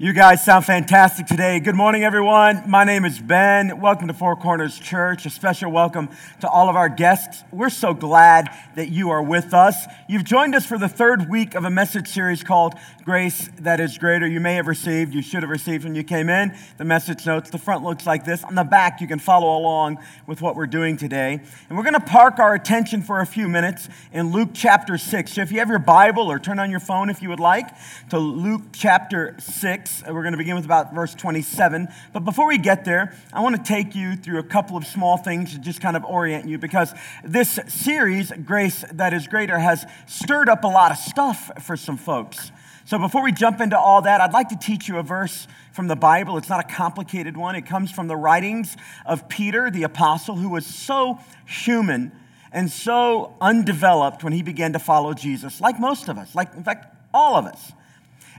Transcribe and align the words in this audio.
You 0.00 0.14
guys 0.14 0.42
sound 0.42 0.64
fantastic 0.64 1.26
today. 1.26 1.60
Good 1.60 1.74
morning, 1.74 2.04
everyone. 2.04 2.62
My 2.66 2.84
name 2.84 3.04
is 3.04 3.18
Ben. 3.18 3.82
Welcome 3.82 4.08
to 4.08 4.14
Four 4.14 4.34
Corners 4.34 4.78
Church. 4.78 5.26
A 5.26 5.30
special 5.30 5.70
welcome 5.70 6.08
to 6.40 6.48
all 6.48 6.70
of 6.70 6.74
our 6.74 6.88
guests. 6.88 7.44
We're 7.52 7.68
so 7.68 7.92
glad 7.92 8.48
that 8.76 8.88
you 8.88 9.10
are 9.10 9.22
with 9.22 9.52
us. 9.52 9.84
You've 10.08 10.24
joined 10.24 10.54
us 10.54 10.64
for 10.64 10.78
the 10.78 10.88
third 10.88 11.28
week 11.28 11.54
of 11.54 11.66
a 11.66 11.70
message 11.70 12.08
series 12.08 12.42
called 12.42 12.76
Grace 13.04 13.50
That 13.58 13.78
Is 13.78 13.98
Greater. 13.98 14.26
You 14.26 14.40
may 14.40 14.54
have 14.54 14.68
received, 14.68 15.12
you 15.12 15.20
should 15.20 15.42
have 15.42 15.50
received 15.50 15.84
when 15.84 15.94
you 15.94 16.02
came 16.02 16.30
in, 16.30 16.56
the 16.78 16.86
message 16.86 17.26
notes. 17.26 17.50
The 17.50 17.58
front 17.58 17.84
looks 17.84 18.06
like 18.06 18.24
this. 18.24 18.42
On 18.42 18.54
the 18.54 18.64
back, 18.64 19.02
you 19.02 19.06
can 19.06 19.18
follow 19.18 19.54
along 19.58 19.98
with 20.26 20.40
what 20.40 20.56
we're 20.56 20.66
doing 20.66 20.96
today. 20.96 21.40
And 21.68 21.76
we're 21.76 21.84
going 21.84 21.92
to 21.92 22.00
park 22.00 22.38
our 22.38 22.54
attention 22.54 23.02
for 23.02 23.20
a 23.20 23.26
few 23.26 23.50
minutes 23.50 23.90
in 24.14 24.32
Luke 24.32 24.52
chapter 24.54 24.96
6. 24.96 25.30
So 25.30 25.42
if 25.42 25.52
you 25.52 25.58
have 25.58 25.68
your 25.68 25.78
Bible 25.78 26.32
or 26.32 26.38
turn 26.38 26.58
on 26.58 26.70
your 26.70 26.80
phone 26.80 27.10
if 27.10 27.20
you 27.20 27.28
would 27.28 27.38
like 27.38 27.68
to 28.08 28.18
Luke 28.18 28.62
chapter 28.72 29.36
6. 29.38 29.89
6. 29.90 30.08
Uh, 30.08 30.14
we're 30.14 30.22
going 30.22 30.32
to 30.32 30.38
begin 30.38 30.56
with 30.56 30.64
about 30.64 30.94
verse 30.94 31.14
27. 31.14 31.88
But 32.12 32.24
before 32.24 32.46
we 32.46 32.58
get 32.58 32.84
there, 32.84 33.14
I 33.32 33.40
want 33.40 33.56
to 33.56 33.62
take 33.62 33.94
you 33.94 34.16
through 34.16 34.38
a 34.38 34.44
couple 34.44 34.76
of 34.76 34.86
small 34.86 35.16
things 35.16 35.52
to 35.52 35.58
just 35.58 35.80
kind 35.80 35.96
of 35.96 36.04
orient 36.04 36.48
you 36.48 36.58
because 36.58 36.94
this 37.24 37.58
series, 37.68 38.32
Grace 38.44 38.84
That 38.92 39.12
Is 39.12 39.26
Greater, 39.26 39.58
has 39.58 39.86
stirred 40.06 40.48
up 40.48 40.64
a 40.64 40.68
lot 40.68 40.90
of 40.90 40.98
stuff 40.98 41.50
for 41.62 41.76
some 41.76 41.96
folks. 41.96 42.52
So 42.84 42.98
before 42.98 43.22
we 43.22 43.32
jump 43.32 43.60
into 43.60 43.78
all 43.78 44.02
that, 44.02 44.20
I'd 44.20 44.32
like 44.32 44.48
to 44.48 44.58
teach 44.58 44.88
you 44.88 44.98
a 44.98 45.02
verse 45.02 45.46
from 45.72 45.86
the 45.86 45.96
Bible. 45.96 46.36
It's 46.38 46.48
not 46.48 46.60
a 46.60 46.68
complicated 46.68 47.36
one, 47.36 47.54
it 47.54 47.66
comes 47.66 47.90
from 47.90 48.08
the 48.08 48.16
writings 48.16 48.76
of 49.06 49.28
Peter, 49.28 49.70
the 49.70 49.84
apostle, 49.84 50.36
who 50.36 50.48
was 50.48 50.66
so 50.66 51.20
human 51.46 52.12
and 52.52 52.70
so 52.70 53.36
undeveloped 53.40 54.24
when 54.24 54.32
he 54.32 54.42
began 54.42 54.72
to 54.72 54.80
follow 54.80 55.14
Jesus, 55.14 55.60
like 55.60 55.78
most 55.78 56.08
of 56.08 56.18
us, 56.18 56.34
like, 56.34 56.52
in 56.54 56.64
fact, 56.64 56.96
all 57.14 57.36
of 57.36 57.44
us. 57.46 57.72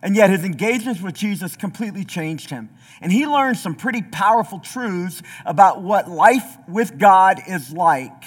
And 0.03 0.15
yet 0.15 0.29
his 0.29 0.43
engagements 0.43 1.01
with 1.01 1.13
Jesus 1.13 1.55
completely 1.55 2.03
changed 2.03 2.49
him. 2.49 2.69
And 3.01 3.11
he 3.11 3.27
learned 3.27 3.57
some 3.57 3.75
pretty 3.75 4.01
powerful 4.01 4.59
truths 4.59 5.21
about 5.45 5.81
what 5.81 6.09
life 6.09 6.57
with 6.67 6.97
God 6.97 7.39
is 7.47 7.71
like. 7.71 8.23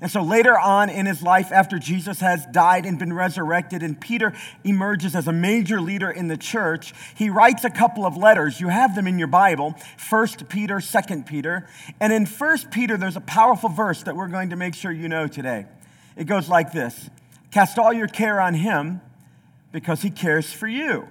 And 0.00 0.10
so 0.10 0.22
later 0.22 0.58
on 0.58 0.90
in 0.90 1.06
his 1.06 1.22
life, 1.22 1.50
after 1.50 1.78
Jesus 1.78 2.20
has 2.20 2.44
died 2.46 2.84
and 2.84 2.98
been 2.98 3.14
resurrected, 3.14 3.82
and 3.82 3.98
Peter 3.98 4.34
emerges 4.62 5.16
as 5.16 5.26
a 5.26 5.32
major 5.32 5.80
leader 5.80 6.10
in 6.10 6.28
the 6.28 6.36
church, 6.36 6.92
he 7.14 7.30
writes 7.30 7.64
a 7.64 7.70
couple 7.70 8.04
of 8.04 8.14
letters. 8.16 8.60
You 8.60 8.68
have 8.68 8.94
them 8.94 9.06
in 9.06 9.18
your 9.18 9.28
Bible 9.28 9.74
First 9.96 10.48
Peter, 10.48 10.80
Second 10.80 11.24
Peter. 11.24 11.66
And 11.98 12.12
in 12.12 12.26
First 12.26 12.70
Peter, 12.70 12.98
there's 12.98 13.16
a 13.16 13.22
powerful 13.22 13.70
verse 13.70 14.02
that 14.02 14.14
we're 14.14 14.28
going 14.28 14.50
to 14.50 14.56
make 14.56 14.74
sure 14.74 14.92
you 14.92 15.08
know 15.08 15.28
today. 15.28 15.64
It 16.14 16.24
goes 16.24 16.48
like 16.48 16.72
this 16.72 17.08
Cast 17.50 17.78
all 17.78 17.92
your 17.92 18.08
care 18.08 18.38
on 18.38 18.52
him 18.52 19.00
because 19.72 20.02
he 20.02 20.10
cares 20.10 20.52
for 20.52 20.66
you. 20.66 21.08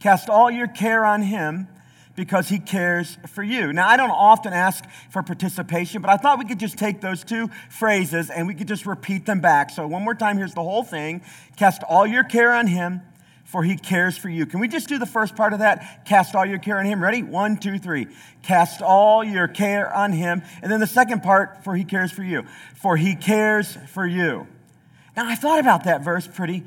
Cast 0.00 0.30
all 0.30 0.50
your 0.50 0.66
care 0.66 1.04
on 1.04 1.22
him 1.22 1.68
because 2.16 2.48
he 2.48 2.58
cares 2.58 3.18
for 3.28 3.42
you. 3.42 3.72
Now, 3.72 3.88
I 3.88 3.96
don't 3.96 4.10
often 4.10 4.52
ask 4.52 4.84
for 5.10 5.22
participation, 5.22 6.02
but 6.02 6.10
I 6.10 6.16
thought 6.16 6.38
we 6.38 6.44
could 6.44 6.58
just 6.58 6.76
take 6.76 7.00
those 7.00 7.24
two 7.24 7.48
phrases 7.70 8.30
and 8.30 8.46
we 8.46 8.54
could 8.54 8.68
just 8.68 8.86
repeat 8.86 9.26
them 9.26 9.40
back. 9.40 9.70
So, 9.70 9.86
one 9.86 10.02
more 10.02 10.14
time, 10.14 10.36
here's 10.36 10.54
the 10.54 10.62
whole 10.62 10.82
thing 10.82 11.22
Cast 11.56 11.82
all 11.82 12.06
your 12.06 12.24
care 12.24 12.52
on 12.52 12.66
him, 12.66 13.02
for 13.44 13.62
he 13.62 13.76
cares 13.76 14.16
for 14.16 14.28
you. 14.28 14.46
Can 14.46 14.60
we 14.60 14.68
just 14.68 14.88
do 14.88 14.98
the 14.98 15.06
first 15.06 15.36
part 15.36 15.52
of 15.52 15.60
that? 15.60 16.04
Cast 16.04 16.34
all 16.34 16.46
your 16.46 16.58
care 16.58 16.78
on 16.78 16.86
him. 16.86 17.02
Ready? 17.02 17.22
One, 17.22 17.56
two, 17.56 17.78
three. 17.78 18.06
Cast 18.42 18.82
all 18.82 19.24
your 19.24 19.48
care 19.48 19.92
on 19.94 20.12
him. 20.12 20.42
And 20.62 20.70
then 20.70 20.80
the 20.80 20.86
second 20.86 21.22
part, 21.22 21.64
for 21.64 21.74
he 21.74 21.84
cares 21.84 22.12
for 22.12 22.22
you. 22.22 22.44
For 22.74 22.96
he 22.96 23.14
cares 23.14 23.76
for 23.88 24.06
you. 24.06 24.46
Now, 25.16 25.28
I 25.28 25.34
thought 25.34 25.58
about 25.58 25.84
that 25.84 26.02
verse 26.02 26.26
pretty 26.26 26.64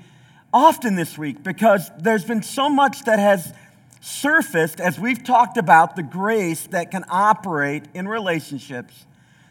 often 0.54 0.96
this 0.96 1.18
week 1.18 1.44
because 1.44 1.90
there's 1.98 2.24
been 2.24 2.44
so 2.44 2.70
much 2.70 3.04
that 3.06 3.20
has 3.20 3.54
surfaced 4.02 4.80
as 4.80 5.00
we've 5.00 5.24
talked 5.24 5.58
about 5.58 5.96
the 5.96 6.04
grace 6.04 6.68
that 6.68 6.92
can 6.92 7.04
operate 7.10 7.84
in 7.94 8.08
relationships 8.08 9.06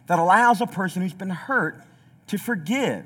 that 0.06 0.18
allows 0.18 0.60
a 0.60 0.66
person 0.66 1.02
who's 1.02 1.14
been 1.14 1.30
hurt 1.30 1.82
to 2.28 2.38
forgive. 2.38 3.04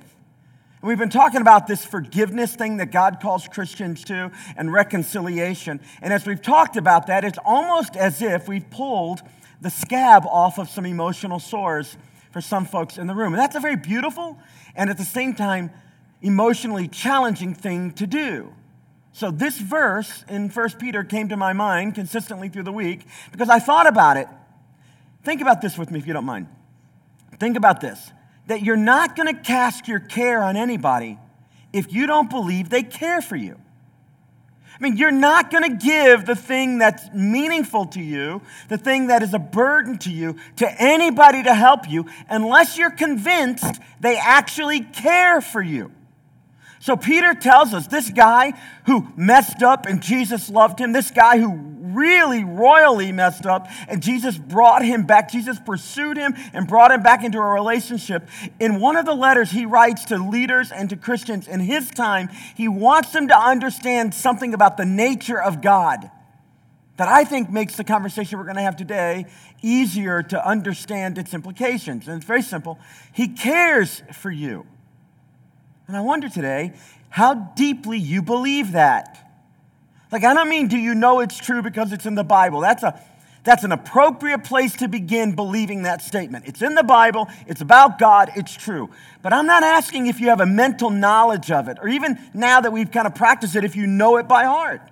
And 0.80 0.88
we've 0.88 0.98
been 0.98 1.08
talking 1.08 1.40
about 1.40 1.66
this 1.66 1.84
forgiveness 1.84 2.54
thing 2.54 2.78
that 2.78 2.90
God 2.90 3.20
calls 3.20 3.48
Christians 3.48 4.04
to 4.04 4.30
and 4.56 4.72
reconciliation. 4.72 5.80
And 6.02 6.12
as 6.12 6.26
we've 6.26 6.42
talked 6.42 6.76
about 6.76 7.06
that, 7.06 7.24
it's 7.24 7.38
almost 7.44 7.96
as 7.96 8.20
if 8.20 8.48
we've 8.48 8.68
pulled 8.68 9.22
the 9.60 9.70
scab 9.70 10.26
off 10.26 10.58
of 10.58 10.68
some 10.68 10.84
emotional 10.84 11.38
sores 11.38 11.96
for 12.30 12.40
some 12.40 12.66
folks 12.66 12.98
in 12.98 13.06
the 13.06 13.14
room. 13.14 13.32
And 13.32 13.40
that's 13.40 13.56
a 13.56 13.60
very 13.60 13.76
beautiful 13.76 14.38
and 14.74 14.90
at 14.90 14.98
the 14.98 15.04
same 15.04 15.34
time 15.34 15.70
emotionally 16.22 16.88
challenging 16.88 17.54
thing 17.54 17.92
to 17.92 18.06
do. 18.06 18.52
So, 19.12 19.30
this 19.30 19.58
verse 19.58 20.24
in 20.28 20.50
1 20.50 20.70
Peter 20.78 21.02
came 21.02 21.30
to 21.30 21.36
my 21.36 21.52
mind 21.52 21.94
consistently 21.94 22.48
through 22.48 22.64
the 22.64 22.72
week 22.72 23.06
because 23.32 23.48
I 23.48 23.58
thought 23.58 23.86
about 23.86 24.16
it. 24.18 24.28
Think 25.24 25.40
about 25.40 25.62
this 25.62 25.78
with 25.78 25.90
me 25.90 25.98
if 25.98 26.06
you 26.06 26.12
don't 26.12 26.26
mind. 26.26 26.48
Think 27.38 27.56
about 27.56 27.80
this 27.80 28.12
that 28.46 28.62
you're 28.62 28.76
not 28.76 29.16
going 29.16 29.34
to 29.34 29.40
cast 29.40 29.88
your 29.88 29.98
care 29.98 30.42
on 30.42 30.56
anybody 30.56 31.18
if 31.72 31.92
you 31.92 32.06
don't 32.06 32.30
believe 32.30 32.68
they 32.68 32.82
care 32.82 33.20
for 33.20 33.36
you. 33.36 33.58
I 34.78 34.82
mean, 34.82 34.96
you're 34.98 35.10
not 35.10 35.50
going 35.50 35.62
to 35.62 35.84
give 35.84 36.26
the 36.26 36.36
thing 36.36 36.78
that's 36.78 37.10
meaningful 37.14 37.86
to 37.86 38.00
you, 38.00 38.42
the 38.68 38.76
thing 38.76 39.06
that 39.06 39.22
is 39.22 39.32
a 39.32 39.38
burden 39.38 39.96
to 39.98 40.10
you, 40.10 40.36
to 40.56 40.70
anybody 40.80 41.42
to 41.42 41.54
help 41.54 41.88
you 41.88 42.06
unless 42.28 42.76
you're 42.76 42.90
convinced 42.90 43.80
they 44.00 44.18
actually 44.18 44.80
care 44.80 45.40
for 45.40 45.62
you. 45.62 45.90
So 46.80 46.96
Peter 46.96 47.34
tells 47.34 47.72
us 47.72 47.86
this 47.86 48.10
guy 48.10 48.52
who 48.86 49.08
messed 49.16 49.62
up 49.62 49.86
and 49.86 50.02
Jesus 50.02 50.50
loved 50.50 50.78
him, 50.78 50.92
this 50.92 51.10
guy 51.10 51.38
who 51.38 51.54
really 51.96 52.44
royally 52.44 53.12
messed 53.12 53.46
up 53.46 53.66
and 53.88 54.02
Jesus 54.02 54.36
brought 54.36 54.84
him 54.84 55.04
back. 55.04 55.30
Jesus 55.30 55.58
pursued 55.58 56.16
him 56.16 56.34
and 56.52 56.68
brought 56.68 56.90
him 56.90 57.02
back 57.02 57.24
into 57.24 57.38
a 57.38 57.44
relationship. 57.46 58.28
In 58.60 58.80
one 58.80 58.96
of 58.96 59.06
the 59.06 59.14
letters 59.14 59.50
he 59.50 59.64
writes 59.64 60.04
to 60.06 60.18
leaders 60.18 60.70
and 60.70 60.90
to 60.90 60.96
Christians 60.96 61.48
in 61.48 61.60
his 61.60 61.90
time, 61.90 62.28
he 62.54 62.68
wants 62.68 63.12
them 63.12 63.28
to 63.28 63.38
understand 63.38 64.14
something 64.14 64.52
about 64.52 64.76
the 64.76 64.84
nature 64.84 65.40
of 65.40 65.62
God 65.62 66.10
that 66.96 67.08
I 67.08 67.24
think 67.24 67.50
makes 67.50 67.76
the 67.76 67.84
conversation 67.84 68.38
we're 68.38 68.44
going 68.44 68.56
to 68.56 68.62
have 68.62 68.76
today 68.76 69.26
easier 69.62 70.22
to 70.22 70.46
understand 70.46 71.18
its 71.18 71.34
implications. 71.34 72.08
And 72.08 72.16
it's 72.16 72.26
very 72.26 72.42
simple. 72.42 72.78
He 73.12 73.28
cares 73.28 74.02
for 74.12 74.30
you. 74.30 74.66
And 75.88 75.96
I 75.96 76.00
wonder 76.00 76.28
today 76.28 76.72
how 77.08 77.34
deeply 77.34 77.98
you 77.98 78.22
believe 78.22 78.72
that. 78.72 79.22
Like, 80.10 80.24
I 80.24 80.34
don't 80.34 80.48
mean, 80.48 80.68
do 80.68 80.76
you 80.76 80.94
know 80.94 81.20
it's 81.20 81.38
true 81.38 81.62
because 81.62 81.92
it's 81.92 82.06
in 82.06 82.14
the 82.14 82.24
Bible? 82.24 82.60
That's, 82.60 82.82
a, 82.82 83.00
that's 83.44 83.64
an 83.64 83.72
appropriate 83.72 84.44
place 84.44 84.76
to 84.76 84.88
begin 84.88 85.34
believing 85.34 85.82
that 85.82 86.02
statement. 86.02 86.46
It's 86.46 86.62
in 86.62 86.74
the 86.74 86.82
Bible, 86.82 87.28
it's 87.46 87.60
about 87.60 87.98
God, 87.98 88.30
it's 88.36 88.54
true. 88.54 88.90
But 89.22 89.32
I'm 89.32 89.46
not 89.46 89.62
asking 89.62 90.06
if 90.06 90.20
you 90.20 90.28
have 90.28 90.40
a 90.40 90.46
mental 90.46 90.90
knowledge 90.90 91.50
of 91.50 91.68
it, 91.68 91.78
or 91.80 91.88
even 91.88 92.18
now 92.34 92.60
that 92.60 92.72
we've 92.72 92.90
kind 92.90 93.06
of 93.06 93.14
practiced 93.14 93.56
it, 93.56 93.64
if 93.64 93.76
you 93.76 93.86
know 93.86 94.16
it 94.16 94.28
by 94.28 94.44
heart. 94.44 94.82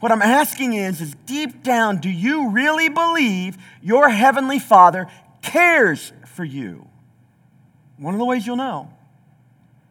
What 0.00 0.10
I'm 0.12 0.22
asking 0.22 0.74
is, 0.74 1.00
is 1.00 1.14
deep 1.26 1.62
down, 1.62 1.98
do 1.98 2.10
you 2.10 2.50
really 2.50 2.88
believe 2.88 3.56
your 3.80 4.08
Heavenly 4.08 4.58
Father 4.58 5.06
cares 5.42 6.12
for 6.26 6.44
you? 6.44 6.88
One 7.98 8.14
of 8.14 8.18
the 8.18 8.24
ways 8.24 8.46
you'll 8.46 8.56
know 8.56 8.90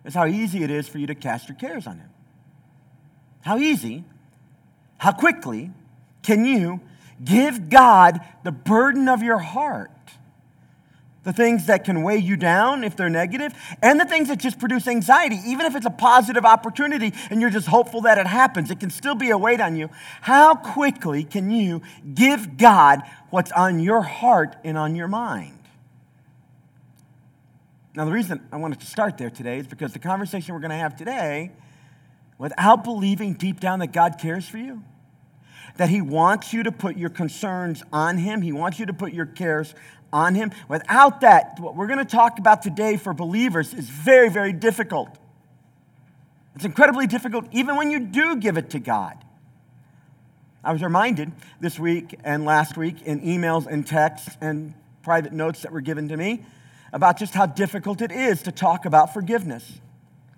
is 0.05 0.13
how 0.13 0.25
easy 0.25 0.63
it 0.63 0.71
is 0.71 0.87
for 0.87 0.97
you 0.97 1.07
to 1.07 1.15
cast 1.15 1.47
your 1.47 1.57
cares 1.57 1.87
on 1.87 1.97
Him. 1.97 2.09
How 3.41 3.57
easy, 3.57 4.03
how 4.97 5.11
quickly 5.11 5.71
can 6.23 6.45
you 6.45 6.81
give 7.23 7.69
God 7.69 8.19
the 8.43 8.51
burden 8.51 9.07
of 9.07 9.23
your 9.23 9.39
heart? 9.39 9.89
The 11.23 11.33
things 11.33 11.67
that 11.67 11.85
can 11.85 12.01
weigh 12.01 12.17
you 12.17 12.35
down 12.35 12.83
if 12.83 12.95
they're 12.95 13.09
negative, 13.09 13.53
and 13.83 13.99
the 13.99 14.05
things 14.05 14.27
that 14.29 14.39
just 14.39 14.57
produce 14.57 14.87
anxiety, 14.87 15.37
even 15.45 15.67
if 15.67 15.75
it's 15.75 15.85
a 15.85 15.91
positive 15.91 16.45
opportunity 16.45 17.13
and 17.29 17.39
you're 17.39 17.51
just 17.51 17.67
hopeful 17.67 18.01
that 18.01 18.17
it 18.17 18.25
happens, 18.25 18.71
it 18.71 18.79
can 18.79 18.89
still 18.89 19.13
be 19.13 19.29
a 19.29 19.37
weight 19.37 19.61
on 19.61 19.75
you. 19.75 19.89
How 20.21 20.55
quickly 20.55 21.23
can 21.23 21.51
you 21.51 21.83
give 22.11 22.57
God 22.57 23.01
what's 23.29 23.51
on 23.51 23.79
your 23.79 24.01
heart 24.01 24.55
and 24.63 24.79
on 24.79 24.95
your 24.95 25.07
mind? 25.07 25.60
Now, 27.93 28.05
the 28.05 28.11
reason 28.11 28.41
I 28.53 28.57
wanted 28.57 28.79
to 28.79 28.85
start 28.85 29.17
there 29.17 29.29
today 29.29 29.57
is 29.57 29.67
because 29.67 29.91
the 29.91 29.99
conversation 29.99 30.53
we're 30.53 30.61
going 30.61 30.71
to 30.71 30.77
have 30.77 30.95
today, 30.95 31.51
without 32.37 32.85
believing 32.85 33.33
deep 33.33 33.59
down 33.59 33.79
that 33.79 33.91
God 33.91 34.17
cares 34.17 34.47
for 34.47 34.57
you, 34.57 34.83
that 35.75 35.89
He 35.89 36.01
wants 36.01 36.53
you 36.53 36.63
to 36.63 36.71
put 36.71 36.95
your 36.95 37.09
concerns 37.09 37.83
on 37.91 38.17
Him, 38.17 38.41
He 38.41 38.53
wants 38.53 38.79
you 38.79 38.85
to 38.85 38.93
put 38.93 39.11
your 39.11 39.25
cares 39.25 39.75
on 40.13 40.35
Him, 40.35 40.51
without 40.69 41.21
that, 41.21 41.59
what 41.59 41.75
we're 41.75 41.87
going 41.87 41.99
to 41.99 42.05
talk 42.05 42.39
about 42.39 42.61
today 42.61 42.95
for 42.95 43.13
believers 43.13 43.73
is 43.73 43.89
very, 43.89 44.29
very 44.29 44.53
difficult. 44.53 45.09
It's 46.55 46.65
incredibly 46.65 47.07
difficult 47.07 47.45
even 47.51 47.75
when 47.75 47.91
you 47.91 47.99
do 47.99 48.37
give 48.37 48.57
it 48.57 48.69
to 48.71 48.79
God. 48.79 49.23
I 50.63 50.71
was 50.71 50.81
reminded 50.81 51.31
this 51.59 51.79
week 51.79 52.15
and 52.23 52.45
last 52.45 52.77
week 52.77 53.01
in 53.01 53.19
emails 53.21 53.67
and 53.67 53.85
texts 53.85 54.37
and 54.39 54.75
private 55.01 55.33
notes 55.33 55.63
that 55.63 55.71
were 55.71 55.81
given 55.81 56.07
to 56.09 56.17
me 56.17 56.45
about 56.93 57.17
just 57.17 57.33
how 57.33 57.45
difficult 57.45 58.01
it 58.01 58.11
is 58.11 58.43
to 58.43 58.51
talk 58.51 58.85
about 58.85 59.13
forgiveness. 59.13 59.79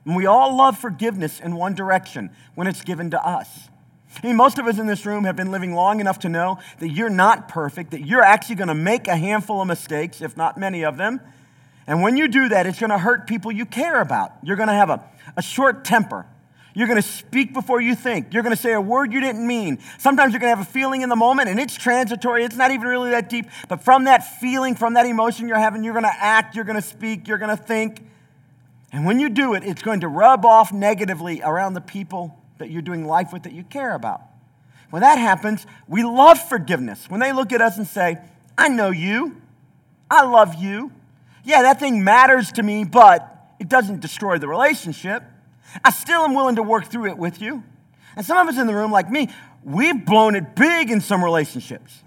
And 0.06 0.16
we 0.16 0.26
all 0.26 0.56
love 0.56 0.78
forgiveness 0.78 1.40
in 1.40 1.56
one 1.56 1.76
direction 1.76 2.30
when 2.56 2.68
it's 2.68 2.82
given 2.82 3.12
to 3.12 3.26
us. 3.26 3.70
I 4.22 4.28
mean, 4.28 4.36
most 4.36 4.60
of 4.60 4.68
us 4.68 4.78
in 4.78 4.86
this 4.86 5.06
room 5.06 5.24
have 5.24 5.36
been 5.36 5.50
living 5.50 5.74
long 5.74 6.00
enough 6.00 6.20
to 6.20 6.30
know 6.30 6.60
that 6.80 6.90
you're 6.90 7.10
not 7.10 7.48
perfect, 7.48 7.92
that 7.92 8.06
you're 8.06 8.22
actually 8.22 8.56
going 8.56 8.68
to 8.68 8.76
make 8.76 9.08
a 9.08 9.16
handful 9.16 9.62
of 9.62 9.68
mistakes, 9.68 10.22
if 10.22 10.38
not 10.38 10.58
many 10.58 10.86
of 10.86 10.98
them. 10.98 11.20
And 11.88 12.02
when 12.02 12.16
you 12.16 12.28
do 12.28 12.50
that, 12.50 12.68
it's 12.68 12.80
going 12.80 12.92
to 12.92 12.98
hurt 12.98 13.28
people 13.28 13.52
you 13.52 13.66
care 13.66 14.00
about. 14.02 14.34
You're 14.44 14.56
going 14.56 14.68
to 14.68 14.76
have 14.76 14.90
a, 14.90 15.04
a 15.36 15.42
short 15.42 15.84
temper. 15.84 16.26
You're 16.74 16.88
going 16.88 17.02
to 17.02 17.08
speak 17.08 17.54
before 17.54 17.82
you 17.82 17.96
think. 17.96 18.34
You're 18.34 18.44
going 18.44 18.56
to 18.56 18.62
say 18.62 18.74
a 18.74 18.82
word 18.82 19.14
you 19.14 19.22
didn't 19.22 19.46
mean. 19.46 19.80
Sometimes 20.00 20.34
you're 20.34 20.40
going 20.40 20.52
to 20.52 20.58
have 20.58 20.68
a 20.68 20.72
feeling 20.72 21.02
in 21.02 21.10
the 21.10 21.16
moment 21.16 21.50
and 21.50 21.60
it's 21.60 21.76
transitory. 21.76 22.44
It's 22.44 22.56
not 22.56 22.72
even 22.72 22.88
really 22.88 23.12
that 23.12 23.30
deep. 23.30 23.48
But 23.70 23.84
from 23.84 24.06
that 24.06 24.40
feeling, 24.40 24.76
from 24.76 24.96
that 24.96 25.06
emotion 25.06 25.48
you're 25.48 25.58
having, 25.58 25.84
you're 25.84 25.94
going 25.94 26.06
to 26.06 26.16
act, 26.16 26.56
you're 26.56 26.66
going 26.66 26.82
to 26.82 26.88
speak, 26.88 27.28
you're 27.28 27.38
going 27.38 27.56
to 27.56 27.62
think. 27.62 28.04
And 28.92 29.06
when 29.06 29.20
you 29.20 29.30
do 29.30 29.54
it, 29.54 29.64
it's 29.64 29.82
going 29.82 30.02
to 30.02 30.08
rub 30.08 30.46
off 30.46 30.74
negatively 30.74 31.42
around 31.44 31.74
the 31.74 31.82
people 31.82 32.40
that 32.58 32.70
you're 32.70 32.82
doing 32.82 33.06
life 33.06 33.32
with 33.34 33.44
that 33.44 33.54
you 33.54 33.64
care 33.64 33.94
about. 33.94 34.22
When 34.90 35.02
that 35.02 35.18
happens, 35.18 35.66
we 35.88 36.04
love 36.04 36.40
forgiveness. 36.40 37.10
When 37.10 37.20
they 37.20 37.34
look 37.34 37.52
at 37.52 37.62
us 37.62 37.78
and 37.78 37.88
say, 37.88 38.18
I 38.58 38.70
know 38.70 38.92
you, 38.92 39.42
I 40.10 40.24
love 40.24 40.56
you. 40.56 40.92
Yeah, 41.44 41.64
that 41.64 41.80
thing 41.80 42.04
matters 42.04 42.52
to 42.54 42.64
me, 42.64 42.84
but 42.84 43.30
it 43.60 43.68
doesn't 43.68 44.02
destroy 44.02 44.38
the 44.38 44.48
relationship. 44.48 45.24
I 45.84 45.92
still 45.92 46.22
am 46.22 46.36
willing 46.36 46.56
to 46.58 46.64
work 46.64 46.86
through 46.86 47.08
it 47.08 47.18
with 47.18 47.42
you. 47.42 47.64
And 48.16 48.26
some 48.26 48.38
of 48.38 48.48
us 48.48 48.60
in 48.60 48.68
the 48.68 48.76
room, 48.76 48.92
like 48.92 49.10
me, 49.10 49.30
we've 49.64 50.06
blown 50.06 50.36
it 50.36 50.56
big 50.56 50.92
in 50.92 51.02
some 51.02 51.24
relationships. 51.24 52.04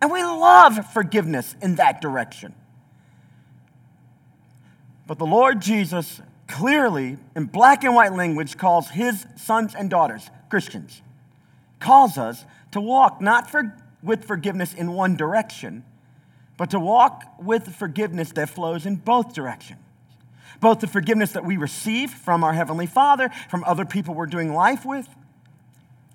And 0.00 0.12
we 0.12 0.22
love 0.22 0.92
forgiveness 0.92 1.56
in 1.60 1.76
that 1.76 2.00
direction. 2.00 2.54
But 5.06 5.18
the 5.18 5.26
Lord 5.26 5.60
Jesus 5.60 6.20
clearly, 6.46 7.18
in 7.36 7.44
black 7.44 7.84
and 7.84 7.94
white 7.94 8.12
language, 8.12 8.56
calls 8.56 8.90
his 8.90 9.26
sons 9.36 9.74
and 9.74 9.90
daughters, 9.90 10.30
Christians, 10.48 11.02
calls 11.78 12.18
us 12.18 12.44
to 12.72 12.80
walk 12.80 13.20
not 13.20 13.50
for, 13.50 13.76
with 14.02 14.24
forgiveness 14.24 14.74
in 14.74 14.92
one 14.92 15.16
direction, 15.16 15.84
but 16.56 16.70
to 16.70 16.80
walk 16.80 17.22
with 17.38 17.74
forgiveness 17.74 18.32
that 18.32 18.48
flows 18.48 18.86
in 18.86 18.96
both 18.96 19.34
directions 19.34 19.80
both 20.60 20.80
the 20.80 20.86
forgiveness 20.86 21.32
that 21.32 21.44
we 21.44 21.56
receive 21.56 22.10
from 22.10 22.44
our 22.44 22.52
Heavenly 22.52 22.86
Father, 22.86 23.30
from 23.48 23.64
other 23.64 23.84
people 23.84 24.14
we're 24.14 24.26
doing 24.26 24.52
life 24.52 24.84
with, 24.84 25.08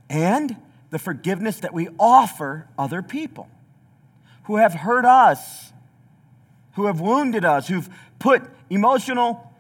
and 0.10 0.56
the 0.90 1.00
forgiveness 1.00 1.60
that 1.62 1.74
we 1.74 1.90
offer 2.00 2.68
other 2.78 3.02
people 3.02 3.50
who 4.44 4.58
have 4.58 4.74
hurt 4.74 5.06
us, 5.06 5.74
who 6.74 6.86
have 6.86 7.00
wounded 7.00 7.46
us, 7.46 7.68
who've 7.68 7.90
put 8.20 8.44
emotional 8.70 9.52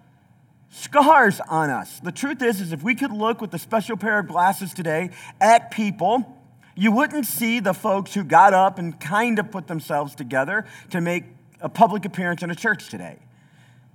scars 0.70 1.40
on 1.48 1.70
us. 1.70 2.00
The 2.00 2.12
truth 2.12 2.42
is, 2.42 2.60
is 2.60 2.74
if 2.74 2.84
we 2.84 2.96
could 2.96 3.12
look 3.12 3.42
with 3.42 3.54
a 3.54 3.60
special 3.60 3.96
pair 3.96 4.20
of 4.20 4.28
glasses 4.28 4.74
today 4.74 5.12
at 5.40 5.72
people, 5.72 6.38
you 6.75 6.92
wouldn't 6.92 7.25
see 7.25 7.60
the 7.60 7.74
folks 7.74 8.14
who 8.14 8.24
got 8.24 8.54
up 8.54 8.80
and 8.80 9.00
kind 9.00 9.38
of 9.40 9.52
put 9.52 9.68
themselves 9.68 10.16
together 10.16 10.66
to 10.90 11.02
make 11.02 11.25
a 11.62 11.70
public 11.70 12.06
appearance 12.06 12.42
in 12.44 12.50
a 12.50 12.56
church 12.56 12.90
today. 12.90 13.18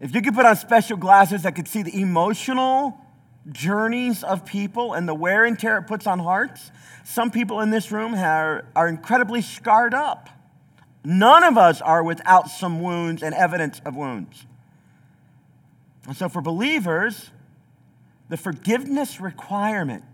If 0.01 0.15
you 0.15 0.23
could 0.23 0.35
put 0.35 0.47
on 0.47 0.57
special 0.57 0.97
glasses 0.97 1.43
that 1.43 1.57
could 1.57 1.67
see 1.67 1.83
the 1.83 2.01
emotional 2.01 2.99
journeys 3.51 4.23
of 4.23 4.45
people 4.45 4.95
and 4.95 5.09
the 5.09 5.15
wear 5.15 5.45
and 5.45 5.59
tear 5.59 5.79
it 5.79 5.83
puts 5.83 6.07
on 6.07 6.21
hearts, 6.21 6.71
some 7.05 7.31
people 7.31 7.61
in 7.61 7.71
this 7.71 7.91
room 7.91 8.15
are, 8.15 8.65
are 8.77 8.87
incredibly 8.87 9.43
scarred 9.43 9.95
up. 9.95 10.29
None 11.05 11.43
of 11.43 11.57
us 11.57 11.81
are 11.81 12.03
without 12.03 12.49
some 12.49 12.81
wounds 12.81 13.23
and 13.23 13.35
evidence 13.35 13.81
of 13.85 13.97
wounds. 13.97 14.47
And 16.07 16.17
so, 16.17 16.29
for 16.29 16.41
believers, 16.41 17.31
the 18.29 18.37
forgiveness 18.37 19.21
requirement 19.21 20.05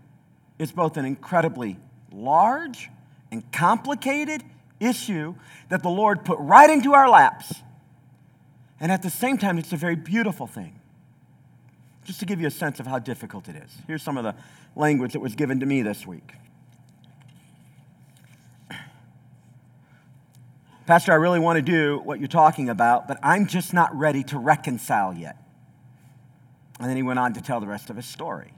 is 0.57 0.71
both 0.71 0.97
an 0.97 1.05
incredibly 1.05 1.77
large 2.11 2.89
and 3.31 3.49
complicated 3.51 4.43
issue 4.79 5.35
that 5.69 5.83
the 5.83 5.89
Lord 5.89 6.25
put 6.25 6.39
right 6.39 6.69
into 6.69 6.93
our 6.93 7.09
laps 7.09 7.53
and 8.79 8.91
at 8.91 9.01
the 9.01 9.09
same 9.09 9.37
time, 9.37 9.57
it's 9.57 9.73
a 9.73 9.77
very 9.77 9.95
beautiful 9.95 10.47
thing. 10.47 10.79
Just 12.03 12.19
to 12.19 12.25
give 12.25 12.39
you 12.39 12.47
a 12.47 12.51
sense 12.51 12.79
of 12.79 12.85
how 12.85 12.99
difficult 12.99 13.47
it 13.47 13.55
is, 13.55 13.71
here's 13.87 14.03
some 14.03 14.17
of 14.17 14.23
the 14.23 14.35
language 14.75 15.13
that 15.13 15.21
was 15.21 15.35
given 15.35 15.59
to 15.61 15.65
me 15.65 15.81
this 15.81 16.05
week. 16.05 16.33
Pastor, 20.85 21.13
I 21.13 21.15
really 21.15 21.39
want 21.39 21.57
to 21.57 21.63
do 21.63 21.99
what 22.03 22.19
you're 22.19 22.27
talking 22.27 22.69
about, 22.69 23.07
but 23.07 23.17
I'm 23.23 23.47
just 23.47 23.73
not 23.73 23.95
ready 23.97 24.23
to 24.25 24.37
reconcile 24.37 25.15
yet. 25.15 25.35
And 26.79 26.87
then 26.87 26.95
he 26.95 27.01
went 27.01 27.17
on 27.17 27.33
to 27.33 27.41
tell 27.41 27.59
the 27.59 27.65
rest 27.65 27.89
of 27.89 27.95
his 27.95 28.05
story. 28.05 28.53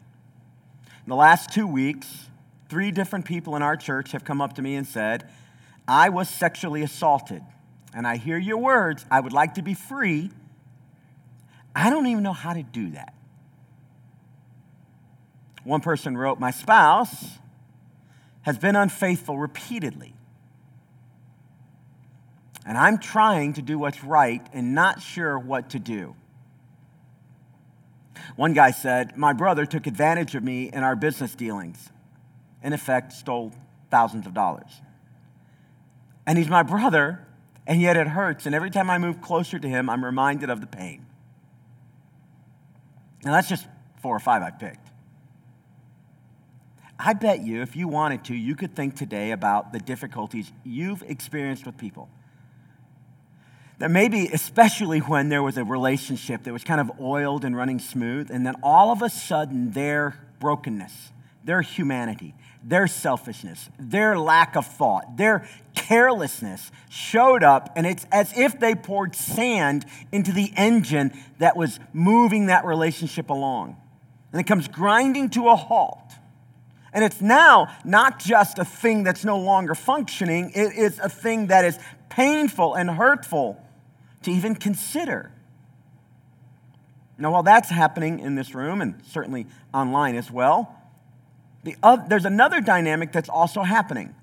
In 1.06 1.10
the 1.10 1.16
last 1.16 1.54
two 1.54 1.66
weeks, 1.66 2.28
three 2.68 2.92
different 2.92 3.24
people 3.24 3.56
in 3.56 3.62
our 3.62 3.78
church 3.78 4.12
have 4.12 4.26
come 4.26 4.42
up 4.42 4.54
to 4.56 4.62
me 4.62 4.76
and 4.76 4.86
said, 4.86 5.30
I 5.88 6.10
was 6.10 6.28
sexually 6.28 6.82
assaulted 6.82 7.44
and 7.98 8.06
I 8.06 8.18
hear 8.18 8.38
your 8.38 8.60
words, 8.60 9.04
I 9.10 9.20
would 9.20 9.34
like 9.34 9.56
to 9.56 9.64
be 9.64 9.74
free. 9.74 10.30
I 11.76 11.90
don't 11.90 12.06
even 12.06 12.22
know 12.22 12.32
how 12.32 12.54
to 12.54 12.62
do 12.62 12.92
that. 12.92 13.12
One 15.64 15.82
person 15.82 16.16
wrote, 16.16 16.40
My 16.40 16.52
spouse 16.52 17.26
has 18.44 18.60
been 18.60 18.76
unfaithful 18.76 19.40
repeatedly. 19.40 20.14
And 22.68 22.78
I'm 22.78 23.00
trying 23.00 23.54
to 23.54 23.64
do 23.64 23.80
what's 23.80 24.04
right 24.04 24.46
and 24.54 24.76
not 24.76 25.02
sure 25.02 25.40
what 25.40 25.72
to 25.72 25.80
do. 25.80 26.16
One 28.36 28.54
guy 28.54 28.70
said, 28.70 29.18
My 29.18 29.34
brother 29.34 29.66
took 29.66 29.88
advantage 29.88 30.36
of 30.36 30.44
me 30.44 30.70
in 30.72 30.84
our 30.84 30.96
business 30.96 31.34
dealings. 31.34 31.90
In 32.62 32.74
effect, 32.74 33.12
stole 33.14 33.54
thousands 33.90 34.28
of 34.28 34.36
dollars. 34.36 34.70
And 36.28 36.38
he's 36.38 36.48
my 36.48 36.62
brother, 36.62 37.27
and 37.68 37.82
yet 37.82 37.98
it 37.98 38.08
hurts. 38.08 38.46
And 38.46 38.56
every 38.56 38.72
time 38.72 38.90
I 38.90 38.98
move 38.98 39.22
closer 39.22 39.60
to 39.60 39.68
Him, 39.68 39.90
I'm 39.90 40.04
reminded 40.04 40.50
of 40.50 40.62
the 40.62 40.68
pain. 40.68 41.06
Now, 43.24 43.34
that's 43.34 43.50
just 43.50 43.68
four 44.02 44.16
or 44.16 44.20
five 44.20 44.42
I 44.42 44.52
picked. 44.52 44.88
I 46.98 47.14
bet 47.14 47.42
you, 47.42 47.62
if 47.62 47.76
you 47.76 47.88
wanted 47.88 48.24
to, 48.26 48.36
you 48.36 48.56
could 48.56 48.76
think 48.76 48.96
today 48.96 49.32
about 49.32 49.74
the 49.74 49.80
difficulties 49.80 50.52
you've 50.64 51.04
experienced 51.04 51.66
with 51.66 51.78
people. 51.78 52.10
That 53.80 53.92
maybe, 53.92 54.28
especially 54.28 55.00
when 55.00 55.30
there 55.30 55.44
was 55.44 55.58
a 55.58 55.64
relationship 55.64 56.44
that 56.44 56.54
was 56.54 56.64
kind 56.64 56.82
of 56.82 57.00
oiled 57.00 57.46
and 57.46 57.56
running 57.56 57.80
smooth, 57.80 58.32
and 58.32 58.46
then 58.46 58.56
all 58.64 58.92
of 58.92 59.04
a 59.04 59.10
sudden 59.10 59.72
their 59.72 60.18
brokenness, 60.40 61.12
their 61.44 61.62
humanity, 61.62 62.34
their 62.68 62.86
selfishness, 62.86 63.70
their 63.80 64.20
lack 64.20 64.58
of 64.58 64.66
thought, 64.66 65.16
their 65.16 65.48
carelessness 65.74 66.70
showed 66.90 67.42
up, 67.42 67.72
and 67.78 67.88
it's 67.88 68.06
as 68.12 68.38
if 68.38 68.60
they 68.60 68.76
poured 68.76 69.16
sand 69.16 69.86
into 70.12 70.34
the 70.34 70.52
engine 70.58 71.14
that 71.40 71.56
was 71.56 71.80
moving 71.94 72.48
that 72.48 72.66
relationship 72.66 73.30
along. 73.30 73.78
And 74.34 74.42
it 74.42 74.44
comes 74.44 74.68
grinding 74.68 75.30
to 75.32 75.48
a 75.48 75.56
halt. 75.56 76.12
And 76.92 77.06
it's 77.06 77.22
now 77.22 77.74
not 77.86 78.20
just 78.20 78.60
a 78.60 78.66
thing 78.66 79.04
that's 79.04 79.24
no 79.24 79.40
longer 79.40 79.74
functioning, 79.74 80.52
it 80.54 80.74
is 80.76 81.00
a 81.00 81.08
thing 81.08 81.48
that 81.48 81.64
is 81.64 81.80
painful 82.10 82.76
and 82.76 82.90
hurtful 82.90 83.64
to 84.24 84.32
even 84.32 84.56
consider. 84.56 85.32
Now, 87.18 87.32
while 87.32 87.44
that's 87.44 87.70
happening 87.70 88.20
in 88.20 88.36
this 88.36 88.54
room 88.54 88.82
and 88.82 89.02
certainly 89.06 89.48
online 89.74 90.16
as 90.16 90.30
well, 90.30 90.77
the 91.64 91.76
other, 91.84 92.06
there's 92.08 92.26
another 92.26 92.62
dynamic 92.62 93.12
that's 93.12 93.30
also 93.30 93.64
happening. 93.64 94.16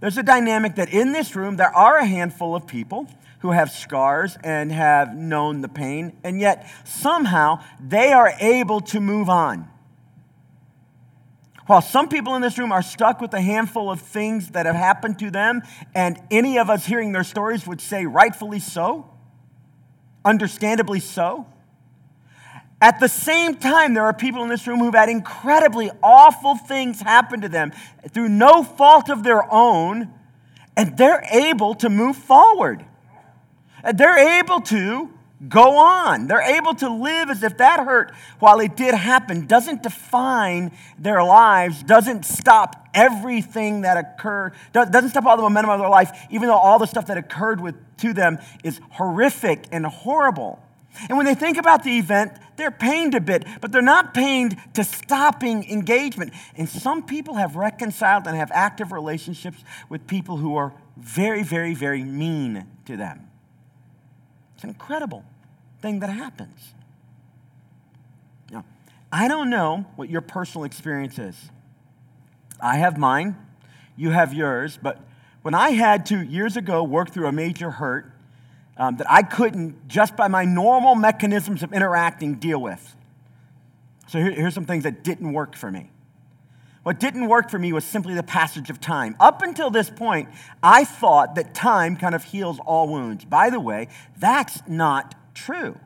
There's 0.00 0.18
a 0.18 0.22
dynamic 0.22 0.74
that 0.76 0.92
in 0.92 1.12
this 1.12 1.34
room, 1.34 1.56
there 1.56 1.74
are 1.74 1.96
a 1.96 2.06
handful 2.06 2.54
of 2.54 2.66
people 2.66 3.08
who 3.40 3.52
have 3.52 3.70
scars 3.70 4.36
and 4.42 4.72
have 4.72 5.16
known 5.16 5.60
the 5.60 5.68
pain, 5.68 6.16
and 6.24 6.40
yet 6.40 6.68
somehow 6.84 7.62
they 7.80 8.12
are 8.12 8.32
able 8.40 8.80
to 8.80 9.00
move 9.00 9.28
on. 9.28 9.68
While 11.66 11.82
some 11.82 12.08
people 12.08 12.34
in 12.36 12.42
this 12.42 12.58
room 12.58 12.70
are 12.72 12.82
stuck 12.82 13.20
with 13.20 13.34
a 13.34 13.40
handful 13.40 13.90
of 13.90 14.00
things 14.00 14.50
that 14.50 14.66
have 14.66 14.76
happened 14.76 15.18
to 15.18 15.30
them, 15.30 15.62
and 15.94 16.20
any 16.30 16.58
of 16.58 16.70
us 16.70 16.86
hearing 16.86 17.12
their 17.12 17.24
stories 17.24 17.66
would 17.66 17.80
say, 17.80 18.06
rightfully 18.06 18.60
so, 18.60 19.10
understandably 20.24 21.00
so, 21.00 21.46
at 22.86 23.00
the 23.00 23.08
same 23.08 23.56
time, 23.56 23.94
there 23.94 24.04
are 24.04 24.12
people 24.12 24.44
in 24.44 24.48
this 24.48 24.64
room 24.68 24.78
who've 24.78 24.94
had 24.94 25.08
incredibly 25.08 25.90
awful 26.04 26.54
things 26.54 27.00
happen 27.00 27.40
to 27.40 27.48
them 27.48 27.72
through 28.12 28.28
no 28.28 28.62
fault 28.62 29.10
of 29.10 29.24
their 29.24 29.52
own, 29.52 30.08
and 30.76 30.96
they're 30.96 31.24
able 31.32 31.74
to 31.74 31.88
move 31.88 32.16
forward. 32.16 32.84
They're 33.92 34.38
able 34.38 34.60
to 34.60 35.10
go 35.48 35.78
on. 35.78 36.28
They're 36.28 36.40
able 36.40 36.74
to 36.76 36.88
live 36.88 37.28
as 37.28 37.42
if 37.42 37.56
that 37.56 37.80
hurt, 37.80 38.12
while 38.38 38.60
it 38.60 38.76
did 38.76 38.94
happen, 38.94 39.48
doesn't 39.48 39.82
define 39.82 40.70
their 40.96 41.24
lives, 41.24 41.82
doesn't 41.82 42.24
stop 42.24 42.86
everything 42.94 43.80
that 43.80 43.96
occurred, 43.96 44.52
doesn't 44.72 45.10
stop 45.10 45.26
all 45.26 45.36
the 45.36 45.42
momentum 45.42 45.72
of 45.72 45.80
their 45.80 45.88
life, 45.88 46.16
even 46.30 46.46
though 46.46 46.54
all 46.54 46.78
the 46.78 46.86
stuff 46.86 47.08
that 47.08 47.18
occurred 47.18 47.60
with, 47.60 47.74
to 47.96 48.12
them 48.12 48.38
is 48.62 48.80
horrific 48.90 49.64
and 49.72 49.84
horrible. 49.84 50.62
And 51.08 51.16
when 51.16 51.26
they 51.26 51.34
think 51.34 51.56
about 51.56 51.82
the 51.82 51.98
event, 51.98 52.32
they're 52.56 52.70
pained 52.70 53.14
a 53.14 53.20
bit, 53.20 53.44
but 53.60 53.72
they're 53.72 53.82
not 53.82 54.14
pained 54.14 54.56
to 54.74 54.84
stopping 54.84 55.68
engagement. 55.70 56.32
And 56.56 56.68
some 56.68 57.02
people 57.02 57.34
have 57.34 57.56
reconciled 57.56 58.26
and 58.26 58.36
have 58.36 58.50
active 58.52 58.92
relationships 58.92 59.62
with 59.88 60.06
people 60.06 60.38
who 60.38 60.56
are 60.56 60.72
very, 60.96 61.42
very, 61.42 61.74
very 61.74 62.02
mean 62.02 62.66
to 62.86 62.96
them. 62.96 63.28
It's 64.54 64.64
an 64.64 64.70
incredible 64.70 65.24
thing 65.82 66.00
that 66.00 66.10
happens. 66.10 66.72
Now, 68.50 68.64
I 69.12 69.28
don't 69.28 69.50
know 69.50 69.84
what 69.96 70.08
your 70.08 70.22
personal 70.22 70.64
experience 70.64 71.18
is. 71.18 71.36
I 72.60 72.76
have 72.76 72.96
mine, 72.96 73.36
you 73.96 74.10
have 74.10 74.32
yours, 74.32 74.78
but 74.80 75.00
when 75.42 75.54
I 75.54 75.70
had 75.70 76.06
to 76.06 76.24
years 76.24 76.56
ago 76.56 76.82
work 76.82 77.10
through 77.10 77.26
a 77.26 77.32
major 77.32 77.70
hurt, 77.70 78.12
um, 78.78 78.96
that 78.96 79.10
I 79.10 79.22
couldn't, 79.22 79.88
just 79.88 80.16
by 80.16 80.28
my 80.28 80.44
normal 80.44 80.94
mechanisms 80.94 81.62
of 81.62 81.72
interacting, 81.72 82.34
deal 82.34 82.60
with. 82.60 82.96
So 84.08 84.18
here, 84.18 84.32
here's 84.32 84.54
some 84.54 84.66
things 84.66 84.84
that 84.84 85.02
didn't 85.02 85.32
work 85.32 85.56
for 85.56 85.70
me. 85.70 85.90
What 86.82 87.00
didn't 87.00 87.26
work 87.26 87.50
for 87.50 87.58
me 87.58 87.72
was 87.72 87.84
simply 87.84 88.14
the 88.14 88.22
passage 88.22 88.70
of 88.70 88.80
time. 88.80 89.16
Up 89.18 89.42
until 89.42 89.70
this 89.70 89.90
point, 89.90 90.28
I 90.62 90.84
thought 90.84 91.34
that 91.34 91.52
time 91.52 91.96
kind 91.96 92.14
of 92.14 92.22
heals 92.22 92.60
all 92.64 92.86
wounds. 92.86 93.24
By 93.24 93.50
the 93.50 93.58
way, 93.58 93.88
that's 94.16 94.62
not 94.68 95.16
true. 95.34 95.80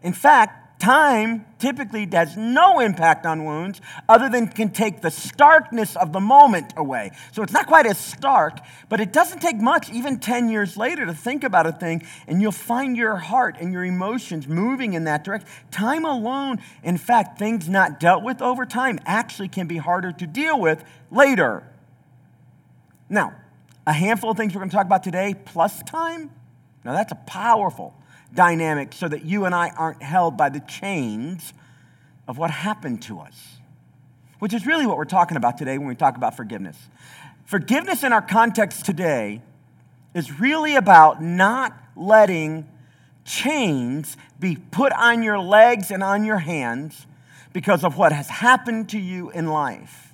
In 0.00 0.12
fact, 0.12 0.63
Time 0.84 1.46
typically 1.58 2.06
has 2.12 2.36
no 2.36 2.78
impact 2.78 3.24
on 3.24 3.46
wounds 3.46 3.80
other 4.06 4.28
than 4.28 4.46
can 4.48 4.68
take 4.68 5.00
the 5.00 5.10
starkness 5.10 5.96
of 5.96 6.12
the 6.12 6.20
moment 6.20 6.74
away. 6.76 7.12
So 7.32 7.42
it's 7.42 7.54
not 7.54 7.66
quite 7.66 7.86
as 7.86 7.96
stark, 7.96 8.58
but 8.90 9.00
it 9.00 9.10
doesn't 9.10 9.40
take 9.40 9.56
much, 9.56 9.90
even 9.90 10.18
10 10.18 10.50
years 10.50 10.76
later, 10.76 11.06
to 11.06 11.14
think 11.14 11.42
about 11.42 11.66
a 11.66 11.72
thing 11.72 12.06
and 12.26 12.42
you'll 12.42 12.52
find 12.52 12.98
your 12.98 13.16
heart 13.16 13.56
and 13.58 13.72
your 13.72 13.82
emotions 13.82 14.46
moving 14.46 14.92
in 14.92 15.04
that 15.04 15.24
direction. 15.24 15.48
Time 15.70 16.04
alone, 16.04 16.60
in 16.82 16.98
fact, 16.98 17.38
things 17.38 17.66
not 17.66 17.98
dealt 17.98 18.22
with 18.22 18.42
over 18.42 18.66
time 18.66 19.00
actually 19.06 19.48
can 19.48 19.66
be 19.66 19.78
harder 19.78 20.12
to 20.12 20.26
deal 20.26 20.60
with 20.60 20.84
later. 21.10 21.66
Now, 23.08 23.32
a 23.86 23.94
handful 23.94 24.32
of 24.32 24.36
things 24.36 24.52
we're 24.52 24.60
going 24.60 24.68
to 24.68 24.76
talk 24.76 24.84
about 24.84 25.02
today 25.02 25.34
plus 25.46 25.82
time. 25.84 26.30
Now, 26.84 26.92
that's 26.92 27.12
a 27.12 27.16
powerful 27.26 27.94
dynamic 28.34 28.92
so 28.92 29.08
that 29.08 29.24
you 29.24 29.44
and 29.44 29.54
I 29.54 29.70
aren't 29.70 30.02
held 30.02 30.36
by 30.36 30.48
the 30.48 30.60
chains 30.60 31.52
of 32.26 32.38
what 32.38 32.50
happened 32.50 33.02
to 33.02 33.20
us, 33.20 33.58
which 34.38 34.54
is 34.54 34.66
really 34.66 34.86
what 34.86 34.96
we're 34.96 35.04
talking 35.04 35.36
about 35.36 35.58
today 35.58 35.78
when 35.78 35.88
we 35.88 35.94
talk 35.94 36.16
about 36.16 36.36
forgiveness. 36.36 36.76
Forgiveness 37.44 38.02
in 38.02 38.12
our 38.12 38.22
context 38.22 38.86
today 38.86 39.42
is 40.14 40.40
really 40.40 40.76
about 40.76 41.22
not 41.22 41.76
letting 41.96 42.68
chains 43.24 44.16
be 44.38 44.56
put 44.56 44.92
on 44.92 45.22
your 45.22 45.38
legs 45.38 45.90
and 45.90 46.02
on 46.02 46.24
your 46.24 46.38
hands 46.38 47.06
because 47.52 47.84
of 47.84 47.96
what 47.96 48.12
has 48.12 48.28
happened 48.28 48.88
to 48.90 48.98
you 48.98 49.30
in 49.30 49.46
life. 49.46 50.12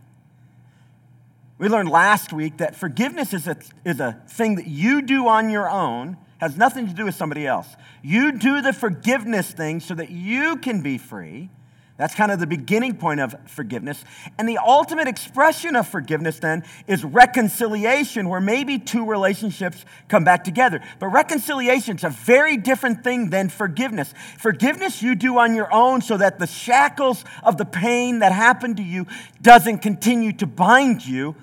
We 1.59 1.69
learned 1.69 1.91
last 1.91 2.33
week 2.33 2.57
that 2.59 2.75
forgiveness 2.75 3.35
is 3.35 3.47
a, 3.47 3.57
is 3.85 4.01
a 4.01 4.21
thing 4.29 4.55
that 4.57 4.67
you 4.67 5.03
do 5.03 5.29
on 5.29 5.51
your 5.51 5.69
own 5.69 6.17
has 6.41 6.57
nothing 6.57 6.89
to 6.89 6.95
do 6.95 7.05
with 7.05 7.15
somebody 7.15 7.47
else. 7.47 7.69
You 8.03 8.33
do 8.33 8.63
the 8.63 8.73
forgiveness 8.73 9.51
thing 9.53 9.81
so 9.81 9.95
that 9.95 10.11
you 10.11 10.57
can 10.57 10.83
be 10.83 10.99
free. 10.99 11.51
That's 11.99 12.15
kind 12.15 12.33
of 12.33 12.41
the 12.41 12.47
beginning 12.47 12.97
point 12.97 13.21
of 13.21 13.37
forgiveness. 13.45 14.03
And 14.39 14.49
the 14.49 14.57
ultimate 14.57 15.07
expression 15.07 15.77
of 15.77 15.87
forgiveness 15.87 16.39
then 16.39 16.65
is 16.87 17.05
reconciliation, 17.05 18.31
where 18.31 18.41
maybe 18.41 18.79
two 18.79 19.05
relationships 19.05 19.85
come 20.09 20.25
back 20.25 20.43
together. 20.43 20.81
But 20.99 21.09
reconciliation 21.09 21.97
is 21.97 22.05
a 22.05 22.09
very 22.09 22.57
different 22.57 23.05
thing 23.05 23.29
than 23.29 23.51
forgiveness. 23.51 24.15
Forgiveness 24.39 25.03
you 25.03 25.15
do 25.15 25.37
on 25.37 25.55
your 25.55 25.71
own 25.71 26.01
so 26.01 26.17
that 26.17 26.39
the 26.39 26.47
shackles 26.47 27.23
of 27.43 27.59
the 27.59 27.67
pain 27.67 28.21
that 28.21 28.33
happened 28.33 28.79
to 28.79 28.83
you 28.83 29.07
doesn't 29.43 29.81
continue 29.81 30.33
to 30.33 30.47
bind 30.47 31.05
you 31.05 31.37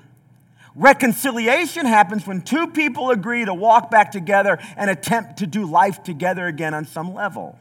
Reconciliation 0.78 1.88
happens 1.88 2.28
when 2.28 2.44
two 2.44 2.68
people 2.68 3.10
agree 3.10 3.44
to 3.44 3.54
walk 3.54 3.90
back 3.90 4.12
together 4.12 4.60
and 4.76 4.92
attempt 4.92 5.38
to 5.38 5.48
do 5.48 5.66
life 5.66 6.04
together 6.04 6.46
again 6.46 6.76
on 6.76 6.86
some 6.86 7.16
level. 7.16 7.58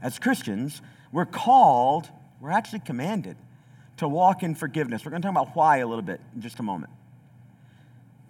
As 0.00 0.18
Christians, 0.18 0.80
we're 1.12 1.26
called, 1.26 2.08
we're 2.40 2.52
actually 2.52 2.78
commanded 2.78 3.36
to 3.98 4.08
walk 4.08 4.42
in 4.42 4.54
forgiveness. 4.54 5.04
We're 5.04 5.10
going 5.10 5.20
to 5.20 5.28
talk 5.28 5.36
about 5.36 5.54
why 5.54 5.78
a 5.78 5.86
little 5.86 6.02
bit 6.02 6.22
in 6.34 6.40
just 6.40 6.58
a 6.58 6.62
moment. 6.62 6.90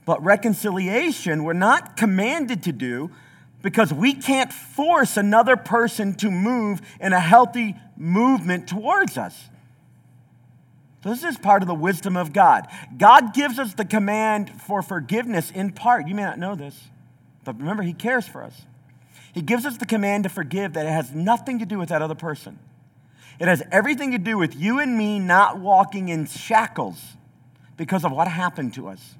But 0.04 0.20
reconciliation, 0.24 1.44
we're 1.44 1.52
not 1.52 1.96
commanded 1.96 2.64
to 2.64 2.72
do 2.72 3.12
because 3.62 3.92
we 3.92 4.14
can't 4.14 4.52
force 4.52 5.16
another 5.16 5.56
person 5.56 6.14
to 6.14 6.30
move 6.30 6.80
in 7.00 7.12
a 7.12 7.20
healthy 7.20 7.76
movement 7.96 8.66
towards 8.66 9.16
us. 9.16 9.48
This 11.06 11.22
is 11.22 11.38
part 11.38 11.62
of 11.62 11.68
the 11.68 11.74
wisdom 11.74 12.16
of 12.16 12.32
God. 12.32 12.66
God 12.98 13.32
gives 13.32 13.60
us 13.60 13.74
the 13.74 13.84
command 13.84 14.60
for 14.62 14.82
forgiveness 14.82 15.52
in 15.52 15.70
part. 15.70 16.08
You 16.08 16.16
may 16.16 16.22
not 16.22 16.36
know 16.36 16.56
this, 16.56 16.76
but 17.44 17.56
remember, 17.58 17.84
He 17.84 17.92
cares 17.92 18.26
for 18.26 18.42
us. 18.42 18.62
He 19.32 19.40
gives 19.40 19.64
us 19.64 19.76
the 19.76 19.86
command 19.86 20.24
to 20.24 20.28
forgive 20.28 20.72
that 20.72 20.84
it 20.84 20.90
has 20.90 21.12
nothing 21.12 21.60
to 21.60 21.66
do 21.66 21.78
with 21.78 21.90
that 21.90 22.02
other 22.02 22.16
person. 22.16 22.58
It 23.38 23.46
has 23.46 23.62
everything 23.70 24.12
to 24.12 24.18
do 24.18 24.36
with 24.36 24.56
you 24.56 24.80
and 24.80 24.98
me 24.98 25.20
not 25.20 25.60
walking 25.60 26.08
in 26.08 26.26
shackles 26.26 27.00
because 27.76 28.04
of 28.04 28.10
what 28.10 28.26
happened 28.26 28.74
to 28.74 28.88
us. 28.88 29.14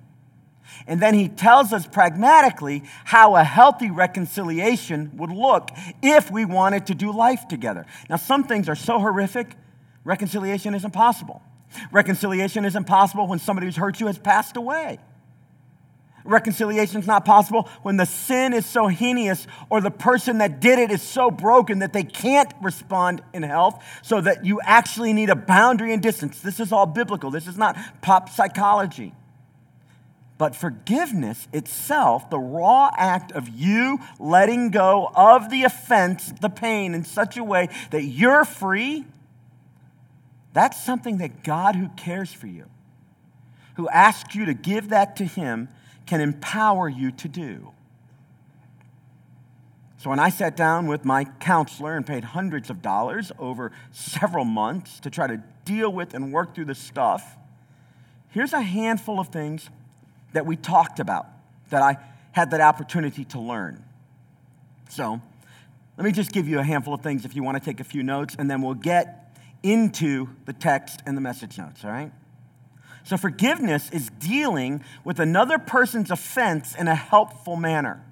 And 0.88 1.00
then 1.00 1.14
he 1.14 1.28
tells 1.28 1.72
us 1.72 1.86
pragmatically 1.86 2.82
how 3.04 3.36
a 3.36 3.44
healthy 3.44 3.90
reconciliation 3.92 5.12
would 5.18 5.30
look 5.30 5.70
if 6.02 6.32
we 6.32 6.44
wanted 6.44 6.86
to 6.86 6.96
do 6.96 7.12
life 7.12 7.46
together. 7.46 7.86
Now, 8.10 8.16
some 8.16 8.42
things 8.42 8.68
are 8.68 8.74
so 8.74 8.98
horrific, 8.98 9.54
reconciliation 10.02 10.74
is 10.74 10.84
impossible. 10.84 11.42
Reconciliation 11.92 12.64
isn't 12.64 12.84
possible 12.84 13.26
when 13.26 13.38
somebody 13.38 13.66
who's 13.66 13.76
hurt 13.76 14.00
you 14.00 14.06
has 14.06 14.18
passed 14.18 14.56
away. 14.56 14.98
Reconciliation 16.26 17.00
is 17.00 17.06
not 17.06 17.24
possible 17.24 17.68
when 17.82 17.96
the 17.96 18.06
sin 18.06 18.52
is 18.52 18.66
so 18.66 18.88
heinous 18.88 19.46
or 19.70 19.80
the 19.80 19.90
person 19.90 20.38
that 20.38 20.60
did 20.60 20.78
it 20.78 20.90
is 20.90 21.02
so 21.02 21.30
broken 21.30 21.78
that 21.78 21.92
they 21.92 22.02
can't 22.02 22.52
respond 22.60 23.22
in 23.32 23.42
health, 23.42 23.82
so 24.02 24.20
that 24.20 24.44
you 24.44 24.60
actually 24.62 25.12
need 25.12 25.30
a 25.30 25.36
boundary 25.36 25.92
and 25.92 26.02
distance. 26.02 26.40
This 26.40 26.60
is 26.60 26.72
all 26.72 26.86
biblical, 26.86 27.30
this 27.30 27.46
is 27.46 27.56
not 27.56 27.76
pop 28.02 28.28
psychology. 28.28 29.14
But 30.38 30.54
forgiveness 30.54 31.48
itself, 31.52 32.28
the 32.28 32.38
raw 32.38 32.90
act 32.94 33.32
of 33.32 33.48
you 33.48 34.00
letting 34.18 34.70
go 34.70 35.10
of 35.14 35.48
the 35.48 35.64
offense, 35.64 36.30
the 36.42 36.50
pain, 36.50 36.92
in 36.92 37.04
such 37.04 37.38
a 37.38 37.44
way 37.44 37.70
that 37.90 38.02
you're 38.02 38.44
free 38.44 39.06
that's 40.56 40.82
something 40.82 41.18
that 41.18 41.44
God, 41.44 41.76
who 41.76 41.88
cares 41.90 42.32
for 42.32 42.46
you, 42.46 42.64
who 43.74 43.90
asks 43.90 44.34
you 44.34 44.46
to 44.46 44.54
give 44.54 44.88
that 44.88 45.16
to 45.16 45.24
Him, 45.24 45.68
can 46.06 46.22
empower 46.22 46.88
you 46.88 47.10
to 47.10 47.28
do. 47.28 47.72
So 49.98 50.08
when 50.08 50.18
I 50.18 50.30
sat 50.30 50.56
down 50.56 50.86
with 50.86 51.04
my 51.04 51.24
counselor 51.24 51.94
and 51.94 52.06
paid 52.06 52.24
hundreds 52.24 52.70
of 52.70 52.80
dollars 52.80 53.32
over 53.38 53.70
several 53.90 54.46
months 54.46 54.98
to 55.00 55.10
try 55.10 55.26
to 55.26 55.42
deal 55.66 55.92
with 55.92 56.14
and 56.14 56.32
work 56.32 56.54
through 56.54 56.66
the 56.66 56.74
stuff, 56.74 57.36
here's 58.30 58.54
a 58.54 58.62
handful 58.62 59.20
of 59.20 59.28
things 59.28 59.68
that 60.32 60.46
we 60.46 60.56
talked 60.56 61.00
about 61.00 61.26
that 61.68 61.82
I 61.82 61.98
had 62.32 62.50
that 62.52 62.62
opportunity 62.62 63.26
to 63.26 63.40
learn. 63.40 63.84
So 64.88 65.20
let 65.98 66.04
me 66.04 66.12
just 66.12 66.32
give 66.32 66.48
you 66.48 66.60
a 66.60 66.64
handful 66.64 66.94
of 66.94 67.02
things 67.02 67.26
if 67.26 67.36
you 67.36 67.42
want 67.42 67.58
to 67.58 67.64
take 67.64 67.80
a 67.80 67.84
few 67.84 68.02
notes, 68.02 68.36
and 68.38 68.50
then 68.50 68.62
we'll 68.62 68.72
get 68.72 69.25
into 69.66 70.28
the 70.44 70.52
text 70.52 71.02
and 71.06 71.16
the 71.16 71.20
message 71.20 71.58
notes, 71.58 71.84
all 71.84 71.90
right? 71.90 72.12
So, 73.04 73.16
forgiveness 73.16 73.90
is 73.90 74.10
dealing 74.18 74.82
with 75.04 75.20
another 75.20 75.58
person's 75.58 76.10
offense 76.10 76.74
in 76.74 76.88
a 76.88 76.94
helpful 76.94 77.56
manner. 77.56 78.02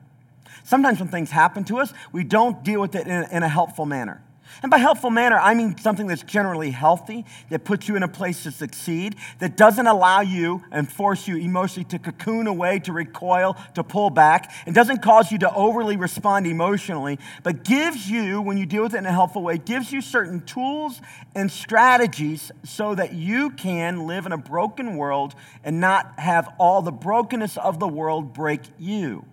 Sometimes 0.63 1.01
when 1.01 1.09
things 1.09 1.31
happen 1.31 1.65
to 1.65 1.79
us, 1.79 1.93
we 2.13 2.25
don't 2.25 2.63
deal 2.65 2.81
with 2.81 2.95
it 2.95 3.07
in 3.07 3.43
a, 3.43 3.49
helpful 3.49 3.87
manner. 3.87 4.23
And 4.63 4.71
by 4.71 4.79
helpful 4.79 5.11
manner, 5.11 5.39
I 5.39 5.55
mean 5.55 5.77
something 5.79 6.07
that's 6.07 6.23
generally 6.23 6.71
healthy, 6.71 7.25
that 7.51 7.65
puts 7.65 7.89
you 7.89 7.97
in 7.97 8.03
a 8.03 8.09
place 8.09 8.43
to 8.45 8.51
succeed, 8.51 9.17
that 9.41 9.57
doesn't 9.57 9.87
allow 9.87 10.21
you 10.21 10.63
and 10.71 10.91
force 10.91 11.29
you 11.29 11.37
emotionally 11.37 11.85
to 11.91 11.99
cocoon 11.99 12.47
away, 12.47 12.79
to 12.81 12.93
recoil, 12.93 13.57
to 13.75 13.85
pull 13.85 14.11
back. 14.11 14.53
It 14.67 14.75
doesn't 14.75 15.03
cause 15.03 15.31
you 15.31 15.39
to 15.39 15.55
overly 15.55 15.97
respond 15.97 16.47
emotionally, 16.47 17.19
but 17.43 17.65
gives 17.65 18.11
you, 18.11 18.41
when 18.41 18.57
you 18.57 18.67
deal 18.67 18.85
with 18.85 18.95
it 18.95 18.99
in 18.99 19.07
a 19.07 19.13
helpful 19.13 19.43
way, 19.43 19.59
gives 19.59 19.93
you 19.93 20.01
certain 20.01 20.41
tools 20.43 21.01
and 21.35 21.51
strategies 21.51 22.51
so 22.65 22.95
that 22.95 23.13
you 23.13 23.51
can 23.51 24.07
live 24.07 24.27
in 24.27 24.33
a 24.33 24.39
broken 24.39 24.97
world 24.97 25.35
and 25.63 25.81
not 25.81 26.19
have 26.19 26.49
all 26.59 26.83
the 26.83 26.93
brokenness 26.93 27.57
of 27.57 27.79
the 27.79 27.89
world 27.89 28.33
break 28.33 28.61
you. 28.79 29.25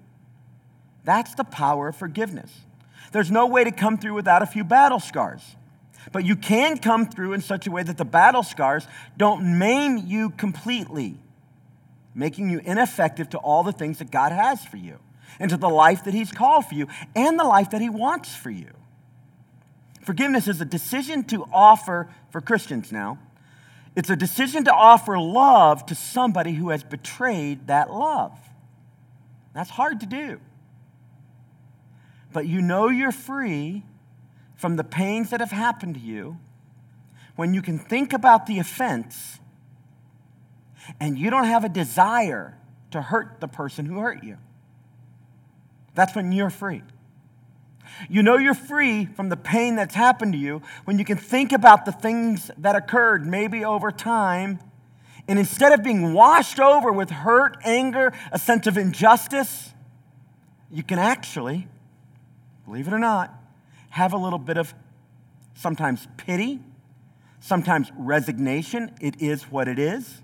That's 1.03 1.35
the 1.35 1.43
power 1.43 1.89
of 1.89 1.95
forgiveness. 1.95 2.51
There's 3.11 3.31
no 3.31 3.47
way 3.47 3.63
to 3.63 3.71
come 3.71 3.97
through 3.97 4.13
without 4.13 4.41
a 4.41 4.45
few 4.45 4.63
battle 4.63 4.99
scars. 4.99 5.41
But 6.11 6.25
you 6.25 6.35
can 6.35 6.77
come 6.77 7.07
through 7.07 7.33
in 7.33 7.41
such 7.41 7.67
a 7.67 7.71
way 7.71 7.83
that 7.83 7.97
the 7.97 8.05
battle 8.05 8.43
scars 8.43 8.87
don't 9.17 9.59
maim 9.59 9.97
you 9.97 10.31
completely, 10.31 11.19
making 12.15 12.49
you 12.49 12.59
ineffective 12.63 13.29
to 13.31 13.37
all 13.37 13.63
the 13.63 13.71
things 13.71 13.99
that 13.99 14.11
God 14.11 14.31
has 14.31 14.65
for 14.65 14.77
you. 14.77 14.99
into 15.39 15.57
the 15.57 15.69
life 15.69 16.03
that 16.05 16.13
He's 16.13 16.31
called 16.31 16.65
for 16.65 16.75
you 16.75 16.87
and 17.15 17.39
the 17.39 17.43
life 17.43 17.71
that 17.71 17.81
He 17.81 17.89
wants 17.89 18.33
for 18.35 18.49
you. 18.49 18.69
Forgiveness 20.03 20.47
is 20.47 20.61
a 20.61 20.65
decision 20.65 21.23
to 21.25 21.45
offer, 21.51 22.09
for 22.31 22.41
Christians 22.41 22.91
now, 22.91 23.19
it's 23.95 24.09
a 24.09 24.15
decision 24.15 24.63
to 24.65 24.73
offer 24.73 25.19
love 25.19 25.85
to 25.87 25.95
somebody 25.95 26.53
who 26.53 26.69
has 26.69 26.83
betrayed 26.83 27.67
that 27.67 27.91
love. 27.91 28.37
That's 29.53 29.69
hard 29.69 29.99
to 29.99 30.05
do. 30.05 30.39
But 32.33 32.47
you 32.47 32.61
know 32.61 32.89
you're 32.89 33.11
free 33.11 33.83
from 34.55 34.75
the 34.75 34.83
pains 34.83 35.31
that 35.31 35.39
have 35.39 35.51
happened 35.51 35.95
to 35.95 36.01
you 36.01 36.37
when 37.35 37.53
you 37.53 37.61
can 37.61 37.79
think 37.79 38.13
about 38.13 38.45
the 38.45 38.59
offense 38.59 39.39
and 40.99 41.17
you 41.17 41.29
don't 41.29 41.45
have 41.45 41.63
a 41.63 41.69
desire 41.69 42.57
to 42.91 43.01
hurt 43.01 43.39
the 43.39 43.47
person 43.47 43.85
who 43.85 43.99
hurt 43.99 44.23
you. 44.23 44.37
That's 45.95 46.15
when 46.15 46.31
you're 46.31 46.49
free. 46.49 46.83
You 48.09 48.23
know 48.23 48.37
you're 48.37 48.53
free 48.53 49.05
from 49.05 49.29
the 49.29 49.37
pain 49.37 49.75
that's 49.75 49.95
happened 49.95 50.33
to 50.33 50.39
you 50.39 50.61
when 50.85 50.97
you 50.97 51.05
can 51.05 51.17
think 51.17 51.51
about 51.51 51.85
the 51.85 51.91
things 51.91 52.49
that 52.57 52.75
occurred, 52.75 53.27
maybe 53.27 53.65
over 53.65 53.91
time, 53.91 54.59
and 55.27 55.37
instead 55.37 55.71
of 55.71 55.83
being 55.83 56.13
washed 56.13 56.59
over 56.59 56.91
with 56.91 57.09
hurt, 57.09 57.57
anger, 57.63 58.11
a 58.31 58.39
sense 58.39 58.67
of 58.67 58.77
injustice, 58.77 59.71
you 60.71 60.83
can 60.83 60.99
actually, 60.99 61.67
believe 62.65 62.87
it 62.87 62.93
or 62.93 62.99
not, 62.99 63.33
have 63.91 64.13
a 64.13 64.17
little 64.17 64.39
bit 64.39 64.57
of 64.57 64.73
sometimes 65.53 66.07
pity, 66.17 66.59
sometimes 67.39 67.91
resignation. 67.97 68.91
It 69.01 69.21
is 69.21 69.43
what 69.43 69.67
it 69.67 69.79
is. 69.79 70.21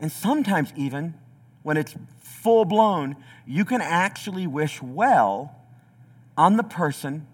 And 0.00 0.10
sometimes, 0.12 0.72
even 0.76 1.14
when 1.62 1.76
it's 1.76 1.94
full 2.18 2.64
blown, 2.64 3.16
you 3.46 3.64
can 3.64 3.80
actually 3.80 4.46
wish 4.46 4.82
well 4.82 5.56
on 6.36 6.56
the 6.56 6.62
person 6.62 7.26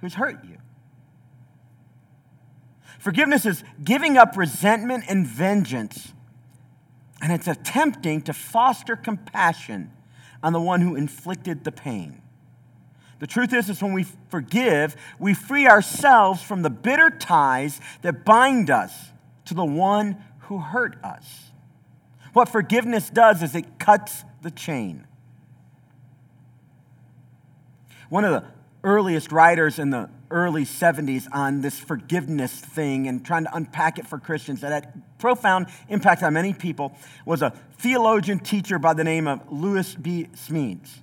who's 0.00 0.14
hurt 0.14 0.44
you. 0.44 0.58
Forgiveness 2.98 3.46
is 3.46 3.62
giving 3.82 4.16
up 4.16 4.36
resentment 4.36 5.04
and 5.08 5.26
vengeance, 5.26 6.12
and 7.22 7.32
it's 7.32 7.46
attempting 7.46 8.22
to 8.22 8.32
foster 8.32 8.96
compassion 8.96 9.92
on 10.42 10.52
the 10.52 10.60
one 10.60 10.80
who 10.80 10.96
inflicted 10.96 11.64
the 11.64 11.72
pain. 11.72 12.20
The 13.18 13.26
truth 13.26 13.52
is, 13.52 13.68
is 13.68 13.82
when 13.82 13.92
we 13.92 14.04
forgive, 14.28 14.96
we 15.18 15.34
free 15.34 15.66
ourselves 15.66 16.42
from 16.42 16.62
the 16.62 16.70
bitter 16.70 17.10
ties 17.10 17.80
that 18.02 18.24
bind 18.24 18.70
us 18.70 18.92
to 19.46 19.54
the 19.54 19.64
one 19.64 20.22
who 20.42 20.58
hurt 20.58 21.02
us. 21.02 21.50
What 22.32 22.48
forgiveness 22.48 23.10
does 23.10 23.42
is 23.42 23.54
it 23.54 23.78
cuts 23.78 24.24
the 24.42 24.50
chain. 24.50 25.06
One 28.08 28.24
of 28.24 28.30
the 28.30 28.48
earliest 28.84 29.32
writers 29.32 29.78
in 29.78 29.90
the 29.90 30.08
early 30.30 30.64
70s 30.64 31.26
on 31.32 31.62
this 31.62 31.78
forgiveness 31.78 32.52
thing 32.52 33.08
and 33.08 33.24
trying 33.24 33.44
to 33.44 33.54
unpack 33.54 33.98
it 33.98 34.06
for 34.06 34.18
Christians 34.18 34.60
that 34.60 34.72
had 34.72 35.02
profound 35.18 35.66
impact 35.88 36.22
on 36.22 36.34
many 36.34 36.52
people 36.52 36.94
was 37.24 37.42
a 37.42 37.50
theologian 37.78 38.38
teacher 38.38 38.78
by 38.78 38.94
the 38.94 39.04
name 39.04 39.26
of 39.26 39.40
Lewis 39.50 39.94
B. 39.94 40.28
Smedes. 40.34 41.00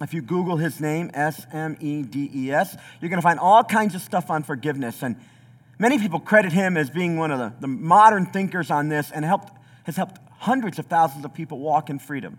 If 0.00 0.12
you 0.12 0.22
Google 0.22 0.56
his 0.56 0.80
name, 0.80 1.10
S 1.14 1.46
M 1.52 1.76
E 1.80 2.02
D 2.02 2.30
E 2.34 2.50
S, 2.50 2.76
you're 3.00 3.08
going 3.08 3.18
to 3.18 3.22
find 3.22 3.38
all 3.38 3.62
kinds 3.62 3.94
of 3.94 4.00
stuff 4.00 4.28
on 4.28 4.42
forgiveness. 4.42 5.02
And 5.02 5.16
many 5.78 5.98
people 5.98 6.18
credit 6.18 6.52
him 6.52 6.76
as 6.76 6.90
being 6.90 7.16
one 7.16 7.30
of 7.30 7.38
the, 7.38 7.52
the 7.60 7.68
modern 7.68 8.26
thinkers 8.26 8.70
on 8.70 8.88
this 8.88 9.12
and 9.12 9.24
helped, 9.24 9.52
has 9.84 9.96
helped 9.96 10.18
hundreds 10.38 10.78
of 10.78 10.86
thousands 10.86 11.24
of 11.24 11.32
people 11.32 11.60
walk 11.60 11.90
in 11.90 12.00
freedom. 12.00 12.38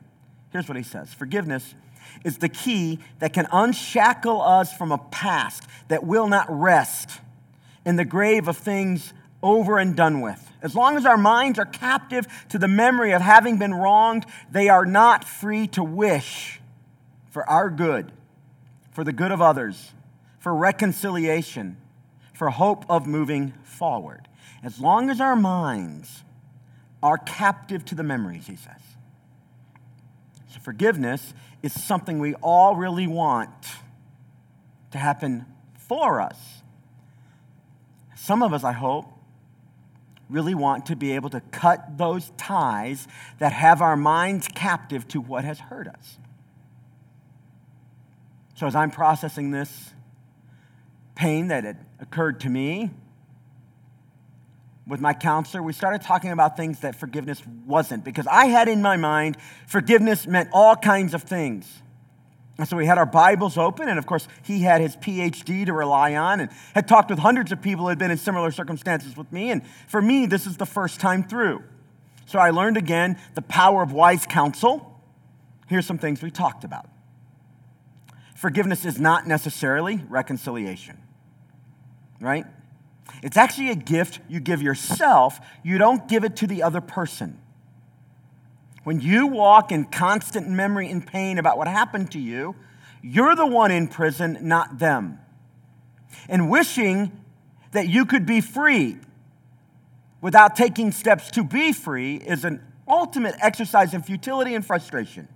Here's 0.51 0.67
what 0.67 0.77
he 0.77 0.83
says 0.83 1.13
Forgiveness 1.13 1.75
is 2.25 2.37
the 2.39 2.49
key 2.49 2.99
that 3.19 3.33
can 3.33 3.47
unshackle 3.51 4.41
us 4.41 4.75
from 4.75 4.91
a 4.91 4.97
past 4.97 5.63
that 5.87 6.03
will 6.03 6.27
not 6.27 6.47
rest 6.49 7.21
in 7.85 7.95
the 7.95 8.05
grave 8.05 8.47
of 8.47 8.57
things 8.57 9.13
over 9.41 9.77
and 9.77 9.95
done 9.95 10.21
with. 10.21 10.51
As 10.61 10.75
long 10.75 10.97
as 10.97 11.05
our 11.05 11.17
minds 11.17 11.57
are 11.57 11.65
captive 11.65 12.27
to 12.49 12.57
the 12.57 12.67
memory 12.67 13.13
of 13.13 13.21
having 13.21 13.57
been 13.57 13.73
wronged, 13.73 14.25
they 14.51 14.67
are 14.67 14.85
not 14.85 15.23
free 15.23 15.67
to 15.67 15.83
wish 15.83 16.59
for 17.35 17.47
our 17.49 17.69
good, 17.69 18.13
for 18.91 19.03
the 19.03 19.11
good 19.11 19.29
of 19.29 19.41
others, 19.41 19.91
for 20.39 20.55
reconciliation, 20.55 21.75
for 22.33 22.49
hope 22.49 22.85
of 22.87 23.05
moving 23.05 23.51
forward. 23.61 24.29
As 24.63 24.79
long 24.79 25.09
as 25.09 25.19
our 25.19 25.35
minds 25.35 26.23
are 27.03 27.17
captive 27.17 27.83
to 27.87 27.95
the 27.95 28.03
memories, 28.03 28.47
he 28.47 28.55
says. 28.55 28.79
So 30.47 30.61
forgiveness 30.61 31.33
is 31.61 31.73
something 31.73 32.19
we 32.19 32.35
all 32.35 32.77
really 32.77 33.05
want 33.05 33.51
to 34.91 34.97
happen 34.97 35.45
for 35.73 36.21
us. 36.21 36.39
Some 38.15 38.43
of 38.43 38.53
us, 38.53 38.63
I 38.63 38.71
hope, 38.71 39.11
really 40.29 40.55
want 40.55 40.85
to 40.85 40.95
be 40.95 41.11
able 41.11 41.31
to 41.31 41.41
cut 41.41 41.97
those 41.97 42.31
ties 42.37 43.09
that 43.39 43.51
have 43.51 43.81
our 43.81 43.97
minds 43.97 44.47
captive 44.47 45.05
to 45.09 45.19
what 45.19 45.43
has 45.43 45.59
hurt 45.59 45.89
us. 45.89 46.17
So, 48.55 48.67
as 48.67 48.75
I'm 48.75 48.89
processing 48.89 49.51
this 49.51 49.91
pain 51.13 51.49
that 51.49 51.65
had 51.65 51.77
occurred 51.99 52.39
to 52.41 52.49
me 52.49 52.89
with 54.87 55.01
my 55.01 55.13
counselor, 55.13 55.61
we 55.61 55.73
started 55.73 56.01
talking 56.01 56.31
about 56.31 56.55
things 56.55 56.79
that 56.79 56.95
forgiveness 56.95 57.41
wasn't 57.65 58.05
because 58.05 58.27
I 58.27 58.45
had 58.45 58.69
in 58.69 58.81
my 58.81 58.95
mind 58.95 59.35
forgiveness 59.67 60.25
meant 60.25 60.49
all 60.53 60.75
kinds 60.75 61.13
of 61.13 61.23
things. 61.23 61.81
And 62.57 62.65
so 62.65 62.77
we 62.77 62.85
had 62.85 62.97
our 62.97 63.05
Bibles 63.05 63.57
open, 63.57 63.89
and 63.89 63.99
of 63.99 64.05
course, 64.05 64.29
he 64.41 64.61
had 64.61 64.79
his 64.79 64.95
PhD 64.95 65.65
to 65.65 65.73
rely 65.73 66.15
on 66.15 66.39
and 66.39 66.49
had 66.73 66.87
talked 66.87 67.09
with 67.09 67.19
hundreds 67.19 67.51
of 67.51 67.61
people 67.61 67.83
who 67.83 67.89
had 67.89 67.99
been 67.99 68.11
in 68.11 68.17
similar 68.17 68.51
circumstances 68.51 69.17
with 69.17 69.29
me. 69.33 69.51
And 69.51 69.61
for 69.87 70.01
me, 70.01 70.25
this 70.27 70.47
is 70.47 70.55
the 70.55 70.65
first 70.65 71.01
time 71.01 71.23
through. 71.23 71.61
So 72.25 72.39
I 72.39 72.51
learned 72.51 72.77
again 72.77 73.17
the 73.33 73.41
power 73.41 73.83
of 73.83 73.91
wise 73.91 74.25
counsel. 74.25 75.01
Here's 75.67 75.85
some 75.85 75.97
things 75.97 76.21
we 76.21 76.31
talked 76.31 76.63
about 76.63 76.87
forgiveness 78.35 78.85
is 78.85 78.99
not 78.99 79.25
necessarily 79.25 80.03
reconciliation, 80.07 81.01
right? 82.19 82.45
It's 83.23 83.37
actually 83.37 83.71
a 83.71 83.75
gift 83.75 84.19
you 84.27 84.39
give 84.39 84.61
yourself, 84.61 85.39
you 85.63 85.79
don't 85.79 86.07
give 86.07 86.23
it 86.23 86.35
to 86.37 86.47
the 86.47 86.61
other 86.61 86.81
person. 86.81 87.39
When 88.83 88.99
you 88.99 89.25
walk 89.25 89.71
in 89.71 89.85
constant 89.85 90.47
memory 90.47 90.91
and 90.91 91.05
pain 91.05 91.39
about 91.39 91.57
what 91.57 91.67
happened 91.67 92.11
to 92.11 92.19
you, 92.19 92.55
you're 93.01 93.35
the 93.35 93.45
one 93.45 93.71
in 93.71 93.87
prison, 93.87 94.37
not 94.41 94.77
them. 94.77 95.19
And 96.29 96.49
wishing 96.49 97.11
that 97.71 97.87
you 97.87 98.05
could 98.05 98.25
be 98.25 98.41
free 98.41 98.97
without 100.21 100.55
taking 100.55 100.91
steps 100.91 101.31
to 101.31 101.43
be 101.43 101.71
free 101.71 102.17
is 102.17 102.45
an 102.45 102.61
ultimate 102.87 103.35
exercise 103.41 103.93
in 103.93 104.03
futility 104.03 104.55
and 104.55 104.65
frustration. 104.65 105.27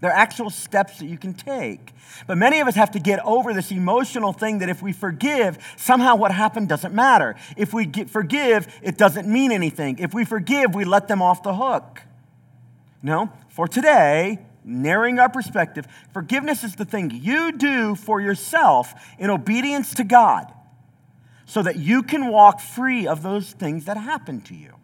There 0.00 0.10
are 0.10 0.16
actual 0.16 0.48
steps 0.48 0.98
that 0.98 1.06
you 1.06 1.18
can 1.18 1.34
take. 1.34 1.92
But 2.26 2.38
many 2.38 2.60
of 2.60 2.68
us 2.68 2.74
have 2.74 2.92
to 2.92 2.98
get 2.98 3.20
over 3.24 3.52
this 3.52 3.70
emotional 3.70 4.32
thing 4.32 4.58
that 4.58 4.68
if 4.70 4.82
we 4.82 4.92
forgive, 4.92 5.58
somehow 5.76 6.16
what 6.16 6.32
happened 6.32 6.68
doesn't 6.68 6.94
matter. 6.94 7.36
If 7.56 7.74
we 7.74 7.86
forgive, 8.06 8.66
it 8.82 8.96
doesn't 8.96 9.28
mean 9.28 9.52
anything. 9.52 9.98
If 9.98 10.14
we 10.14 10.24
forgive, 10.24 10.74
we 10.74 10.84
let 10.84 11.06
them 11.06 11.20
off 11.20 11.42
the 11.42 11.54
hook. 11.54 12.00
No, 13.02 13.30
for 13.48 13.68
today, 13.68 14.38
narrowing 14.64 15.18
our 15.18 15.28
perspective, 15.28 15.86
forgiveness 16.12 16.64
is 16.64 16.76
the 16.76 16.84
thing 16.84 17.10
you 17.10 17.52
do 17.52 17.94
for 17.94 18.20
yourself 18.20 18.94
in 19.18 19.30
obedience 19.30 19.94
to 19.94 20.04
God 20.04 20.52
so 21.44 21.62
that 21.62 21.76
you 21.76 22.02
can 22.02 22.28
walk 22.28 22.60
free 22.60 23.06
of 23.06 23.22
those 23.22 23.52
things 23.52 23.84
that 23.84 23.96
happened 23.96 24.46
to 24.46 24.54
you. 24.54 24.74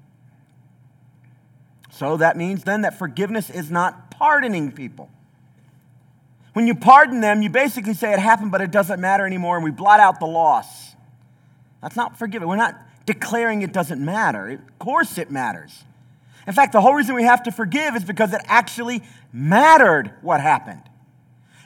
So 1.91 2.19
that 2.19 2.37
means 2.37 2.65
then 2.65 2.83
that 2.83 2.99
forgiveness 2.99 3.49
is 3.49 3.71
not 3.71 4.06
pardoning 4.19 4.73
people. 4.73 5.11
When 6.53 6.67
you 6.67 6.75
pardon 6.75 7.21
them, 7.21 7.43
you 7.43 7.51
basically 7.51 7.95
say 7.95 8.13
it 8.13 8.19
happened, 8.19 8.51
but 8.51 8.63
it 8.63 8.71
doesn't 8.71 8.99
matter 8.99 9.27
anymore, 9.27 9.57
and 9.57 9.65
we 9.65 9.71
blot 9.71 10.01
out 10.01 10.21
the 10.21 10.27
loss. 10.27 10.95
That's 11.83 11.97
not 11.97 12.19
forgiving. 12.19 12.49
We're 12.49 12.57
not 12.57 12.77
declaring 13.05 13.63
it 13.63 13.73
doesn't 13.73 14.03
matter. 14.03 14.49
Of 14.49 14.79
course, 14.79 15.19
it 15.19 15.31
matters. 15.31 15.85
In 16.47 16.55
fact, 16.55 16.73
the 16.73 16.81
whole 16.81 16.95
reason 16.95 17.15
we 17.15 17.25
have 17.25 17.43
to 17.45 17.53
forgive 17.53 17.95
is 17.95 18.05
because 18.05 18.33
it 18.33 18.41
actually 18.47 19.03
mattered 19.33 20.13
what 20.23 20.41
happened. 20.41 20.83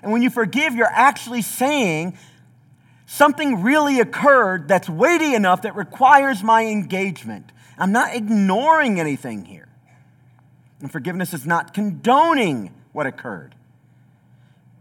And 0.02 0.12
when 0.12 0.22
you 0.22 0.30
forgive, 0.30 0.74
you're 0.74 0.86
actually 0.86 1.42
saying 1.42 2.18
something 3.06 3.62
really 3.62 4.00
occurred 4.00 4.68
that's 4.68 4.88
weighty 4.88 5.34
enough 5.34 5.62
that 5.62 5.76
requires 5.76 6.42
my 6.42 6.66
engagement. 6.66 7.52
I'm 7.78 7.92
not 7.92 8.14
ignoring 8.14 8.98
anything 9.00 9.44
here. 9.44 9.68
And 10.80 10.90
forgiveness 10.90 11.34
is 11.34 11.46
not 11.46 11.74
condoning 11.74 12.74
what 12.92 13.06
occurred. 13.06 13.54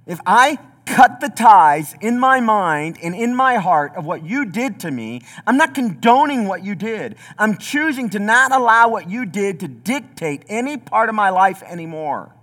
If 0.06 0.20
I 0.26 0.58
cut 0.86 1.20
the 1.20 1.30
ties 1.30 1.94
in 2.02 2.18
my 2.20 2.40
mind 2.40 2.98
and 3.04 3.14
in 3.14 3.36
my 3.36 3.58
heart 3.58 3.94
of 3.96 4.06
what 4.06 4.24
you 4.24 4.46
did 4.46 4.80
to 4.80 4.90
me, 4.90 5.22
I'm 5.46 5.56
not 5.56 5.76
condoning 5.76 6.48
what 6.48 6.64
you 6.64 6.74
did. 6.74 7.16
I'm 7.38 7.58
choosing 7.58 8.10
to 8.12 8.20
not 8.20 8.52
allow 8.52 8.90
what 8.90 9.10
you 9.10 9.26
did 9.26 9.60
to 9.60 9.68
dictate 9.68 10.44
any 10.48 10.78
part 10.78 11.10
of 11.10 11.16
my 11.16 11.30
life 11.30 11.62
anymore. 11.64 12.34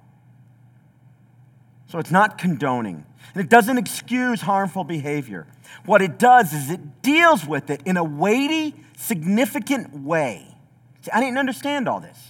So 1.88 1.98
it's 1.98 2.10
not 2.10 2.38
condoning. 2.38 3.04
And 3.34 3.44
it 3.44 3.50
doesn't 3.50 3.78
excuse 3.78 4.42
harmful 4.42 4.84
behavior. 4.84 5.46
What 5.84 6.02
it 6.02 6.18
does 6.18 6.52
is 6.52 6.70
it 6.70 7.02
deals 7.02 7.44
with 7.44 7.70
it 7.70 7.80
in 7.84 7.96
a 7.96 8.04
weighty, 8.04 8.74
significant 8.96 9.92
way. 10.04 10.46
See, 11.02 11.10
I 11.12 11.20
didn't 11.20 11.38
understand 11.38 11.88
all 11.88 12.00
this. 12.00 12.25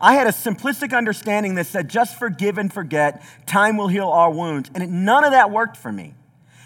I 0.00 0.14
had 0.14 0.26
a 0.26 0.30
simplistic 0.30 0.96
understanding 0.96 1.54
that 1.54 1.66
said, 1.66 1.88
just 1.88 2.18
forgive 2.18 2.58
and 2.58 2.72
forget, 2.72 3.24
time 3.46 3.76
will 3.76 3.88
heal 3.88 4.08
all 4.08 4.32
wounds. 4.32 4.70
And 4.74 4.82
it, 4.82 4.90
none 4.90 5.24
of 5.24 5.32
that 5.32 5.50
worked 5.50 5.76
for 5.76 5.90
me. 5.90 6.14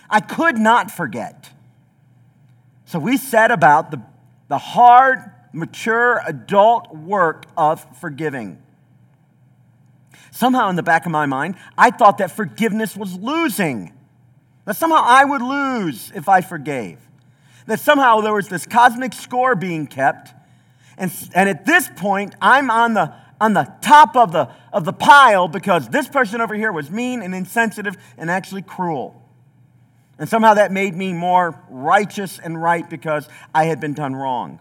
I 0.09 0.21
could 0.21 0.59
not 0.59 0.91
forget. 0.91 1.51
So 2.87 2.99
we 2.99 3.17
set 3.17 3.53
about 3.53 3.93
the, 3.93 4.03
the 4.49 4.59
hard, 4.59 5.19
mature, 5.53 6.21
adult 6.27 6.95
work 6.95 7.47
of 7.57 7.87
forgiving. 8.01 8.61
Somehow, 10.33 10.69
in 10.71 10.77
the 10.77 10.83
back 10.83 11.07
of 11.07 11.13
my 11.13 11.27
mind, 11.27 11.55
I 11.79 11.91
thought 11.91 12.19
that 12.19 12.33
forgiveness 12.33 12.97
was 12.97 13.17
losing. 13.17 13.93
That 14.65 14.77
somehow 14.77 15.03
I 15.05 15.25
would 15.25 15.43
lose 15.43 16.11
if 16.15 16.29
I 16.29 16.41
forgave. 16.41 16.99
That 17.67 17.79
somehow 17.79 18.21
there 18.21 18.33
was 18.33 18.49
this 18.49 18.67
cosmic 18.67 19.13
score 19.13 19.55
being 19.55 19.87
kept. 19.87 20.35
And, 21.01 21.11
and 21.35 21.49
at 21.49 21.65
this 21.65 21.89
point, 21.97 22.35
I'm 22.43 22.71
on 22.71 22.93
the, 22.93 23.15
on 23.41 23.55
the 23.55 23.73
top 23.81 24.15
of 24.17 24.33
the, 24.33 24.51
of 24.71 24.85
the 24.85 24.93
pile 24.93 25.49
because 25.49 25.89
this 25.89 26.07
person 26.07 26.43
over 26.43 26.55
here 26.55 26.71
was 26.71 26.91
mean 26.91 27.23
and 27.23 27.35
insensitive 27.35 27.97
and 28.19 28.31
actually 28.31 28.61
cruel. 28.61 29.17
And 30.19 30.29
somehow 30.29 30.55
that 30.55 30.71
made 30.71 30.95
me 30.95 31.15
more 31.15 31.59
righteous 31.71 32.39
and 32.39 32.63
right 32.63 32.89
because 32.89 33.27
I 33.55 33.65
had 33.65 33.81
been 33.81 33.95
done 33.95 34.15
wrong. 34.15 34.59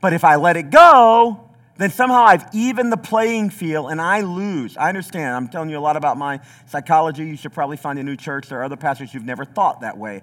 But 0.00 0.12
if 0.12 0.22
I 0.22 0.36
let 0.36 0.56
it 0.56 0.70
go, 0.70 1.50
then 1.78 1.90
somehow 1.90 2.22
I've 2.22 2.44
evened 2.54 2.92
the 2.92 2.96
playing 2.96 3.50
field 3.50 3.90
and 3.90 4.00
I 4.00 4.20
lose. 4.20 4.76
I 4.76 4.88
understand. 4.88 5.34
I'm 5.34 5.48
telling 5.48 5.68
you 5.68 5.78
a 5.78 5.80
lot 5.80 5.96
about 5.96 6.16
my 6.16 6.38
psychology. 6.66 7.26
You 7.26 7.36
should 7.36 7.52
probably 7.52 7.76
find 7.76 7.98
a 7.98 8.04
new 8.04 8.16
church. 8.16 8.46
There 8.48 8.60
are 8.60 8.64
other 8.64 8.76
pastors 8.76 9.10
who've 9.10 9.24
never 9.24 9.44
thought 9.44 9.80
that 9.80 9.98
way. 9.98 10.22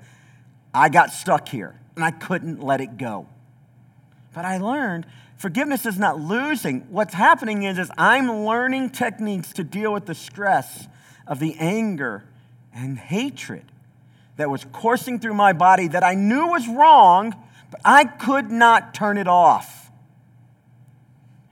I 0.74 0.88
got 0.88 1.12
stuck 1.12 1.50
here 1.50 1.78
and 1.96 2.06
I 2.06 2.12
couldn't 2.12 2.64
let 2.64 2.80
it 2.80 2.96
go. 2.96 3.28
But 4.38 4.46
I 4.46 4.60
learned 4.60 5.08
forgiveness 5.36 5.88
is 5.88 5.98
not 5.98 6.20
losing. 6.20 6.82
What's 6.92 7.16
happening 7.16 7.64
is, 7.64 7.80
is 7.80 7.90
I'm 7.98 8.46
learning 8.46 8.92
techniques 8.92 9.52
to 9.54 9.64
deal 9.64 9.92
with 9.92 10.06
the 10.06 10.14
stress 10.14 10.88
of 11.26 11.40
the 11.40 11.56
anger 11.58 12.24
and 12.72 13.00
hatred 13.00 13.64
that 14.36 14.52
was 14.52 14.64
coursing 14.72 15.20
through 15.20 15.34
my 15.34 15.54
body 15.54 15.88
that 15.88 16.04
I 16.04 16.14
knew 16.14 16.50
was 16.50 16.68
wrong, 16.68 17.34
but 17.72 17.82
I 17.84 18.04
could 18.04 18.52
not 18.52 18.94
turn 18.94 19.18
it 19.18 19.28
off. 19.28 19.90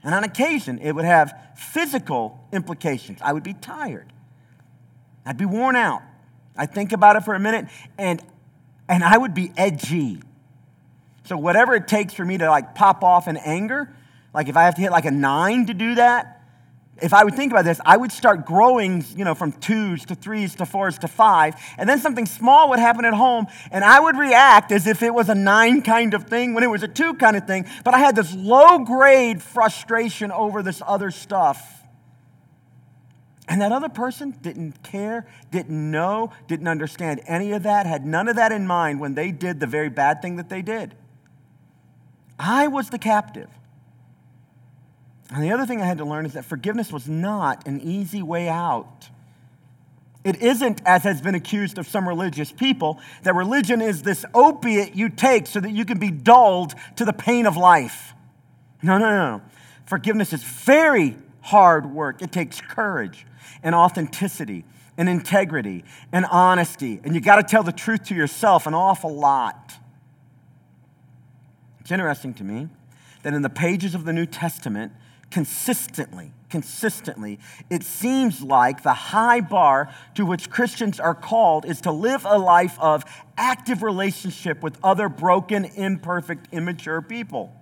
And 0.04 0.14
on 0.14 0.22
occasion, 0.22 0.78
it 0.78 0.92
would 0.92 1.04
have 1.04 1.36
physical 1.56 2.38
implications. 2.52 3.18
I 3.20 3.32
would 3.32 3.42
be 3.42 3.54
tired, 3.54 4.12
I'd 5.24 5.38
be 5.38 5.44
worn 5.44 5.74
out. 5.74 6.02
I'd 6.56 6.72
think 6.72 6.92
about 6.92 7.16
it 7.16 7.24
for 7.24 7.34
a 7.34 7.40
minute, 7.40 7.66
and, 7.98 8.22
and 8.88 9.02
I 9.02 9.18
would 9.18 9.34
be 9.34 9.50
edgy. 9.56 10.22
So, 11.26 11.36
whatever 11.36 11.74
it 11.74 11.88
takes 11.88 12.14
for 12.14 12.24
me 12.24 12.38
to 12.38 12.48
like 12.48 12.74
pop 12.74 13.02
off 13.02 13.26
in 13.26 13.36
anger, 13.36 13.92
like 14.32 14.48
if 14.48 14.56
I 14.56 14.62
have 14.64 14.76
to 14.76 14.80
hit 14.80 14.92
like 14.92 15.06
a 15.06 15.10
nine 15.10 15.66
to 15.66 15.74
do 15.74 15.96
that, 15.96 16.36
if 17.02 17.12
I 17.12 17.24
would 17.24 17.34
think 17.34 17.52
about 17.52 17.64
this, 17.64 17.80
I 17.84 17.96
would 17.96 18.12
start 18.12 18.46
growing, 18.46 19.04
you 19.16 19.24
know, 19.24 19.34
from 19.34 19.52
twos 19.52 20.04
to 20.06 20.14
threes 20.14 20.54
to 20.54 20.66
fours 20.66 20.98
to 21.00 21.08
five, 21.08 21.54
and 21.76 21.88
then 21.88 21.98
something 21.98 22.26
small 22.26 22.70
would 22.70 22.78
happen 22.78 23.04
at 23.04 23.12
home, 23.12 23.48
and 23.70 23.84
I 23.84 23.98
would 24.00 24.16
react 24.16 24.70
as 24.72 24.86
if 24.86 25.02
it 25.02 25.12
was 25.12 25.28
a 25.28 25.34
nine 25.34 25.82
kind 25.82 26.14
of 26.14 26.24
thing 26.24 26.54
when 26.54 26.62
it 26.62 26.68
was 26.68 26.82
a 26.82 26.88
two 26.88 27.14
kind 27.14 27.36
of 27.36 27.46
thing, 27.46 27.66
but 27.84 27.92
I 27.92 27.98
had 27.98 28.16
this 28.16 28.32
low 28.34 28.78
grade 28.78 29.42
frustration 29.42 30.30
over 30.30 30.62
this 30.62 30.80
other 30.86 31.10
stuff. 31.10 31.82
And 33.48 33.60
that 33.60 33.72
other 33.72 33.88
person 33.88 34.30
didn't 34.42 34.82
care, 34.82 35.26
didn't 35.50 35.90
know, 35.90 36.30
didn't 36.48 36.68
understand 36.68 37.20
any 37.26 37.52
of 37.52 37.64
that, 37.64 37.86
had 37.86 38.06
none 38.06 38.28
of 38.28 38.36
that 38.36 38.52
in 38.52 38.66
mind 38.66 39.00
when 39.00 39.14
they 39.14 39.32
did 39.32 39.60
the 39.60 39.66
very 39.66 39.88
bad 39.88 40.22
thing 40.22 40.36
that 40.36 40.48
they 40.48 40.62
did. 40.62 40.94
I 42.38 42.66
was 42.68 42.90
the 42.90 42.98
captive. 42.98 43.48
And 45.30 45.42
the 45.42 45.50
other 45.50 45.66
thing 45.66 45.80
I 45.80 45.86
had 45.86 45.98
to 45.98 46.04
learn 46.04 46.26
is 46.26 46.34
that 46.34 46.44
forgiveness 46.44 46.92
was 46.92 47.08
not 47.08 47.66
an 47.66 47.80
easy 47.80 48.22
way 48.22 48.48
out. 48.48 49.08
It 50.24 50.42
isn't, 50.42 50.82
as 50.84 51.04
has 51.04 51.20
been 51.20 51.36
accused 51.36 51.78
of 51.78 51.86
some 51.86 52.08
religious 52.08 52.50
people, 52.50 53.00
that 53.22 53.34
religion 53.34 53.80
is 53.80 54.02
this 54.02 54.24
opiate 54.34 54.94
you 54.94 55.08
take 55.08 55.46
so 55.46 55.60
that 55.60 55.70
you 55.70 55.84
can 55.84 55.98
be 55.98 56.10
dulled 56.10 56.74
to 56.96 57.04
the 57.04 57.12
pain 57.12 57.46
of 57.46 57.56
life. 57.56 58.12
No, 58.82 58.98
no, 58.98 59.08
no. 59.08 59.42
Forgiveness 59.86 60.32
is 60.32 60.42
very 60.42 61.16
hard 61.42 61.86
work. 61.86 62.22
It 62.22 62.32
takes 62.32 62.60
courage 62.60 63.24
and 63.62 63.74
authenticity 63.74 64.64
and 64.98 65.08
integrity 65.08 65.84
and 66.12 66.26
honesty. 66.26 67.00
And 67.04 67.14
you 67.14 67.20
got 67.20 67.36
to 67.36 67.42
tell 67.42 67.62
the 67.62 67.72
truth 67.72 68.04
to 68.06 68.14
yourself 68.14 68.66
an 68.66 68.74
awful 68.74 69.14
lot. 69.14 69.74
It's 71.86 71.92
interesting 71.92 72.34
to 72.34 72.42
me 72.42 72.68
that 73.22 73.32
in 73.32 73.42
the 73.42 73.48
pages 73.48 73.94
of 73.94 74.04
the 74.04 74.12
New 74.12 74.26
Testament, 74.26 74.90
consistently, 75.30 76.32
consistently, 76.50 77.38
it 77.70 77.84
seems 77.84 78.42
like 78.42 78.82
the 78.82 78.92
high 78.92 79.40
bar 79.40 79.94
to 80.16 80.26
which 80.26 80.50
Christians 80.50 80.98
are 80.98 81.14
called 81.14 81.64
is 81.64 81.80
to 81.82 81.92
live 81.92 82.24
a 82.24 82.38
life 82.38 82.76
of 82.80 83.04
active 83.36 83.84
relationship 83.84 84.64
with 84.64 84.76
other 84.82 85.08
broken, 85.08 85.64
imperfect, 85.64 86.48
immature 86.50 87.00
people. 87.00 87.52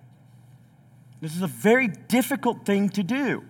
This 1.20 1.36
is 1.36 1.42
a 1.42 1.46
very 1.46 1.88
difficult 1.88 2.64
thing 2.64 2.88
to 2.88 3.02
do. 3.02 3.44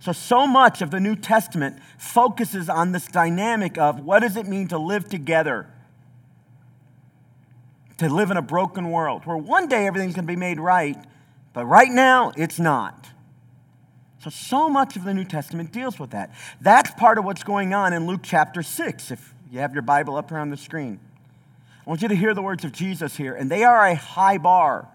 So, 0.00 0.10
so 0.10 0.44
much 0.44 0.82
of 0.82 0.90
the 0.90 0.98
New 0.98 1.14
Testament 1.14 1.78
focuses 1.98 2.68
on 2.68 2.90
this 2.90 3.06
dynamic 3.06 3.78
of 3.78 4.00
what 4.00 4.22
does 4.22 4.36
it 4.36 4.48
mean 4.48 4.66
to 4.68 4.76
live 4.76 5.08
together, 5.08 5.68
to 7.98 8.08
live 8.08 8.30
in 8.30 8.36
a 8.36 8.42
broken 8.42 8.90
world 8.90 9.24
where 9.24 9.36
one 9.36 9.68
day 9.68 9.86
everything's 9.86 10.14
going 10.14 10.26
to 10.26 10.32
be 10.32 10.36
made 10.36 10.58
right, 10.58 10.96
but 11.52 11.64
right 11.66 11.90
now 11.90 12.32
it's 12.36 12.58
not. 12.58 13.08
So, 14.20 14.30
so 14.30 14.68
much 14.68 14.96
of 14.96 15.04
the 15.04 15.12
New 15.12 15.24
Testament 15.24 15.70
deals 15.70 15.98
with 15.98 16.10
that. 16.10 16.34
That's 16.60 16.90
part 16.92 17.18
of 17.18 17.24
what's 17.24 17.44
going 17.44 17.74
on 17.74 17.92
in 17.92 18.06
Luke 18.06 18.22
chapter 18.22 18.62
6, 18.62 19.10
if 19.10 19.34
you 19.50 19.60
have 19.60 19.74
your 19.74 19.82
Bible 19.82 20.16
up 20.16 20.30
here 20.30 20.38
on 20.38 20.50
the 20.50 20.56
screen. 20.56 20.98
I 21.86 21.90
want 21.90 22.00
you 22.00 22.08
to 22.08 22.16
hear 22.16 22.32
the 22.32 22.42
words 22.42 22.64
of 22.64 22.72
Jesus 22.72 23.16
here, 23.16 23.34
and 23.34 23.50
they 23.50 23.64
are 23.64 23.86
a 23.86 23.94
high 23.94 24.38
bar. 24.38 24.88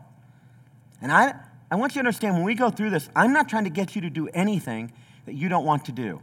And 1.02 1.12
I, 1.12 1.36
I 1.70 1.76
want 1.76 1.92
you 1.92 2.02
to 2.02 2.08
understand 2.08 2.36
when 2.36 2.44
we 2.44 2.56
go 2.56 2.72
through 2.72 2.90
this, 2.90 3.08
I'm 3.16 3.32
not 3.32 3.48
trying 3.48 3.66
to 3.66 3.70
get 3.70 3.96
you 3.96 4.02
to 4.02 4.10
do 4.10 4.28
anything 4.30 4.92
that 5.26 5.36
you 5.36 5.48
don't 5.48 5.66
want 5.66 5.86
to 5.86 5.92
do. 5.92 6.22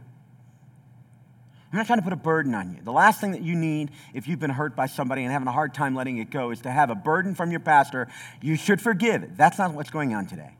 I'm 1.71 1.77
not 1.77 1.87
trying 1.87 1.99
to 1.99 2.03
put 2.03 2.13
a 2.13 2.17
burden 2.17 2.55
on 2.55 2.71
you. 2.71 2.79
The 2.81 2.93
last 2.93 3.19
thing 3.19 3.31
that 3.31 3.41
you 3.41 3.53
need 3.53 3.91
if 4.13 4.27
you've 4.27 4.39
been 4.39 4.51
hurt 4.51 4.75
by 4.75 4.85
somebody 4.85 5.23
and 5.23 5.31
having 5.31 5.47
a 5.47 5.51
hard 5.51 5.73
time 5.73 5.95
letting 5.95 6.17
it 6.17 6.29
go 6.29 6.51
is 6.51 6.61
to 6.61 6.71
have 6.71 6.89
a 6.89 6.95
burden 6.95 7.35
from 7.35 7.51
your 7.51 7.59
pastor. 7.59 8.07
You 8.41 8.55
should 8.55 8.81
forgive. 8.81 9.35
That's 9.35 9.57
not 9.57 9.73
what's 9.73 9.89
going 9.89 10.13
on 10.13 10.27
today. 10.27 10.55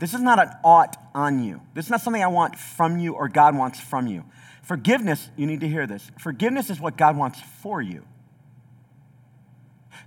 This 0.00 0.12
is 0.12 0.20
not 0.20 0.40
an 0.40 0.50
ought 0.64 0.96
on 1.14 1.44
you. 1.44 1.60
This 1.74 1.86
is 1.86 1.90
not 1.90 2.00
something 2.00 2.22
I 2.22 2.26
want 2.26 2.56
from 2.56 2.98
you 2.98 3.14
or 3.14 3.28
God 3.28 3.56
wants 3.56 3.78
from 3.78 4.08
you. 4.08 4.24
Forgiveness, 4.62 5.30
you 5.36 5.46
need 5.46 5.60
to 5.60 5.68
hear 5.68 5.86
this. 5.86 6.10
Forgiveness 6.18 6.70
is 6.70 6.80
what 6.80 6.96
God 6.96 7.16
wants 7.16 7.40
for 7.62 7.80
you. 7.80 8.04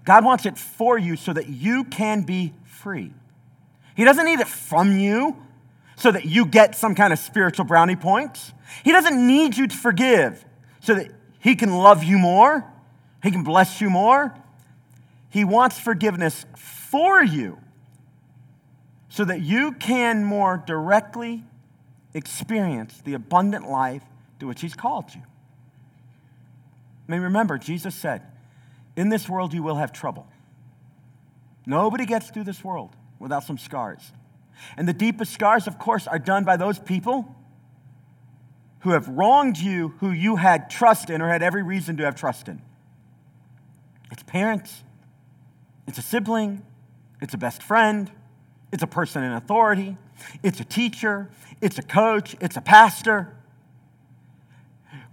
God 0.03 0.25
wants 0.25 0.45
it 0.45 0.57
for 0.57 0.97
you 0.97 1.15
so 1.15 1.31
that 1.31 1.47
you 1.47 1.85
can 1.85 2.23
be 2.23 2.53
free. 2.65 3.13
He 3.95 4.03
doesn't 4.03 4.25
need 4.25 4.39
it 4.39 4.47
from 4.47 4.97
you 4.99 5.37
so 5.95 6.11
that 6.11 6.25
you 6.25 6.45
get 6.45 6.75
some 6.75 6.93
kind 6.93 7.13
of 7.13 7.19
spiritual 7.19 7.65
brownie 7.65 7.95
points. 7.95 8.51
He 8.83 8.91
doesn't 8.91 9.25
need 9.25 9.57
you 9.57 9.67
to 9.67 9.75
forgive 9.75 10.45
so 10.81 10.95
that 10.95 11.11
He 11.39 11.55
can 11.55 11.71
love 11.71 12.03
you 12.03 12.17
more, 12.17 12.65
He 13.23 13.31
can 13.31 13.43
bless 13.43 13.81
you 13.81 13.89
more. 13.89 14.35
He 15.29 15.43
wants 15.43 15.77
forgiveness 15.77 16.45
for 16.55 17.21
you 17.21 17.59
so 19.09 19.25
that 19.25 19.41
you 19.41 19.73
can 19.73 20.23
more 20.23 20.63
directly 20.65 21.43
experience 22.13 23.01
the 23.03 23.13
abundant 23.13 23.69
life 23.69 24.03
to 24.39 24.47
which 24.47 24.61
He's 24.61 24.73
called 24.73 25.13
you. 25.13 25.21
I 27.07 27.11
mean, 27.11 27.21
remember, 27.21 27.57
Jesus 27.57 27.95
said, 27.95 28.21
In 28.95 29.09
this 29.09 29.27
world 29.29 29.53
you 29.53 29.63
will 29.63 29.75
have 29.75 29.91
trouble. 29.91 30.27
Nobody 31.65 32.05
gets 32.05 32.29
through 32.29 32.45
this 32.45 32.63
world 32.63 32.95
without 33.19 33.43
some 33.43 33.57
scars. 33.57 34.11
And 34.77 34.87
the 34.87 34.93
deepest 34.93 35.33
scars, 35.33 35.67
of 35.67 35.77
course, 35.77 36.07
are 36.07 36.19
done 36.19 36.43
by 36.43 36.57
those 36.57 36.79
people 36.79 37.35
who 38.87 38.93
have 38.93 39.09
wronged 39.09 39.57
you, 39.57 39.89
who 39.99 40.11
you 40.11 40.37
had 40.37 40.69
trust 40.69 41.09
in 41.09 41.21
or 41.21 41.27
had 41.27 41.43
every 41.43 41.61
reason 41.61 41.97
to 41.97 42.05
have 42.05 42.15
trust 42.15 42.47
in. 42.47 42.61
It's 44.11 44.23
parents, 44.23 44.81
it's 45.85 45.97
a 45.97 46.01
sibling, 46.01 46.65
it's 47.21 47.33
a 47.33 47.37
best 47.37 47.61
friend, 47.61 48.09
it's 48.71 48.83
a 48.83 48.87
person 48.87 49.23
in 49.23 49.33
authority, 49.33 49.97
it's 50.41 50.61
a 50.61 50.63
teacher, 50.63 51.29
it's 51.59 51.77
a 51.77 51.81
coach, 51.81 52.37
it's 52.39 52.55
a 52.55 52.61
pastor. 52.61 53.35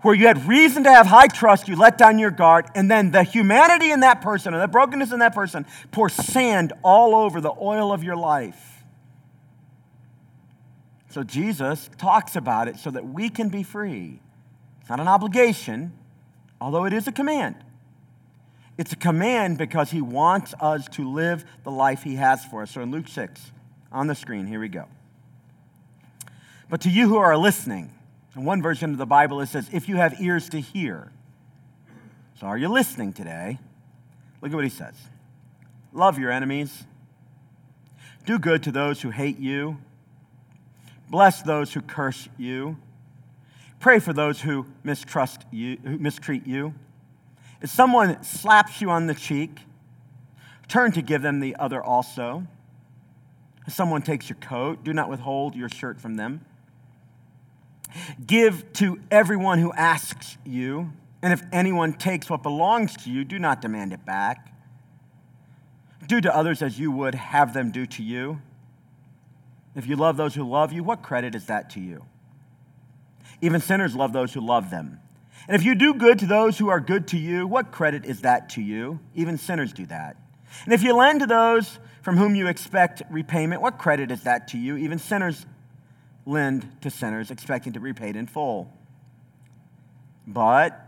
Where 0.03 0.15
you 0.15 0.29
had 0.29 0.47
reason 0.47 0.85
to 0.85 0.93
have 0.93 1.07
high 1.07 1.27
trust, 1.27 1.67
you 1.67 1.75
let 1.75 1.99
down 1.99 2.21
your 2.21 2.31
guard, 2.31 2.67
and 2.77 2.89
then 2.89 3.11
the 3.11 3.25
humanity 3.25 3.91
in 3.91 4.01
that 4.01 4.21
person 4.21 4.55
or 4.55 4.61
the 4.61 4.69
brokenness 4.69 5.11
in 5.11 5.19
that 5.19 5.35
person 5.35 5.67
pours 5.91 6.13
sand 6.13 6.73
all 6.85 7.17
over 7.17 7.41
the 7.41 7.53
oil 7.61 7.93
of 7.93 8.05
your 8.05 8.15
life. 8.15 8.74
So 11.15 11.23
Jesus 11.23 11.89
talks 11.97 12.35
about 12.35 12.67
it 12.67 12.77
so 12.77 12.91
that 12.91 13.07
we 13.07 13.29
can 13.29 13.49
be 13.49 13.63
free. 13.63 14.19
It's 14.81 14.91
not 14.91 14.99
an 14.99 15.07
obligation, 15.07 15.93
although 16.61 16.87
it 16.87 16.93
is 16.93 17.07
a 17.07 17.13
command. 17.13 17.55
It's 18.77 18.93
a 18.93 18.97
command 18.97 19.57
because 19.57 19.93
he 19.93 20.01
wants 20.01 20.55
us 20.59 20.89
to 20.89 21.09
live 21.09 21.45
the 21.63 21.71
life 21.71 22.03
he 22.03 22.17
has 22.17 22.45
for 22.45 22.63
us. 22.63 22.73
So 22.73 22.81
in 22.81 22.91
Luke 22.91 23.07
6, 23.07 23.53
on 23.93 24.09
the 24.09 24.17
screen, 24.17 24.49
here 24.49 24.59
we 24.59 24.69
go. 24.69 24.87
But 26.69 26.81
to 26.81 26.91
you 26.91 27.07
who 27.07 27.19
are 27.19 27.37
listening, 27.37 27.95
in 28.35 28.45
one 28.45 28.61
version 28.61 28.91
of 28.91 28.99
the 28.99 29.07
Bible, 29.07 29.41
it 29.41 29.47
says, 29.47 29.71
if 29.73 29.89
you 29.89 29.95
have 29.95 30.21
ears 30.21 30.49
to 30.49 30.59
hear. 30.59 31.13
So 32.41 32.49
are 32.49 32.59
you 32.59 32.67
listening 32.67 33.13
today? 33.13 33.61
Look 34.43 34.51
at 34.51 34.57
what 34.57 34.65
he 34.65 34.69
says 34.69 34.97
Love 35.93 36.19
your 36.19 36.33
enemies, 36.33 36.83
do 38.27 38.37
good 38.37 38.65
to 38.65 38.73
those 38.73 39.01
who 39.01 39.11
hate 39.11 39.39
you, 39.39 39.79
bless 41.15 41.43
those 41.43 41.73
who 41.73 41.81
curse 41.81 42.29
you, 42.37 42.77
pray 43.79 44.01
for 44.01 44.13
those 44.13 44.41
who 44.41 44.67
mistrust 44.83 45.43
you, 45.53 45.79
who 45.85 45.97
mistreat 45.97 46.45
you. 46.45 46.75
If 47.63 47.71
someone 47.71 48.21
slaps 48.25 48.81
you 48.81 48.91
on 48.91 49.07
the 49.07 49.15
cheek, 49.15 49.61
turn 50.67 50.91
to 50.91 51.03
give 51.03 51.23
them 51.23 51.39
the 51.39 51.55
other 51.55 51.81
also. 51.81 52.49
If 53.65 53.75
someone 53.75 54.03
takes 54.03 54.29
your 54.29 54.39
coat, 54.41 54.83
do 54.83 54.93
not 54.93 55.09
withhold 55.09 55.55
your 55.55 55.69
shirt 55.69 56.01
from 56.01 56.17
them. 56.17 56.45
Give 58.27 58.73
to 58.73 58.99
everyone 59.09 59.61
who 59.61 59.73
asks 59.75 60.37
you, 60.45 60.91
and 61.23 61.33
if 61.33 61.45
anyone 61.53 61.93
takes 61.93 62.29
what 62.29 62.43
belongs 62.43 62.97
to 63.05 63.11
you, 63.13 63.25
do 63.25 63.39
not 63.39 63.61
demand 63.61 63.93
it 63.93 64.05
back. 64.05 64.53
Do 66.09 66.21
to 66.21 66.37
others 66.37 66.61
as 66.61 66.77
you 66.77 66.91
would 66.91 67.15
have 67.15 67.55
them 67.55 67.71
do 67.71 67.87
to 67.87 68.03
you. 68.03 68.41
If 69.75 69.87
you 69.87 69.97
love 69.97 70.17
those 70.17 70.35
who 70.35 70.49
love 70.49 70.73
you, 70.73 70.85
what 70.85 71.03
credit 71.03 71.35
is 71.35 71.47
that 71.47 71.71
to 71.71 71.81
you? 71.81 72.05
Even 73.41 73.61
sinners 73.61 73.95
love 73.95 74.13
those 74.13 74.33
who 74.33 74.41
love 74.41 74.71
them. 74.71 75.01
And 75.49 75.55
if 75.55 75.65
you 75.65 75.75
do 75.75 75.95
good 75.95 76.19
to 76.21 76.27
those 76.27 76.59
who 76.59 76.69
are 76.69 76.81
good 76.81 77.09
to 77.09 77.19
you, 77.19 77.47
what 77.47 77.73
credit 77.73 78.05
is 78.05 78.23
that 78.23 78.49
to 78.51 78.63
you? 78.63 79.01
Even 79.15 79.37
sinners 79.37 79.73
do 79.73 79.85
that. 79.87 80.17
And 80.65 80.73
if 80.73 80.83
you 80.83 80.95
lend 80.95 81.21
to 81.21 81.27
those 81.27 81.79
from 82.03 82.17
whom 82.17 82.35
you 82.35 82.47
expect 82.47 83.03
repayment, 83.11 83.61
what 83.61 83.79
credit 83.79 84.11
is 84.11 84.23
that 84.23 84.49
to 84.49 84.59
you? 84.59 84.77
Even 84.77 84.99
sinners 84.99 85.47
lend 86.27 86.81
to 86.81 86.91
sinners, 86.91 87.31
expecting 87.31 87.73
to 87.73 87.81
be 87.81 87.85
repaid 87.85 88.17
in 88.17 88.27
full. 88.27 88.73
But 90.27 90.81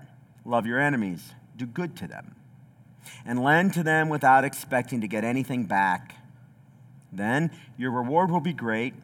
love 0.44 0.66
your 0.66 0.80
enemies, 0.80 1.34
do 1.56 1.66
good 1.66 1.96
to 1.96 2.06
them, 2.06 2.36
and 3.26 3.42
lend 3.42 3.74
to 3.74 3.82
them 3.82 4.08
without 4.08 4.44
expecting 4.44 5.00
to 5.02 5.08
get 5.08 5.24
anything 5.24 5.64
back. 5.64 6.15
Then 7.16 7.50
your 7.76 7.90
reward 7.90 8.30
will 8.30 8.40
be 8.40 8.52
great, 8.52 8.94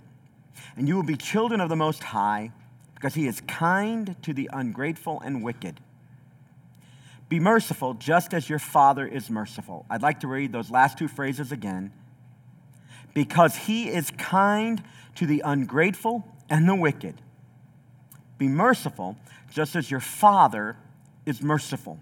and 0.77 0.87
you 0.87 0.97
will 0.97 1.03
be 1.03 1.17
children 1.17 1.61
of 1.61 1.69
the 1.69 1.77
Most 1.77 2.03
High 2.03 2.53
because 2.95 3.15
he 3.15 3.27
is 3.27 3.41
kind 3.43 4.15
to 4.23 4.33
the 4.33 4.49
ungrateful 4.53 5.21
and 5.25 5.43
wicked. 5.43 5.81
Be 7.29 7.41
merciful 7.41 7.95
just 7.95 8.35
as 8.35 8.49
your 8.49 8.59
Father 8.59 9.07
is 9.07 9.31
merciful. 9.31 9.87
I'd 9.89 10.03
like 10.03 10.21
to 10.21 10.29
read 10.29 10.53
those 10.53 10.71
last 10.71 10.99
two 10.99 11.09
phrases 11.09 11.51
again. 11.51 11.93
Because 13.15 13.57
he 13.57 13.89
is 13.89 14.11
kind 14.13 14.83
to 15.17 15.27
the 15.27 15.43
ungrateful 15.45 16.25
and 16.49 16.69
the 16.69 16.75
wicked. 16.75 17.21
Be 18.39 18.49
merciful 18.49 19.17
just 19.51 19.77
as 19.77 19.91
your 19.91 20.01
Father 20.01 20.77
is 21.25 21.43
merciful. 21.43 21.99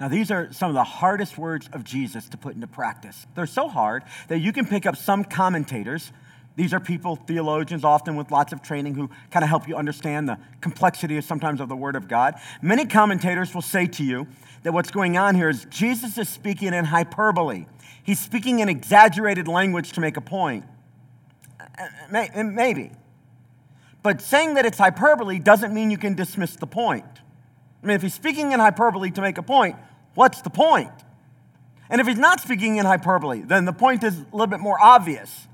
Now, 0.00 0.08
these 0.08 0.30
are 0.30 0.50
some 0.52 0.70
of 0.70 0.74
the 0.74 0.84
hardest 0.84 1.36
words 1.36 1.68
of 1.72 1.84
Jesus 1.84 2.28
to 2.30 2.38
put 2.38 2.54
into 2.54 2.66
practice. 2.66 3.26
They're 3.34 3.46
so 3.46 3.68
hard 3.68 4.02
that 4.28 4.38
you 4.38 4.52
can 4.52 4.66
pick 4.66 4.86
up 4.86 4.96
some 4.96 5.24
commentators 5.24 6.10
these 6.56 6.74
are 6.74 6.80
people, 6.80 7.16
theologians, 7.16 7.84
often 7.84 8.16
with 8.16 8.30
lots 8.30 8.52
of 8.52 8.60
training, 8.60 8.94
who 8.94 9.08
kind 9.30 9.42
of 9.42 9.48
help 9.48 9.68
you 9.68 9.76
understand 9.76 10.28
the 10.28 10.38
complexity 10.60 11.16
of 11.16 11.24
sometimes 11.24 11.60
of 11.60 11.68
the 11.68 11.76
Word 11.76 11.96
of 11.96 12.08
God. 12.08 12.34
Many 12.60 12.84
commentators 12.86 13.54
will 13.54 13.62
say 13.62 13.86
to 13.86 14.04
you 14.04 14.26
that 14.62 14.72
what's 14.72 14.90
going 14.90 15.16
on 15.16 15.34
here 15.34 15.48
is 15.48 15.64
Jesus 15.70 16.18
is 16.18 16.28
speaking 16.28 16.74
in 16.74 16.84
hyperbole. 16.84 17.66
He's 18.02 18.18
speaking 18.18 18.58
in 18.58 18.68
exaggerated 18.68 19.48
language 19.48 19.92
to 19.92 20.00
make 20.00 20.16
a 20.16 20.20
point. 20.20 20.64
Uh, 21.58 21.64
uh, 22.12 22.26
uh, 22.34 22.42
maybe. 22.42 22.92
But 24.02 24.20
saying 24.20 24.54
that 24.54 24.66
it's 24.66 24.78
hyperbole 24.78 25.38
doesn't 25.38 25.72
mean 25.72 25.90
you 25.90 25.98
can 25.98 26.14
dismiss 26.14 26.56
the 26.56 26.66
point. 26.66 27.06
I 27.82 27.86
mean, 27.86 27.96
if 27.96 28.02
he's 28.02 28.14
speaking 28.14 28.52
in 28.52 28.60
hyperbole 28.60 29.10
to 29.12 29.20
make 29.22 29.38
a 29.38 29.42
point, 29.42 29.76
what's 30.14 30.42
the 30.42 30.50
point? 30.50 30.92
And 31.88 32.00
if 32.00 32.06
he's 32.06 32.18
not 32.18 32.40
speaking 32.40 32.76
in 32.76 32.86
hyperbole, 32.86 33.42
then 33.42 33.64
the 33.64 33.72
point 33.72 34.04
is 34.04 34.16
a 34.16 34.24
little 34.32 34.46
bit 34.46 34.60
more 34.60 34.80
obvious. 34.80 35.48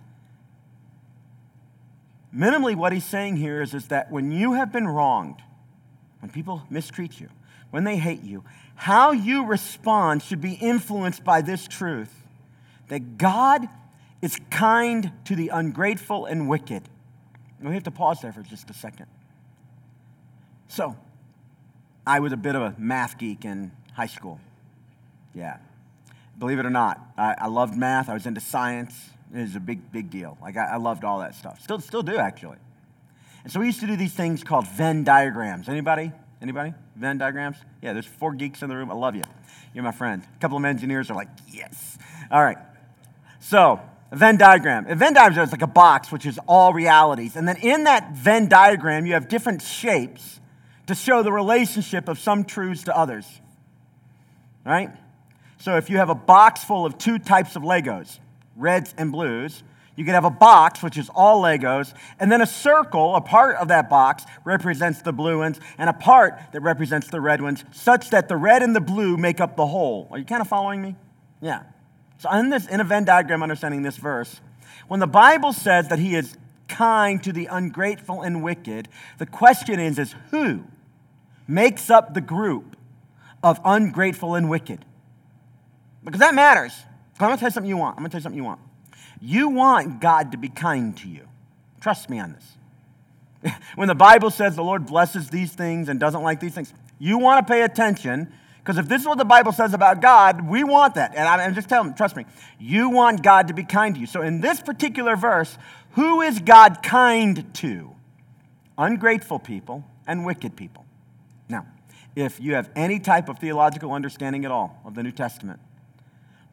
Minimally, 2.35 2.77
what 2.77 2.93
he's 2.93 3.05
saying 3.05 3.37
here 3.37 3.63
is, 3.63 3.73
is 3.73 3.87
that 3.89 4.11
when 4.11 4.31
you 4.31 4.53
have 4.53 4.71
been 4.71 4.87
wronged, 4.87 5.41
when 6.21 6.31
people 6.31 6.63
mistreat 6.69 7.19
you, 7.19 7.29
when 7.71 7.85
they 7.85 7.97
hate 7.97 8.23
you, 8.23 8.45
how 8.75 9.13
you 9.13 9.47
respond 9.47 10.23
should 10.23 10.43
be 10.43 10.53
influenced 10.53 11.25
by 11.25 11.41
this 11.41 11.67
truth 11.67 12.27
that 12.89 13.17
God 13.17 13.67
is 14.21 14.39
kind 14.51 15.13
to 15.25 15.35
the 15.35 15.49
ungrateful 15.49 16.27
and 16.27 16.49
wicked. 16.49 16.83
And 17.59 17.69
we 17.69 17.75
have 17.75 17.85
to 17.85 17.91
pause 17.91 18.21
there 18.21 18.33
for 18.33 18.43
just 18.43 18.69
a 18.69 18.75
second. 18.75 19.07
So, 20.69 20.97
I 22.07 22.21
was 22.21 22.33
a 22.33 22.37
bit 22.37 22.55
of 22.55 22.63
a 22.63 22.75
math 22.79 23.19
geek 23.19 23.45
in 23.45 23.73
high 23.97 24.07
school. 24.07 24.39
Yeah. 25.35 25.57
Believe 26.39 26.59
it 26.59 26.67
or 26.67 26.71
not, 26.71 27.01
I, 27.17 27.35
I 27.39 27.47
loved 27.47 27.77
math. 27.77 28.11
I 28.11 28.15
was 28.15 28.27
into 28.27 28.43
science. 28.43 28.95
It 29.35 29.41
was 29.41 29.57
a 29.57 29.61
big, 29.61 29.91
big 29.91 30.11
deal. 30.11 30.37
Like, 30.43 30.59
I, 30.59 30.73
I 30.73 30.77
loved 30.77 31.03
all 31.03 31.21
that 31.21 31.35
stuff. 31.35 31.63
Still, 31.63 31.81
still 31.81 32.03
do, 32.03 32.17
actually. 32.17 32.59
And 33.43 33.51
so 33.51 33.59
we 33.59 33.67
used 33.67 33.81
to 33.81 33.87
do 33.87 33.97
these 33.97 34.13
things 34.13 34.45
called 34.45 34.69
Venn 34.69 35.03
diagrams. 35.03 35.69
Anybody? 35.69 36.13
Anybody? 36.43 36.75
Venn 36.95 37.17
diagrams? 37.17 37.57
Yeah, 37.81 37.95
there's 37.95 38.07
four 38.07 38.35
geeks 38.35 38.63
in 38.63 38.69
the 38.69 38.77
room. 38.77 38.91
I 38.91 38.95
love 38.95 39.17
you. 39.17 39.23
You're 39.73 39.85
my 39.85 39.93
friend. 39.93 40.23
A 40.23 40.41
couple 40.41 40.59
of 40.59 40.65
engineers 40.65 41.11
are 41.11 41.15
like, 41.15 41.29
yes. 41.49 41.97
All 42.31 42.43
right. 42.43 42.59
So, 43.41 43.81
a 44.11 44.17
Venn 44.17 44.37
diagram. 44.37 44.87
A 44.89 44.95
Venn 44.95 45.15
diagram 45.15 45.45
is 45.45 45.53
like 45.53 45.63
a 45.63 45.67
box, 45.67 46.13
which 46.13 46.27
is 46.27 46.39
all 46.47 46.75
realities. 46.75 47.35
And 47.35 47.49
then 47.49 47.57
in 47.57 47.85
that 47.85 48.13
Venn 48.13 48.47
diagram, 48.49 49.07
you 49.07 49.15
have 49.15 49.29
different 49.29 49.63
shapes 49.63 50.41
to 50.87 50.95
show 50.95 51.23
the 51.23 51.33
relationship 51.33 52.09
of 52.09 52.19
some 52.19 52.45
truths 52.45 52.85
to 52.85 52.97
others. 52.97 53.41
Right? 54.67 54.91
So 55.59 55.77
if 55.77 55.89
you 55.89 55.97
have 55.97 56.11
a 56.11 56.15
box 56.15 56.65
full 56.65 56.85
of 56.85 56.99
two 56.99 57.19
types 57.19 57.57
of 57.57 57.63
Legos, 57.63 58.19
reds 58.57 58.95
and 58.99 59.13
blues. 59.13 59.63
You 59.95 60.05
could 60.05 60.15
have 60.15 60.25
a 60.25 60.31
box, 60.31 60.83
which 60.83 60.99
is 60.99 61.09
all 61.15 61.43
Legos, 61.43 61.95
and 62.21 62.31
then 62.31 62.43
a 62.43 62.47
circle, 62.47 63.15
a 63.15 63.21
part 63.21 63.57
of 63.57 63.69
that 63.69 63.89
box 63.89 64.25
represents 64.45 65.01
the 65.01 65.13
blue 65.13 65.39
ones, 65.39 65.59
and 65.79 65.89
a 65.89 65.95
part 65.95 66.39
that 66.53 66.61
represents 66.61 67.09
the 67.09 67.21
red 67.21 67.41
ones, 67.41 67.65
such 67.73 68.11
that 68.11 68.29
the 68.29 68.37
red 68.37 68.63
and 68.63 68.77
the 68.77 68.81
blue 68.81 69.17
make 69.17 69.41
up 69.41 69.57
the 69.57 69.67
whole. 69.67 70.09
Are 70.11 70.19
you 70.19 70.25
kind 70.25 70.43
of 70.43 70.49
following 70.49 70.83
me? 70.83 70.97
Yeah. 71.41 71.63
So 72.19 72.31
in 72.33 72.51
this 72.51 72.67
in 72.67 72.81
a 72.81 72.85
Venn 72.85 73.05
diagram 73.05 73.43
understanding 73.43 73.83
this 73.83 73.97
verse, 73.97 74.41
when 74.89 75.01
the 75.01 75.07
Bible 75.07 75.53
says 75.53 75.89
that 75.89 75.99
he 75.99 76.15
is 76.15 76.37
kind 76.69 77.23
to 77.23 77.33
the 77.33 77.47
ungrateful 77.47 78.23
and 78.23 78.43
wicked, 78.43 78.89
the 79.19 79.27
question 79.27 79.81
is, 79.81 79.99
is 79.99 80.15
who 80.31 80.65
makes 81.49 81.89
up 81.89 82.13
the 82.13 82.21
group 82.21 82.76
of 83.43 83.61
ungrateful 83.65 84.35
and 84.35 84.49
wicked? 84.49 84.85
Because 86.05 86.21
that 86.21 86.35
matters. 86.35 86.73
I'm 87.19 87.29
going 87.29 87.37
to 87.37 87.41
tell 87.41 87.49
you 87.49 87.53
something 87.53 87.69
you 87.69 87.77
want. 87.77 87.97
I'm 87.97 88.03
going 88.03 88.11
to 88.11 88.15
tell 88.15 88.21
you 88.21 88.23
something 88.23 88.39
you 88.39 88.45
want. 88.45 88.61
You 89.21 89.49
want 89.49 90.01
God 90.01 90.33
to 90.33 90.39
be 90.39 90.49
kind 90.49 90.97
to 90.99 91.09
you. 91.09 91.27
Trust 91.81 92.11
me 92.11 92.19
on 92.19 92.33
this. 92.33 93.53
when 93.75 93.89
the 93.89 93.95
Bible 93.95 94.31
says 94.31 94.57
the 94.57 94.65
Lord 94.65 94.87
blesses 94.87 95.31
these 95.31 95.53
things 95.53 95.89
and 95.89 95.99
doesn't 95.99 96.23
like 96.23 96.41
these 96.41 96.55
things, 96.55 96.73
you 96.99 97.19
want 97.19 97.47
to 97.47 97.53
pay 97.53 97.63
attention 97.63 98.33
because 98.67 98.79
if 98.79 98.89
this 98.89 99.03
is 99.03 99.07
what 99.07 99.19
the 99.19 99.25
Bible 99.25 99.53
says 99.53 99.75
about 99.75 100.01
God, 100.01 100.49
we 100.49 100.65
want 100.65 100.97
that. 100.97 101.15
And 101.15 101.29
I'm 101.29 101.55
just 101.55 101.69
telling 101.69 101.91
them, 101.91 101.97
trust 101.97 102.17
me, 102.17 102.27
you 102.59 102.91
want 102.91 103.23
God 103.23 103.47
to 103.47 103.55
be 103.55 103.63
kind 103.63 103.95
to 103.95 104.01
you. 104.01 104.09
So 104.09 104.23
in 104.23 104.41
this 104.41 104.61
particular 104.61 105.15
verse, 105.15 105.57
who 105.93 106.21
is 106.21 106.41
God 106.41 106.83
kind 106.83 107.55
to? 107.55 107.95
Ungrateful 108.77 109.39
people 109.39 109.85
and 110.07 110.27
wicked 110.27 110.57
people. 110.57 110.86
If 112.17 112.41
you 112.41 112.55
have 112.55 112.71
any 112.75 112.99
type 112.99 113.29
of 113.29 113.39
theological 113.39 113.93
understanding 113.93 114.47
at 114.47 114.51
all 114.51 114.81
of 114.87 114.95
the 114.95 115.03
New 115.03 115.13
Testament, 115.13 115.61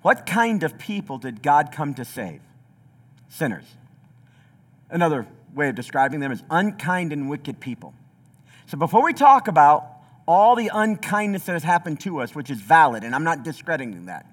what 0.02 0.26
kind 0.26 0.62
of 0.62 0.78
people 0.78 1.18
did 1.18 1.42
God 1.42 1.72
come 1.72 1.94
to 1.94 2.04
save? 2.04 2.42
Sinners. 3.30 3.64
Another 4.90 5.26
way 5.56 5.70
of 5.70 5.76
describing 5.76 6.20
them 6.20 6.34
is 6.34 6.44
unkind 6.50 7.14
and 7.14 7.30
wicked 7.30 7.62
people. 7.62 7.94
So 8.66 8.78
before 8.78 9.04
we 9.04 9.14
talk 9.14 9.48
about 9.48 9.88
all 10.28 10.56
the 10.56 10.70
unkindness 10.74 11.46
that 11.46 11.54
has 11.54 11.64
happened 11.64 12.02
to 12.02 12.20
us, 12.20 12.36
which 12.36 12.50
is 12.50 12.60
valid, 12.60 13.06
and 13.06 13.16
I'm 13.16 13.24
not 13.24 13.44
discrediting 13.44 14.08
that, 14.08 14.26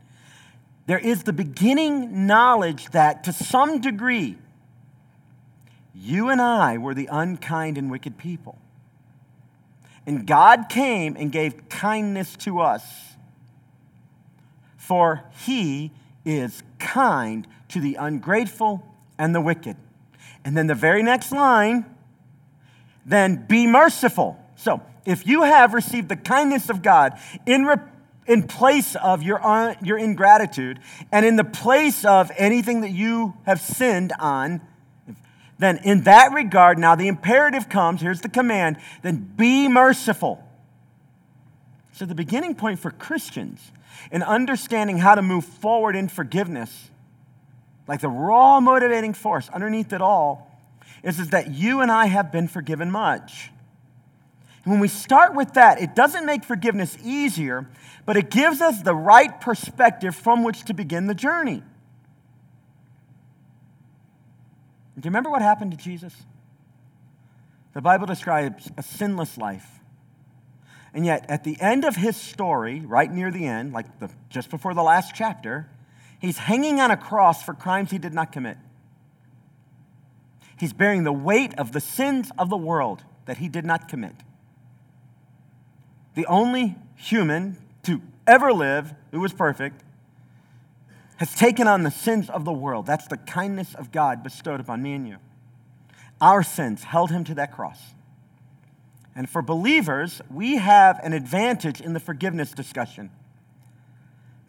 there 0.86 0.98
is 0.98 1.22
the 1.22 1.32
beginning 1.32 2.26
knowledge 2.26 2.90
that 2.90 3.22
to 3.24 3.32
some 3.32 3.80
degree, 3.80 4.36
you 5.94 6.30
and 6.30 6.40
I 6.40 6.78
were 6.78 6.94
the 6.94 7.08
unkind 7.12 7.78
and 7.78 7.88
wicked 7.88 8.18
people. 8.18 8.58
And 10.06 10.26
God 10.26 10.68
came 10.68 11.16
and 11.16 11.30
gave 11.30 11.68
kindness 11.68 12.36
to 12.38 12.60
us 12.60 12.82
for 14.90 15.22
he 15.46 15.92
is 16.24 16.64
kind 16.80 17.46
to 17.68 17.80
the 17.80 17.94
ungrateful 17.94 18.84
and 19.16 19.32
the 19.32 19.40
wicked. 19.40 19.76
And 20.44 20.56
then 20.56 20.66
the 20.66 20.74
very 20.74 21.04
next 21.04 21.30
line, 21.30 21.84
then 23.06 23.46
be 23.48 23.68
merciful. 23.68 24.36
So, 24.56 24.82
if 25.04 25.28
you 25.28 25.44
have 25.44 25.74
received 25.74 26.08
the 26.08 26.16
kindness 26.16 26.70
of 26.70 26.82
God 26.82 27.16
in, 27.46 27.70
in 28.26 28.48
place 28.48 28.96
of 28.96 29.22
your, 29.22 29.40
uh, 29.46 29.76
your 29.80 29.96
ingratitude 29.96 30.80
and 31.12 31.24
in 31.24 31.36
the 31.36 31.44
place 31.44 32.04
of 32.04 32.32
anything 32.36 32.80
that 32.80 32.90
you 32.90 33.34
have 33.46 33.60
sinned 33.60 34.12
on, 34.18 34.60
then 35.60 35.78
in 35.84 36.02
that 36.02 36.32
regard, 36.32 36.78
now 36.78 36.94
the 36.94 37.06
imperative 37.06 37.68
comes 37.68 38.00
here's 38.00 38.22
the 38.22 38.28
command 38.28 38.78
then 39.02 39.16
be 39.36 39.68
merciful. 39.68 40.42
So, 41.92 42.06
the 42.06 42.14
beginning 42.14 42.54
point 42.54 42.78
for 42.78 42.90
Christians 42.90 43.72
in 44.10 44.22
understanding 44.22 44.98
how 44.98 45.14
to 45.14 45.22
move 45.22 45.44
forward 45.44 45.94
in 45.96 46.08
forgiveness, 46.08 46.90
like 47.86 48.00
the 48.00 48.08
raw 48.08 48.60
motivating 48.60 49.12
force 49.12 49.50
underneath 49.50 49.92
it 49.92 50.00
all, 50.00 50.50
is, 51.02 51.20
is 51.20 51.28
that 51.28 51.50
you 51.50 51.82
and 51.82 51.92
I 51.92 52.06
have 52.06 52.32
been 52.32 52.48
forgiven 52.48 52.90
much. 52.90 53.50
When 54.64 54.80
we 54.80 54.88
start 54.88 55.34
with 55.34 55.54
that, 55.54 55.80
it 55.80 55.94
doesn't 55.94 56.24
make 56.24 56.44
forgiveness 56.44 56.96
easier, 57.04 57.68
but 58.06 58.16
it 58.16 58.30
gives 58.30 58.62
us 58.62 58.82
the 58.82 58.94
right 58.94 59.40
perspective 59.40 60.14
from 60.14 60.42
which 60.42 60.64
to 60.64 60.74
begin 60.74 61.06
the 61.06 61.14
journey. 61.14 61.62
Do 65.00 65.06
you 65.06 65.10
remember 65.10 65.30
what 65.30 65.42
happened 65.42 65.70
to 65.70 65.78
Jesus? 65.78 66.14
The 67.72 67.80
Bible 67.80 68.06
describes 68.06 68.70
a 68.76 68.82
sinless 68.82 69.38
life. 69.38 69.66
And 70.92 71.06
yet, 71.06 71.24
at 71.28 71.44
the 71.44 71.58
end 71.60 71.84
of 71.84 71.96
his 71.96 72.16
story, 72.16 72.80
right 72.80 73.10
near 73.10 73.30
the 73.30 73.46
end, 73.46 73.72
like 73.72 74.00
the, 74.00 74.10
just 74.28 74.50
before 74.50 74.74
the 74.74 74.82
last 74.82 75.14
chapter, 75.14 75.68
he's 76.18 76.36
hanging 76.36 76.80
on 76.80 76.90
a 76.90 76.96
cross 76.96 77.42
for 77.42 77.54
crimes 77.54 77.90
he 77.90 77.98
did 77.98 78.12
not 78.12 78.32
commit. 78.32 78.56
He's 80.58 80.72
bearing 80.72 81.04
the 81.04 81.12
weight 81.12 81.58
of 81.58 81.72
the 81.72 81.80
sins 81.80 82.30
of 82.38 82.50
the 82.50 82.56
world 82.56 83.04
that 83.24 83.38
he 83.38 83.48
did 83.48 83.64
not 83.64 83.88
commit. 83.88 84.16
The 86.14 86.26
only 86.26 86.76
human 86.96 87.56
to 87.84 88.02
ever 88.26 88.52
live 88.52 88.92
who 89.12 89.20
was 89.20 89.32
perfect 89.32 89.82
has 91.20 91.34
taken 91.34 91.68
on 91.68 91.82
the 91.82 91.90
sins 91.90 92.30
of 92.30 92.46
the 92.46 92.52
world. 92.52 92.86
That's 92.86 93.06
the 93.06 93.18
kindness 93.18 93.74
of 93.74 93.92
God 93.92 94.22
bestowed 94.22 94.58
upon 94.58 94.82
me 94.82 94.94
and 94.94 95.06
you. 95.06 95.18
Our 96.18 96.42
sins 96.42 96.82
held 96.82 97.10
him 97.10 97.24
to 97.24 97.34
that 97.34 97.52
cross. 97.52 97.78
And 99.14 99.28
for 99.28 99.42
believers, 99.42 100.22
we 100.30 100.56
have 100.56 100.98
an 101.04 101.12
advantage 101.12 101.82
in 101.82 101.92
the 101.92 102.00
forgiveness 102.00 102.52
discussion. 102.52 103.10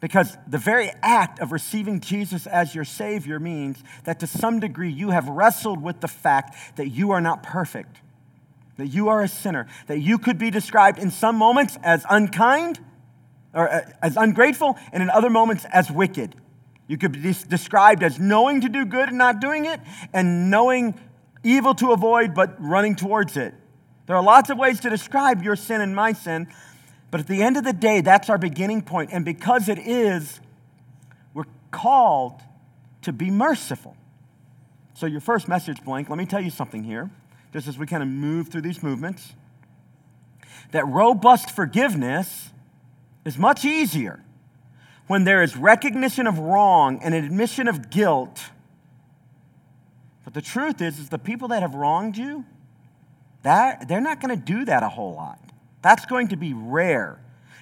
Because 0.00 0.38
the 0.48 0.56
very 0.56 0.90
act 1.02 1.40
of 1.40 1.52
receiving 1.52 2.00
Jesus 2.00 2.46
as 2.46 2.74
your 2.74 2.84
Savior 2.84 3.38
means 3.38 3.84
that 4.04 4.18
to 4.20 4.26
some 4.26 4.58
degree 4.58 4.90
you 4.90 5.10
have 5.10 5.28
wrestled 5.28 5.82
with 5.82 6.00
the 6.00 6.08
fact 6.08 6.76
that 6.76 6.88
you 6.88 7.10
are 7.10 7.20
not 7.20 7.42
perfect, 7.42 8.00
that 8.78 8.86
you 8.86 9.10
are 9.10 9.20
a 9.20 9.28
sinner, 9.28 9.66
that 9.88 10.00
you 10.00 10.16
could 10.16 10.38
be 10.38 10.50
described 10.50 10.98
in 10.98 11.10
some 11.10 11.36
moments 11.36 11.76
as 11.82 12.06
unkind 12.08 12.80
or 13.52 13.68
uh, 13.68 13.82
as 14.00 14.16
ungrateful, 14.16 14.78
and 14.90 15.02
in 15.02 15.10
other 15.10 15.28
moments 15.28 15.66
as 15.70 15.90
wicked. 15.90 16.34
You 16.88 16.98
could 16.98 17.12
be 17.12 17.34
described 17.48 18.02
as 18.02 18.18
knowing 18.18 18.60
to 18.62 18.68
do 18.68 18.84
good 18.84 19.08
and 19.08 19.18
not 19.18 19.40
doing 19.40 19.64
it, 19.64 19.80
and 20.12 20.50
knowing 20.50 20.98
evil 21.42 21.74
to 21.76 21.92
avoid 21.92 22.34
but 22.34 22.56
running 22.60 22.96
towards 22.96 23.36
it. 23.36 23.54
There 24.06 24.16
are 24.16 24.22
lots 24.22 24.50
of 24.50 24.58
ways 24.58 24.80
to 24.80 24.90
describe 24.90 25.42
your 25.42 25.56
sin 25.56 25.80
and 25.80 25.94
my 25.94 26.12
sin, 26.12 26.48
but 27.10 27.20
at 27.20 27.26
the 27.26 27.42
end 27.42 27.56
of 27.56 27.64
the 27.64 27.72
day, 27.72 28.00
that's 28.00 28.28
our 28.28 28.38
beginning 28.38 28.82
point. 28.82 29.10
And 29.12 29.24
because 29.24 29.68
it 29.68 29.78
is, 29.78 30.40
we're 31.34 31.44
called 31.70 32.40
to 33.02 33.12
be 33.12 33.30
merciful. 33.30 33.96
So, 34.94 35.06
your 35.06 35.20
first 35.20 35.48
message 35.48 35.82
blank, 35.84 36.08
let 36.08 36.18
me 36.18 36.26
tell 36.26 36.40
you 36.40 36.50
something 36.50 36.84
here, 36.84 37.10
just 37.52 37.66
as 37.68 37.78
we 37.78 37.86
kind 37.86 38.02
of 38.02 38.08
move 38.08 38.48
through 38.48 38.62
these 38.62 38.82
movements. 38.82 39.32
That 40.72 40.86
robust 40.86 41.50
forgiveness 41.50 42.50
is 43.24 43.36
much 43.36 43.64
easier 43.64 44.22
when 45.06 45.24
there 45.24 45.42
is 45.42 45.56
recognition 45.56 46.26
of 46.26 46.38
wrong 46.38 47.00
and 47.02 47.14
admission 47.14 47.68
of 47.68 47.90
guilt. 47.90 48.40
But 50.24 50.34
the 50.34 50.42
truth 50.42 50.80
is, 50.80 50.98
is 50.98 51.08
the 51.08 51.18
people 51.18 51.48
that 51.48 51.62
have 51.62 51.74
wronged 51.74 52.16
you, 52.16 52.44
that, 53.42 53.88
they're 53.88 54.00
not 54.00 54.20
going 54.20 54.38
to 54.38 54.44
do 54.44 54.64
that 54.64 54.82
a 54.82 54.88
whole 54.88 55.14
lot. 55.14 55.38
That's 55.82 56.06
going 56.06 56.28
to 56.28 56.36
be 56.36 56.52
rare. 56.52 57.18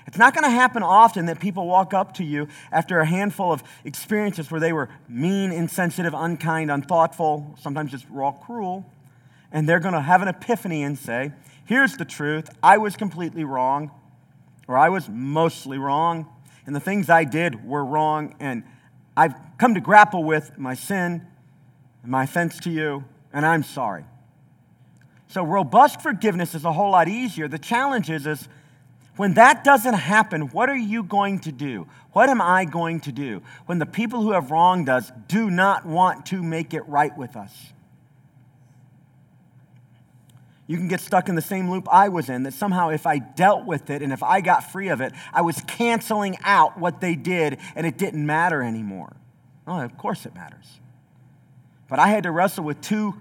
It's 0.07 0.19
not 0.19 0.35
going 0.35 0.45
to 0.45 0.51
happen 0.51 0.83
often 0.83 1.27
that 1.27 1.41
people 1.41 1.67
walk 1.67 1.95
up 1.95 2.15
to 2.15 2.25
you 2.25 2.49
after 2.73 3.01
a 3.01 3.07
handful 3.07 3.53
of 3.53 3.63
experiences 3.85 4.51
where 4.51 4.61
they 4.61 4.73
were 4.73 4.89
mean, 5.09 5.53
insensitive, 5.53 6.15
unkind, 6.15 6.71
unthoughtful, 6.71 7.55
sometimes 7.61 7.93
just 7.93 8.07
raw 8.11 8.33
cruel, 8.33 8.85
and 9.53 9.69
they're 9.69 9.81
going 9.81 9.95
to 9.95 10.01
have 10.01 10.21
an 10.23 10.29
epiphany 10.29 10.83
and 10.83 10.99
say, 10.99 11.33
Here's 11.65 11.97
the 11.97 12.05
truth. 12.05 12.51
I 12.63 12.79
was 12.79 12.97
completely 12.97 13.45
wrong, 13.45 13.93
or 14.67 14.77
I 14.77 14.89
was 14.89 15.09
mostly 15.09 15.79
wrong, 15.79 16.27
and 16.67 16.75
the 16.75 16.81
things 16.81 17.11
I 17.11 17.25
did 17.25 17.65
were 17.65 17.85
wrong, 17.85 18.35
and 18.41 18.65
I've 19.17 19.35
come 19.59 19.75
to 19.75 19.81
grapple 19.81 20.25
with 20.25 20.59
my 20.59 20.75
sin, 20.75 21.27
and 22.03 22.11
my 22.11 22.25
offense 22.25 22.59
to 22.61 22.71
you, 22.71 23.05
and 23.33 23.45
I'm 23.45 23.63
sorry. 23.63 24.05
So 25.29 25.45
robust 25.45 26.01
forgiveness 26.01 26.55
is 26.55 26.65
a 26.65 26.73
whole 26.73 26.91
lot 26.91 27.09
easier. 27.09 27.47
The 27.47 27.59
challenge 27.59 28.11
is, 28.11 28.27
is 28.27 28.49
when 29.17 29.35
that 29.35 29.65
doesn't 29.65 29.95
happen, 29.95 30.49
what 30.49 30.69
are 30.69 30.77
you 30.77 31.03
going 31.03 31.41
to 31.41 31.53
do? 31.53 31.87
What 32.13 32.29
am 32.29 32.41
I 32.41 32.65
going 32.65 33.01
to 33.01 33.13
do 33.13 33.43
when 33.67 33.79
the 33.79 33.87
people 33.87 34.23
who 34.23 34.33
have 34.33 34.51
wronged 34.51 34.89
us 34.89 35.13
do 35.29 35.51
not 35.51 35.87
want 35.87 36.27
to 36.27 36.43
make 36.43 36.75
it 36.75 36.89
right 36.89 37.17
with 37.17 37.37
us? 37.37 37.53
You 40.71 40.77
can 40.77 40.87
get 40.87 41.01
stuck 41.01 41.29
in 41.29 41.35
the 41.35 41.43
same 41.43 41.69
loop 41.69 41.89
I 41.91 42.11
was 42.11 42.29
in 42.29 42.45
that 42.45 42.55
somehow 42.55 42.91
if 42.91 43.05
I 43.05 43.19
dealt 43.19 43.67
with 43.67 43.91
it 43.91 44.03
and 44.03 44.13
if 44.13 44.23
I 44.23 44.41
got 44.41 44.71
free 44.71 44.87
of 44.87 45.01
it, 45.01 45.13
I 45.33 45.41
was 45.41 45.61
canceling 45.67 46.39
out 46.45 46.79
what 46.79 47.01
they 47.01 47.17
did 47.17 47.59
and 47.75 47.89
it 47.89 47.99
didn't 47.99 48.25
matter 48.25 48.63
anymore. 48.63 49.17
Oh, 49.67 49.81
of 49.81 49.99
course 49.99 50.27
it 50.27 50.35
matters. 50.37 50.79
But 51.89 51.99
I 51.99 52.07
had 52.07 52.23
to 52.23 52.31
wrestle 52.31 52.63
with 52.63 52.81
two 52.81 53.21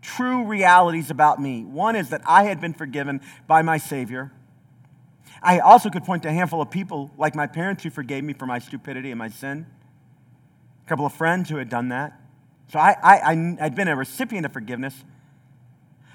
true 0.00 0.44
realities 0.44 1.10
about 1.10 1.42
me. 1.42 1.64
One 1.64 1.96
is 1.96 2.10
that 2.10 2.22
I 2.24 2.44
had 2.44 2.60
been 2.60 2.72
forgiven 2.72 3.20
by 3.48 3.62
my 3.62 3.78
Savior. 3.78 4.30
I 5.42 5.58
also 5.58 5.90
could 5.90 6.04
point 6.04 6.22
to 6.22 6.28
a 6.28 6.32
handful 6.32 6.62
of 6.62 6.70
people, 6.70 7.10
like 7.18 7.34
my 7.34 7.48
parents, 7.48 7.82
who 7.82 7.90
forgave 7.90 8.22
me 8.22 8.32
for 8.32 8.46
my 8.46 8.60
stupidity 8.60 9.10
and 9.10 9.18
my 9.18 9.28
sin, 9.28 9.66
a 10.86 10.88
couple 10.88 11.04
of 11.04 11.12
friends 11.12 11.50
who 11.50 11.56
had 11.56 11.68
done 11.68 11.88
that. 11.88 12.12
So 12.68 12.78
I, 12.78 12.94
I, 13.02 13.56
I'd 13.60 13.74
been 13.74 13.88
a 13.88 13.96
recipient 13.96 14.46
of 14.46 14.52
forgiveness. 14.52 14.94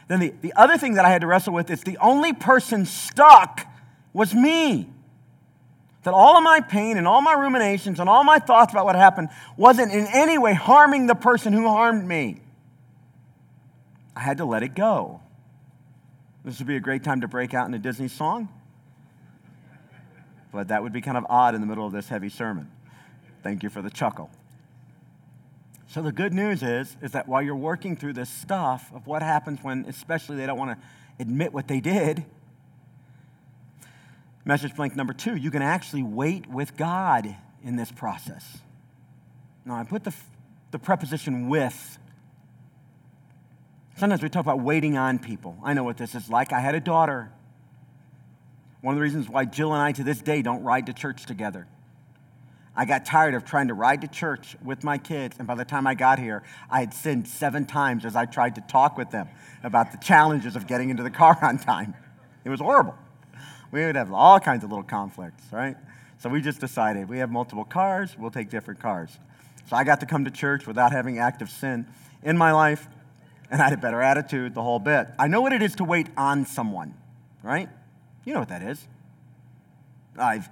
Then 0.07 0.19
the, 0.19 0.33
the 0.41 0.53
other 0.55 0.77
thing 0.77 0.95
that 0.95 1.05
I 1.05 1.09
had 1.09 1.21
to 1.21 1.27
wrestle 1.27 1.53
with 1.53 1.69
is 1.69 1.83
the 1.83 1.97
only 1.97 2.33
person 2.33 2.85
stuck 2.85 3.67
was 4.11 4.33
me. 4.33 4.89
That 6.03 6.13
all 6.13 6.37
of 6.37 6.43
my 6.43 6.59
pain 6.59 6.97
and 6.97 7.07
all 7.07 7.21
my 7.21 7.33
ruminations 7.33 7.99
and 7.99 8.09
all 8.09 8.23
my 8.23 8.39
thoughts 8.39 8.73
about 8.73 8.85
what 8.85 8.95
happened 8.95 9.29
wasn't 9.55 9.93
in 9.93 10.05
any 10.07 10.37
way 10.37 10.53
harming 10.53 11.07
the 11.07 11.15
person 11.15 11.53
who 11.53 11.67
harmed 11.67 12.05
me. 12.05 12.41
I 14.15 14.19
had 14.19 14.37
to 14.37 14.45
let 14.45 14.63
it 14.63 14.75
go. 14.75 15.21
This 16.43 16.59
would 16.59 16.67
be 16.67 16.75
a 16.75 16.81
great 16.81 17.03
time 17.03 17.21
to 17.21 17.27
break 17.27 17.53
out 17.53 17.67
in 17.67 17.73
a 17.73 17.79
Disney 17.79 18.09
song. 18.09 18.49
But 20.51 20.67
that 20.67 20.83
would 20.83 20.93
be 20.93 21.01
kind 21.01 21.17
of 21.17 21.25
odd 21.29 21.55
in 21.55 21.61
the 21.61 21.67
middle 21.67 21.87
of 21.87 21.93
this 21.93 22.09
heavy 22.09 22.29
sermon. 22.29 22.69
Thank 23.41 23.63
you 23.63 23.69
for 23.69 23.81
the 23.81 23.89
chuckle. 23.89 24.29
So 25.93 26.01
the 26.01 26.11
good 26.11 26.33
news 26.33 26.63
is, 26.63 26.97
is 27.03 27.11
that 27.11 27.27
while 27.27 27.43
you're 27.43 27.55
working 27.55 27.95
through 27.95 28.13
this 28.13 28.27
stuff 28.27 28.91
of 28.95 29.05
what 29.05 29.21
happens 29.21 29.59
when, 29.61 29.85
especially, 29.87 30.37
they 30.37 30.47
don't 30.47 30.57
want 30.57 30.71
to 30.71 30.87
admit 31.19 31.53
what 31.53 31.67
they 31.67 31.79
did, 31.79 32.25
message 34.43 34.75
blank 34.75 34.95
number 34.95 35.13
two, 35.13 35.35
you 35.35 35.51
can 35.51 35.61
actually 35.61 36.01
wait 36.01 36.47
with 36.47 36.75
God 36.75 37.35
in 37.63 37.75
this 37.75 37.91
process. 37.91 38.57
Now, 39.65 39.75
I 39.75 39.83
put 39.83 40.03
the, 40.03 40.15
the 40.71 40.79
preposition 40.79 41.47
with 41.47 41.99
Sometimes 43.95 44.23
we 44.23 44.29
talk 44.29 44.41
about 44.41 44.59
waiting 44.59 44.97
on 44.97 45.19
people. 45.19 45.55
I 45.63 45.75
know 45.75 45.83
what 45.83 45.97
this 45.97 46.15
is 46.15 46.27
like. 46.27 46.51
I 46.51 46.59
had 46.59 46.73
a 46.73 46.79
daughter. 46.79 47.31
One 48.81 48.95
of 48.95 48.97
the 48.97 49.03
reasons 49.03 49.29
why 49.29 49.45
Jill 49.45 49.71
and 49.71 49.79
I 49.79 49.91
to 49.91 50.03
this 50.03 50.19
day 50.19 50.41
don't 50.41 50.63
ride 50.63 50.87
to 50.87 50.93
church 50.93 51.27
together. 51.27 51.67
I 52.75 52.85
got 52.85 53.05
tired 53.05 53.35
of 53.35 53.45
trying 53.45 53.67
to 53.67 53.73
ride 53.73 54.01
to 54.01 54.07
church 54.07 54.55
with 54.63 54.83
my 54.83 54.97
kids, 54.97 55.35
and 55.37 55.47
by 55.47 55.55
the 55.55 55.65
time 55.65 55.85
I 55.85 55.93
got 55.93 56.17
here, 56.19 56.43
I 56.69 56.79
had 56.79 56.93
sinned 56.93 57.27
seven 57.27 57.65
times 57.65 58.03
as 58.05 58.15
I 58.15 58.25
tried 58.25 58.55
to 58.55 58.61
talk 58.61 58.97
with 58.97 59.11
them 59.11 59.27
about 59.63 59.91
the 59.91 59.97
challenges 59.99 60.55
of 60.55 60.65
getting 60.67 60.89
into 60.89 61.03
the 61.03 61.09
car 61.21 61.37
on 61.41 61.59
time. 61.59 61.93
It 62.43 62.49
was 62.49 62.59
horrible. 62.59 62.95
We 63.71 63.85
would 63.85 63.95
have 63.95 64.11
all 64.11 64.39
kinds 64.39 64.63
of 64.63 64.69
little 64.69 64.83
conflicts, 64.83 65.43
right? 65.51 65.75
So 66.19 66.29
we 66.29 66.41
just 66.41 66.59
decided 66.59 67.09
we 67.09 67.19
have 67.19 67.29
multiple 67.29 67.65
cars, 67.65 68.15
we'll 68.17 68.31
take 68.31 68.49
different 68.49 68.79
cars. 68.79 69.17
So 69.69 69.75
I 69.75 69.83
got 69.83 69.99
to 69.99 70.05
come 70.05 70.25
to 70.25 70.31
church 70.31 70.67
without 70.67 70.91
having 70.91 71.19
active 71.19 71.49
sin 71.49 71.87
in 72.21 72.37
my 72.37 72.51
life 72.51 72.87
and 73.53 73.61
I 73.61 73.65
had 73.65 73.73
a 73.73 73.77
better 73.77 74.01
attitude, 74.01 74.55
the 74.55 74.63
whole 74.63 74.79
bit. 74.79 75.07
I 75.19 75.27
know 75.27 75.41
what 75.41 75.53
it 75.53 75.61
is 75.61 75.75
to 75.75 75.83
wait 75.83 76.07
on 76.17 76.47
someone, 76.47 76.95
right? 77.43 77.69
You 78.25 78.33
know 78.33 78.39
what 78.39 78.49
that 78.49 78.63
is. 78.63 78.87
I've 80.17 80.49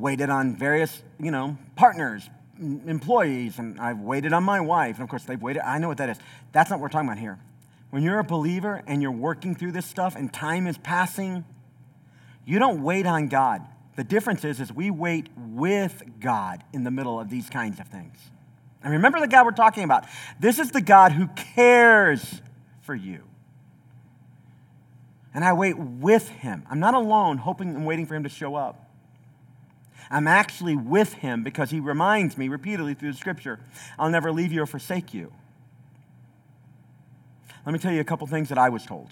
waited 0.00 0.30
on 0.30 0.56
various, 0.56 1.02
you 1.18 1.30
know, 1.30 1.56
partners, 1.76 2.28
employees, 2.58 3.58
and 3.58 3.80
I've 3.80 4.00
waited 4.00 4.32
on 4.32 4.44
my 4.44 4.60
wife, 4.60 4.96
and 4.96 5.02
of 5.02 5.08
course 5.08 5.24
they've 5.24 5.40
waited. 5.40 5.62
I 5.62 5.78
know 5.78 5.88
what 5.88 5.98
that 5.98 6.10
is. 6.10 6.18
That's 6.52 6.70
not 6.70 6.78
what 6.78 6.84
we're 6.84 6.88
talking 6.88 7.08
about 7.08 7.18
here. 7.18 7.38
When 7.90 8.02
you're 8.02 8.18
a 8.18 8.24
believer 8.24 8.82
and 8.86 9.02
you're 9.02 9.10
working 9.10 9.54
through 9.54 9.72
this 9.72 9.86
stuff 9.86 10.14
and 10.16 10.32
time 10.32 10.66
is 10.66 10.78
passing, 10.78 11.44
you 12.44 12.58
don't 12.58 12.82
wait 12.82 13.06
on 13.06 13.28
God. 13.28 13.62
The 13.96 14.04
difference 14.04 14.44
is, 14.44 14.60
is 14.60 14.72
we 14.72 14.90
wait 14.90 15.28
with 15.36 16.02
God 16.20 16.62
in 16.72 16.84
the 16.84 16.90
middle 16.90 17.18
of 17.18 17.28
these 17.28 17.50
kinds 17.50 17.80
of 17.80 17.88
things. 17.88 18.16
And 18.82 18.92
remember 18.92 19.20
the 19.20 19.28
God 19.28 19.44
we're 19.44 19.52
talking 19.52 19.84
about. 19.84 20.04
This 20.38 20.58
is 20.58 20.70
the 20.70 20.80
God 20.80 21.12
who 21.12 21.26
cares 21.54 22.40
for 22.80 22.94
you. 22.94 23.24
And 25.34 25.44
I 25.44 25.52
wait 25.52 25.78
with 25.78 26.28
him. 26.28 26.64
I'm 26.70 26.80
not 26.80 26.94
alone, 26.94 27.38
hoping 27.38 27.74
and 27.74 27.86
waiting 27.86 28.06
for 28.06 28.14
him 28.14 28.22
to 28.22 28.28
show 28.28 28.54
up. 28.54 28.89
I'm 30.10 30.26
actually 30.26 30.74
with 30.74 31.14
him 31.14 31.44
because 31.44 31.70
he 31.70 31.78
reminds 31.78 32.36
me 32.36 32.48
repeatedly 32.48 32.94
through 32.94 33.12
the 33.12 33.18
scripture 33.18 33.60
I'll 33.98 34.10
never 34.10 34.32
leave 34.32 34.52
you 34.52 34.62
or 34.62 34.66
forsake 34.66 35.14
you. 35.14 35.32
Let 37.64 37.72
me 37.72 37.78
tell 37.78 37.92
you 37.92 38.00
a 38.00 38.04
couple 38.04 38.26
things 38.26 38.48
that 38.48 38.58
I 38.58 38.70
was 38.70 38.84
told. 38.84 39.10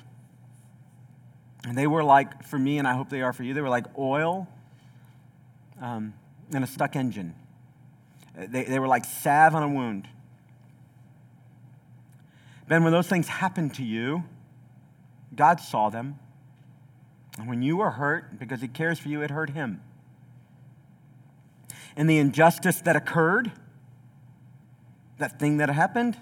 And 1.65 1.77
they 1.77 1.87
were 1.87 2.03
like, 2.03 2.45
for 2.45 2.59
me, 2.59 2.79
and 2.79 2.89
I 2.89 2.95
hope 2.95 3.11
they 3.11 3.23
are 3.23 3.33
for 3.33 3.43
you, 3.43 3.55
they 3.55 3.61
were 3.61 3.69
like 3.69 3.87
oil 3.99 4.49
um, 5.81 6.15
in 6.51 6.63
a 6.63 6.67
stuck 6.67 6.97
engine. 6.97 7.35
They, 8.37 8.65
they 8.65 8.79
were 8.79 8.89
like 8.89 9.05
salve 9.05 9.55
on 9.55 9.63
a 9.63 9.69
wound. 9.69 10.09
Ben, 12.69 12.85
when 12.85 12.93
those 12.93 13.09
things 13.09 13.29
happened 13.29 13.75
to 13.75 13.85
you, 13.85 14.25
God 15.35 15.61
saw 15.61 15.91
them. 15.91 16.19
And 17.39 17.49
when 17.49 17.63
you 17.63 17.77
were 17.77 17.91
hurt, 17.91 18.39
because 18.39 18.61
He 18.61 18.69
cares 18.69 18.99
for 18.99 19.09
you, 19.09 19.23
it 19.23 19.31
hurt 19.31 19.51
Him. 19.51 19.81
And 21.99 22.09
the 22.09 22.19
injustice 22.19 22.81
that 22.83 22.95
occurred, 22.95 23.51
that 25.19 25.41
thing 25.41 25.57
that 25.57 25.69
happened, 25.69 26.17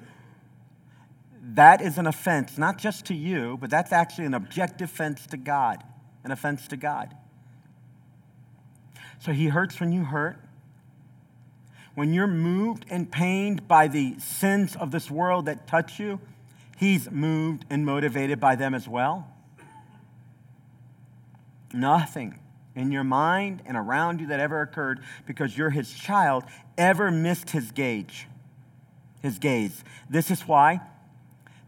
that 1.42 1.82
is 1.82 1.98
an 1.98 2.06
offense, 2.06 2.56
not 2.56 2.78
just 2.78 3.04
to 3.04 3.14
you, 3.14 3.58
but 3.60 3.68
that's 3.68 3.92
actually 3.92 4.24
an 4.24 4.32
objective 4.32 4.90
offense 4.90 5.26
to 5.26 5.36
God, 5.36 5.84
an 6.24 6.30
offense 6.30 6.66
to 6.68 6.78
God. 6.78 7.14
So 9.18 9.32
he 9.32 9.48
hurts 9.48 9.78
when 9.78 9.92
you 9.92 10.04
hurt. 10.04 10.38
When 11.94 12.14
you're 12.14 12.26
moved 12.26 12.86
and 12.88 13.12
pained 13.12 13.68
by 13.68 13.86
the 13.86 14.18
sins 14.18 14.76
of 14.76 14.92
this 14.92 15.10
world 15.10 15.44
that 15.44 15.66
touch 15.66 16.00
you, 16.00 16.20
he's 16.78 17.10
moved 17.10 17.66
and 17.68 17.84
motivated 17.84 18.40
by 18.40 18.56
them 18.56 18.74
as 18.74 18.88
well. 18.88 19.28
Nothing 21.74 22.38
in 22.76 22.92
your 22.92 23.04
mind 23.04 23.62
and 23.66 23.76
around 23.76 24.20
you 24.20 24.28
that 24.28 24.38
ever 24.38 24.60
occurred 24.60 25.00
because 25.26 25.56
you're 25.56 25.70
his 25.70 25.90
child 25.90 26.44
ever 26.78 27.10
missed 27.10 27.50
his 27.50 27.72
gauge, 27.72 28.28
his 29.22 29.38
gaze. 29.38 29.82
This 30.08 30.30
is 30.30 30.42
why 30.46 30.80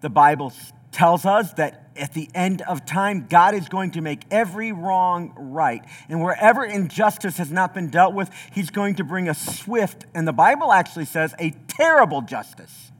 the 0.00 0.10
Bible 0.10 0.52
tells 0.92 1.24
us 1.24 1.52
that 1.54 1.90
at 1.96 2.14
the 2.14 2.28
end 2.34 2.62
of 2.62 2.86
time, 2.86 3.26
God 3.28 3.54
is 3.54 3.68
going 3.68 3.92
to 3.92 4.00
make 4.00 4.22
every 4.30 4.70
wrong 4.70 5.34
right. 5.36 5.84
And 6.08 6.22
wherever 6.22 6.64
injustice 6.64 7.38
has 7.38 7.50
not 7.50 7.74
been 7.74 7.88
dealt 7.88 8.14
with, 8.14 8.30
He's 8.52 8.70
going 8.70 8.94
to 8.96 9.04
bring 9.04 9.28
a 9.28 9.34
swift, 9.34 10.06
and 10.14 10.28
the 10.28 10.32
Bible 10.32 10.72
actually 10.72 11.06
says, 11.06 11.34
a 11.40 11.50
terrible 11.66 12.22
justice. 12.22 12.92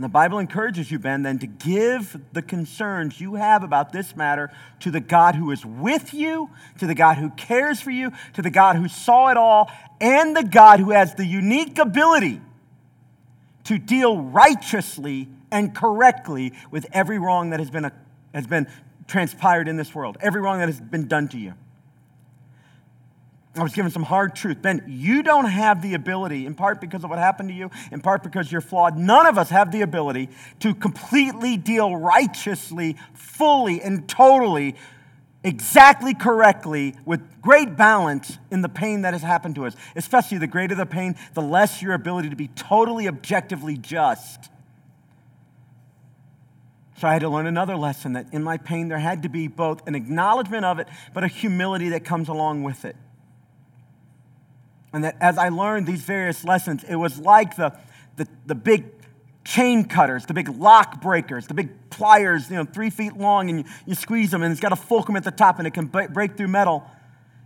And 0.00 0.04
the 0.06 0.08
Bible 0.08 0.38
encourages 0.38 0.90
you, 0.90 0.98
Ben, 0.98 1.24
then 1.24 1.38
to 1.40 1.46
give 1.46 2.18
the 2.32 2.40
concerns 2.40 3.20
you 3.20 3.34
have 3.34 3.62
about 3.62 3.92
this 3.92 4.16
matter 4.16 4.50
to 4.78 4.90
the 4.90 4.98
God 4.98 5.34
who 5.34 5.50
is 5.50 5.62
with 5.66 6.14
you, 6.14 6.48
to 6.78 6.86
the 6.86 6.94
God 6.94 7.18
who 7.18 7.28
cares 7.28 7.82
for 7.82 7.90
you, 7.90 8.10
to 8.32 8.40
the 8.40 8.48
God 8.48 8.76
who 8.76 8.88
saw 8.88 9.28
it 9.28 9.36
all, 9.36 9.70
and 10.00 10.34
the 10.34 10.42
God 10.42 10.80
who 10.80 10.92
has 10.92 11.16
the 11.16 11.26
unique 11.26 11.78
ability 11.78 12.40
to 13.64 13.76
deal 13.76 14.16
righteously 14.22 15.28
and 15.52 15.74
correctly 15.74 16.54
with 16.70 16.86
every 16.94 17.18
wrong 17.18 17.50
that 17.50 17.60
has 17.60 17.70
been, 17.70 17.84
a, 17.84 17.92
has 18.32 18.46
been 18.46 18.68
transpired 19.06 19.68
in 19.68 19.76
this 19.76 19.94
world, 19.94 20.16
every 20.22 20.40
wrong 20.40 20.60
that 20.60 20.68
has 20.70 20.80
been 20.80 21.08
done 21.08 21.28
to 21.28 21.38
you. 21.38 21.52
I 23.56 23.64
was 23.64 23.72
given 23.72 23.90
some 23.90 24.04
hard 24.04 24.36
truth. 24.36 24.62
Ben, 24.62 24.84
you 24.86 25.24
don't 25.24 25.46
have 25.46 25.82
the 25.82 25.94
ability, 25.94 26.46
in 26.46 26.54
part 26.54 26.80
because 26.80 27.02
of 27.02 27.10
what 27.10 27.18
happened 27.18 27.48
to 27.48 27.54
you, 27.54 27.70
in 27.90 28.00
part 28.00 28.22
because 28.22 28.50
you're 28.50 28.60
flawed. 28.60 28.96
None 28.96 29.26
of 29.26 29.38
us 29.38 29.50
have 29.50 29.72
the 29.72 29.82
ability 29.82 30.28
to 30.60 30.72
completely 30.72 31.56
deal 31.56 31.96
righteously, 31.96 32.96
fully, 33.12 33.82
and 33.82 34.08
totally, 34.08 34.76
exactly 35.42 36.14
correctly, 36.14 36.94
with 37.04 37.42
great 37.42 37.76
balance 37.76 38.38
in 38.52 38.62
the 38.62 38.68
pain 38.68 39.02
that 39.02 39.14
has 39.14 39.22
happened 39.22 39.56
to 39.56 39.66
us. 39.66 39.74
Especially 39.96 40.38
the 40.38 40.46
greater 40.46 40.76
the 40.76 40.86
pain, 40.86 41.16
the 41.34 41.42
less 41.42 41.82
your 41.82 41.94
ability 41.94 42.30
to 42.30 42.36
be 42.36 42.48
totally 42.48 43.08
objectively 43.08 43.76
just. 43.76 44.48
So 46.98 47.08
I 47.08 47.14
had 47.14 47.22
to 47.22 47.28
learn 47.28 47.46
another 47.46 47.74
lesson 47.74 48.12
that 48.12 48.26
in 48.32 48.44
my 48.44 48.58
pain, 48.58 48.86
there 48.86 48.98
had 48.98 49.24
to 49.24 49.28
be 49.28 49.48
both 49.48 49.88
an 49.88 49.96
acknowledgement 49.96 50.64
of 50.64 50.78
it, 50.78 50.86
but 51.12 51.24
a 51.24 51.28
humility 51.28 51.88
that 51.88 52.04
comes 52.04 52.28
along 52.28 52.62
with 52.62 52.84
it. 52.84 52.94
And 54.92 55.04
that 55.04 55.16
as 55.20 55.38
I 55.38 55.48
learned 55.48 55.86
these 55.86 56.02
various 56.02 56.44
lessons, 56.44 56.84
it 56.84 56.96
was 56.96 57.18
like 57.18 57.56
the, 57.56 57.76
the, 58.16 58.26
the 58.46 58.54
big 58.54 58.86
chain 59.44 59.84
cutters, 59.84 60.26
the 60.26 60.34
big 60.34 60.48
lock 60.48 61.00
breakers, 61.00 61.46
the 61.46 61.54
big 61.54 61.90
pliers, 61.90 62.50
you 62.50 62.56
know, 62.56 62.64
three 62.64 62.90
feet 62.90 63.16
long, 63.16 63.48
and 63.50 63.60
you, 63.60 63.64
you 63.86 63.94
squeeze 63.94 64.30
them, 64.30 64.42
and 64.42 64.52
it's 64.52 64.60
got 64.60 64.72
a 64.72 64.76
fulcrum 64.76 65.16
at 65.16 65.24
the 65.24 65.30
top, 65.30 65.58
and 65.58 65.66
it 65.66 65.74
can 65.74 65.86
break 65.86 66.36
through 66.36 66.48
metal. 66.48 66.84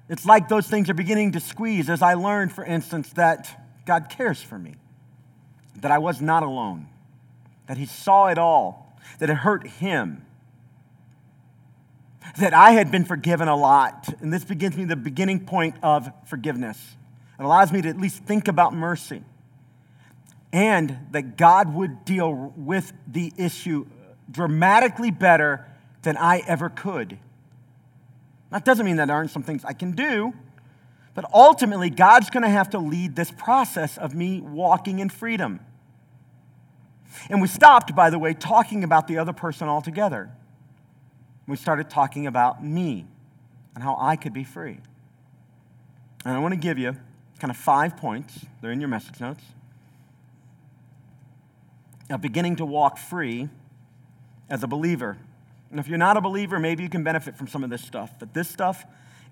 It's 0.08 0.26
like 0.26 0.48
those 0.48 0.66
things 0.66 0.90
are 0.90 0.94
beginning 0.94 1.32
to 1.32 1.40
squeeze 1.40 1.88
as 1.88 2.02
I 2.02 2.14
learned, 2.14 2.52
for 2.52 2.64
instance, 2.64 3.10
that 3.10 3.64
God 3.86 4.08
cares 4.08 4.42
for 4.42 4.58
me, 4.58 4.74
that 5.80 5.90
I 5.90 5.98
was 5.98 6.20
not 6.20 6.42
alone, 6.42 6.88
that 7.66 7.76
He 7.76 7.86
saw 7.86 8.26
it 8.26 8.38
all, 8.38 8.84
that 9.18 9.30
it 9.30 9.34
hurt 9.34 9.66
him. 9.66 10.24
That 12.38 12.54
I 12.54 12.72
had 12.72 12.90
been 12.90 13.04
forgiven 13.04 13.48
a 13.48 13.56
lot. 13.56 14.08
And 14.20 14.32
this 14.32 14.44
begins 14.44 14.76
me 14.76 14.84
the 14.84 14.96
beginning 14.96 15.44
point 15.44 15.76
of 15.82 16.10
forgiveness. 16.26 16.78
It 17.44 17.46
allows 17.46 17.72
me 17.72 17.82
to 17.82 17.90
at 17.90 17.98
least 17.98 18.24
think 18.24 18.48
about 18.48 18.72
mercy. 18.72 19.22
And 20.50 20.96
that 21.10 21.36
God 21.36 21.74
would 21.74 22.06
deal 22.06 22.54
with 22.56 22.90
the 23.06 23.34
issue 23.36 23.84
dramatically 24.30 25.10
better 25.10 25.66
than 26.00 26.16
I 26.16 26.38
ever 26.46 26.70
could. 26.70 27.18
That 28.48 28.64
doesn't 28.64 28.86
mean 28.86 28.96
that 28.96 29.08
there 29.08 29.16
aren't 29.16 29.30
some 29.30 29.42
things 29.42 29.62
I 29.62 29.74
can 29.74 29.90
do, 29.90 30.32
but 31.12 31.26
ultimately, 31.34 31.90
God's 31.90 32.30
going 32.30 32.44
to 32.44 32.48
have 32.48 32.70
to 32.70 32.78
lead 32.78 33.14
this 33.14 33.30
process 33.30 33.98
of 33.98 34.14
me 34.14 34.40
walking 34.40 35.00
in 35.00 35.10
freedom. 35.10 35.60
And 37.28 37.42
we 37.42 37.48
stopped, 37.48 37.94
by 37.94 38.08
the 38.08 38.18
way, 38.18 38.32
talking 38.32 38.84
about 38.84 39.06
the 39.06 39.18
other 39.18 39.34
person 39.34 39.68
altogether. 39.68 40.30
We 41.46 41.56
started 41.56 41.90
talking 41.90 42.26
about 42.26 42.64
me 42.64 43.04
and 43.74 43.84
how 43.84 43.98
I 44.00 44.16
could 44.16 44.32
be 44.32 44.44
free. 44.44 44.78
And 46.24 46.34
I 46.34 46.38
want 46.38 46.54
to 46.54 46.58
give 46.58 46.78
you 46.78 46.96
kind 47.44 47.50
of 47.50 47.58
five 47.58 47.94
points, 47.98 48.46
they're 48.62 48.72
in 48.72 48.80
your 48.80 48.88
message 48.88 49.20
notes, 49.20 49.44
of 52.08 52.22
beginning 52.22 52.56
to 52.56 52.64
walk 52.64 52.96
free 52.96 53.50
as 54.48 54.62
a 54.62 54.66
believer. 54.66 55.18
And 55.70 55.78
if 55.78 55.86
you're 55.86 55.98
not 55.98 56.16
a 56.16 56.22
believer, 56.22 56.58
maybe 56.58 56.82
you 56.82 56.88
can 56.88 57.04
benefit 57.04 57.36
from 57.36 57.46
some 57.46 57.62
of 57.62 57.68
this 57.68 57.82
stuff. 57.82 58.12
But 58.18 58.32
this 58.32 58.48
stuff 58.48 58.86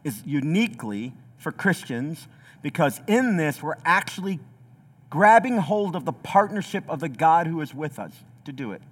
is 0.04 0.22
uniquely 0.26 1.14
for 1.38 1.52
Christians 1.52 2.28
because 2.60 3.00
in 3.06 3.38
this, 3.38 3.62
we're 3.62 3.78
actually 3.82 4.40
grabbing 5.08 5.56
hold 5.56 5.96
of 5.96 6.04
the 6.04 6.12
partnership 6.12 6.84
of 6.90 7.00
the 7.00 7.08
God 7.08 7.46
who 7.46 7.62
is 7.62 7.74
with 7.74 7.98
us 7.98 8.12
to 8.44 8.52
do 8.52 8.72
it. 8.72 8.82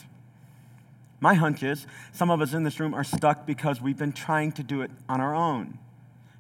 My 1.21 1.35
hunch 1.35 1.63
is 1.63 1.87
some 2.11 2.31
of 2.31 2.41
us 2.41 2.55
in 2.55 2.63
this 2.63 2.81
room 2.81 2.95
are 2.95 3.05
stuck 3.05 3.47
because 3.47 3.83
we've 3.83 3.99
been 3.99 4.15
trying 4.15 4.53
to 4.53 4.63
do 4.63 4.81
it 4.81 4.91
on 5.11 5.21
our 5.21 5.35
own. 5.35 5.79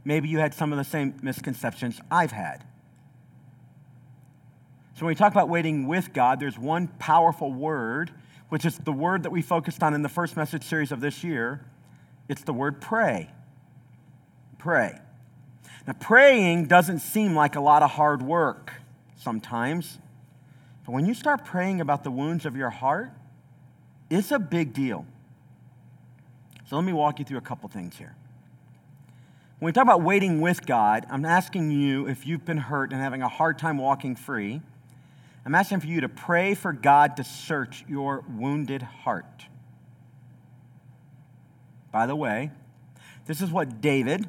Maybe 0.03 0.31
you 0.31 0.39
had 0.39 0.55
some 0.55 0.73
of 0.73 0.79
the 0.79 0.85
same 0.85 1.17
misconceptions 1.21 2.01
I've 2.11 2.33
had. 2.33 2.65
So, 5.01 5.07
when 5.07 5.13
we 5.13 5.17
talk 5.17 5.33
about 5.33 5.49
waiting 5.49 5.87
with 5.87 6.13
God, 6.13 6.41
there's 6.41 6.59
one 6.59 6.89
powerful 6.99 7.51
word, 7.51 8.11
which 8.51 8.67
is 8.67 8.77
the 8.77 8.93
word 8.93 9.23
that 9.23 9.31
we 9.31 9.41
focused 9.41 9.83
on 9.83 9.95
in 9.95 10.03
the 10.03 10.11
first 10.11 10.37
message 10.37 10.63
series 10.63 10.93
of 10.93 11.01
this 11.01 11.25
year. 11.25 11.65
It's 12.29 12.43
the 12.43 12.53
word 12.53 12.83
pray. 12.83 13.31
Pray. 14.59 14.99
Now, 15.87 15.95
praying 15.95 16.67
doesn't 16.67 16.99
seem 16.99 17.35
like 17.35 17.57
a 17.57 17.63
lot 17.63 17.83
of 17.83 17.93
hard 17.93 18.21
work 18.21 18.75
sometimes. 19.17 19.99
But 20.85 20.93
when 20.93 21.07
you 21.07 21.15
start 21.15 21.47
praying 21.47 21.81
about 21.81 22.05
the 22.05 22.11
wounds 22.11 22.45
of 22.45 22.55
your 22.55 22.69
heart, 22.69 23.11
it's 24.11 24.31
a 24.31 24.39
big 24.39 24.75
deal. 24.75 25.07
So 26.69 26.77
let 26.77 26.85
me 26.85 26.93
walk 26.93 27.19
you 27.19 27.25
through 27.25 27.39
a 27.39 27.41
couple 27.41 27.71
things 27.71 27.97
here. 27.97 28.17
When 29.61 29.67
we 29.67 29.73
talk 29.73 29.85
about 29.85 30.03
waiting 30.03 30.43
with 30.43 30.67
God, 30.67 31.07
I'm 31.09 31.25
asking 31.25 31.71
you 31.71 32.07
if 32.07 32.27
you've 32.27 32.45
been 32.45 32.59
hurt 32.59 32.93
and 32.93 33.01
having 33.01 33.23
a 33.23 33.29
hard 33.29 33.59
time 33.59 33.79
walking 33.79 34.15
free, 34.15 34.61
I'm 35.45 35.55
asking 35.55 35.81
for 35.81 35.87
you 35.87 36.03
to 36.03 36.09
pray 36.09 36.55
for 36.55 36.73
God 36.73 37.17
to 37.17 37.25
search 37.25 37.85
your 37.89 38.25
wounded 38.29 38.83
heart. 38.83 39.47
By 41.93 42.07
the 42.07 42.15
way, 42.15 42.51
this 43.27 43.41
is 43.41 43.51
what 43.51 43.81
David, 43.81 44.27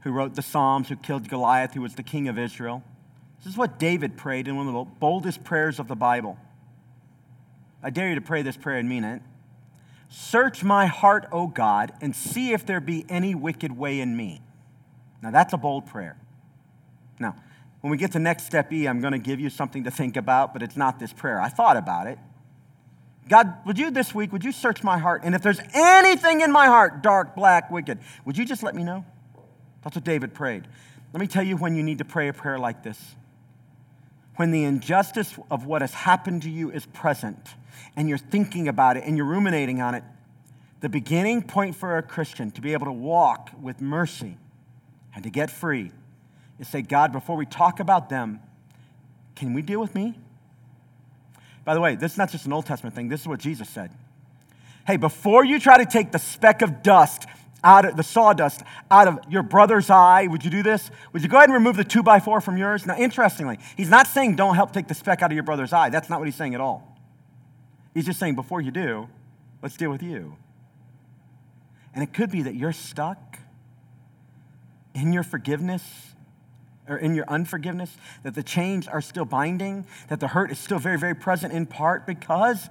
who 0.00 0.12
wrote 0.12 0.34
the 0.34 0.42
Psalms, 0.42 0.88
who 0.88 0.96
killed 0.96 1.28
Goliath, 1.28 1.74
who 1.74 1.82
was 1.82 1.94
the 1.94 2.02
king 2.02 2.28
of 2.28 2.38
Israel, 2.38 2.82
this 3.42 3.52
is 3.52 3.56
what 3.56 3.78
David 3.78 4.16
prayed 4.16 4.48
in 4.48 4.56
one 4.56 4.68
of 4.68 4.74
the 4.74 4.84
boldest 4.98 5.44
prayers 5.44 5.78
of 5.78 5.88
the 5.88 5.96
Bible. 5.96 6.36
I 7.82 7.90
dare 7.90 8.10
you 8.10 8.14
to 8.16 8.20
pray 8.20 8.42
this 8.42 8.56
prayer 8.56 8.76
and 8.76 8.88
mean 8.88 9.04
it. 9.04 9.22
Search 10.10 10.62
my 10.62 10.86
heart, 10.86 11.26
O 11.32 11.46
God, 11.46 11.92
and 12.00 12.14
see 12.14 12.52
if 12.52 12.66
there 12.66 12.80
be 12.80 13.06
any 13.08 13.34
wicked 13.34 13.76
way 13.76 14.00
in 14.00 14.16
me. 14.16 14.42
Now, 15.22 15.30
that's 15.30 15.52
a 15.52 15.56
bold 15.56 15.86
prayer. 15.86 16.18
Now, 17.18 17.36
when 17.80 17.90
we 17.90 17.96
get 17.96 18.12
to 18.12 18.18
next 18.18 18.44
step 18.44 18.72
E, 18.72 18.86
I'm 18.86 19.00
going 19.00 19.12
to 19.12 19.18
give 19.18 19.40
you 19.40 19.48
something 19.50 19.84
to 19.84 19.90
think 19.90 20.16
about, 20.16 20.52
but 20.52 20.62
it's 20.62 20.76
not 20.76 20.98
this 20.98 21.12
prayer. 21.12 21.40
I 21.40 21.48
thought 21.48 21.76
about 21.76 22.06
it. 22.06 22.18
God, 23.28 23.54
would 23.64 23.78
you 23.78 23.90
this 23.90 24.14
week, 24.14 24.32
would 24.32 24.44
you 24.44 24.52
search 24.52 24.82
my 24.82 24.98
heart? 24.98 25.22
And 25.24 25.34
if 25.34 25.42
there's 25.42 25.60
anything 25.72 26.40
in 26.40 26.50
my 26.50 26.66
heart, 26.66 27.02
dark, 27.02 27.36
black, 27.36 27.70
wicked, 27.70 28.00
would 28.24 28.36
you 28.36 28.44
just 28.44 28.62
let 28.62 28.74
me 28.74 28.82
know? 28.82 29.04
That's 29.82 29.96
what 29.96 30.04
David 30.04 30.34
prayed. 30.34 30.66
Let 31.12 31.20
me 31.20 31.26
tell 31.26 31.42
you 31.42 31.56
when 31.56 31.74
you 31.74 31.82
need 31.82 31.98
to 31.98 32.04
pray 32.04 32.28
a 32.28 32.32
prayer 32.32 32.58
like 32.58 32.82
this. 32.82 32.98
When 34.36 34.50
the 34.50 34.64
injustice 34.64 35.38
of 35.50 35.64
what 35.64 35.80
has 35.80 35.94
happened 35.94 36.42
to 36.42 36.50
you 36.50 36.70
is 36.70 36.86
present 36.86 37.54
and 37.96 38.08
you're 38.08 38.18
thinking 38.18 38.68
about 38.68 38.96
it 38.96 39.04
and 39.04 39.16
you're 39.16 39.26
ruminating 39.26 39.80
on 39.80 39.94
it, 39.94 40.02
the 40.80 40.88
beginning 40.88 41.42
point 41.42 41.76
for 41.76 41.98
a 41.98 42.02
Christian 42.02 42.50
to 42.52 42.60
be 42.60 42.72
able 42.72 42.86
to 42.86 42.92
walk 42.92 43.50
with 43.60 43.80
mercy 43.80 44.38
and 45.14 45.22
to 45.24 45.30
get 45.30 45.50
free 45.50 45.92
is 46.60 46.68
say, 46.68 46.82
God, 46.82 47.10
before 47.10 47.36
we 47.36 47.46
talk 47.46 47.80
about 47.80 48.08
them, 48.08 48.38
can 49.34 49.54
we 49.54 49.62
deal 49.62 49.80
with 49.80 49.94
me? 49.94 50.14
By 51.64 51.74
the 51.74 51.80
way, 51.80 51.96
this 51.96 52.12
is 52.12 52.18
not 52.18 52.30
just 52.30 52.46
an 52.46 52.52
Old 52.52 52.66
Testament 52.66 52.94
thing, 52.94 53.08
this 53.08 53.22
is 53.22 53.26
what 53.26 53.40
Jesus 53.40 53.68
said. 53.68 53.90
Hey, 54.86 54.96
before 54.96 55.44
you 55.44 55.58
try 55.58 55.78
to 55.78 55.86
take 55.86 56.12
the 56.12 56.18
speck 56.18 56.62
of 56.62 56.82
dust 56.82 57.26
out 57.62 57.84
of 57.84 57.96
the 57.96 58.02
sawdust 58.02 58.62
out 58.90 59.06
of 59.06 59.18
your 59.28 59.42
brother's 59.42 59.90
eye, 59.90 60.26
would 60.26 60.44
you 60.44 60.50
do 60.50 60.62
this? 60.62 60.90
Would 61.12 61.22
you 61.22 61.28
go 61.28 61.36
ahead 61.36 61.48
and 61.48 61.54
remove 61.54 61.76
the 61.76 61.84
two 61.84 62.02
by 62.02 62.20
four 62.20 62.40
from 62.40 62.56
yours? 62.56 62.86
Now, 62.86 62.96
interestingly, 62.96 63.58
he's 63.76 63.90
not 63.90 64.06
saying 64.06 64.36
don't 64.36 64.54
help 64.54 64.72
take 64.72 64.88
the 64.88 64.94
speck 64.94 65.22
out 65.22 65.30
of 65.30 65.34
your 65.34 65.42
brother's 65.42 65.72
eye. 65.72 65.90
That's 65.90 66.08
not 66.08 66.18
what 66.18 66.26
he's 66.26 66.36
saying 66.36 66.54
at 66.54 66.60
all. 66.60 66.96
He's 67.94 68.06
just 68.06 68.18
saying 68.18 68.34
before 68.34 68.60
you 68.60 68.70
do, 68.70 69.08
let's 69.62 69.76
deal 69.76 69.90
with 69.90 70.02
you. 70.02 70.36
And 71.94 72.02
it 72.02 72.12
could 72.14 72.30
be 72.30 72.42
that 72.42 72.54
you're 72.54 72.72
stuck 72.72 73.38
in 74.94 75.12
your 75.12 75.22
forgiveness 75.22 76.09
or 76.88 76.96
in 76.96 77.14
your 77.14 77.24
unforgiveness, 77.28 77.96
that 78.22 78.34
the 78.34 78.42
chains 78.42 78.88
are 78.88 79.00
still 79.00 79.24
binding, 79.24 79.86
that 80.08 80.20
the 80.20 80.28
hurt 80.28 80.50
is 80.50 80.58
still 80.58 80.78
very, 80.78 80.98
very 80.98 81.14
present 81.14 81.52
in 81.52 81.66
part 81.66 82.06
because 82.06 82.68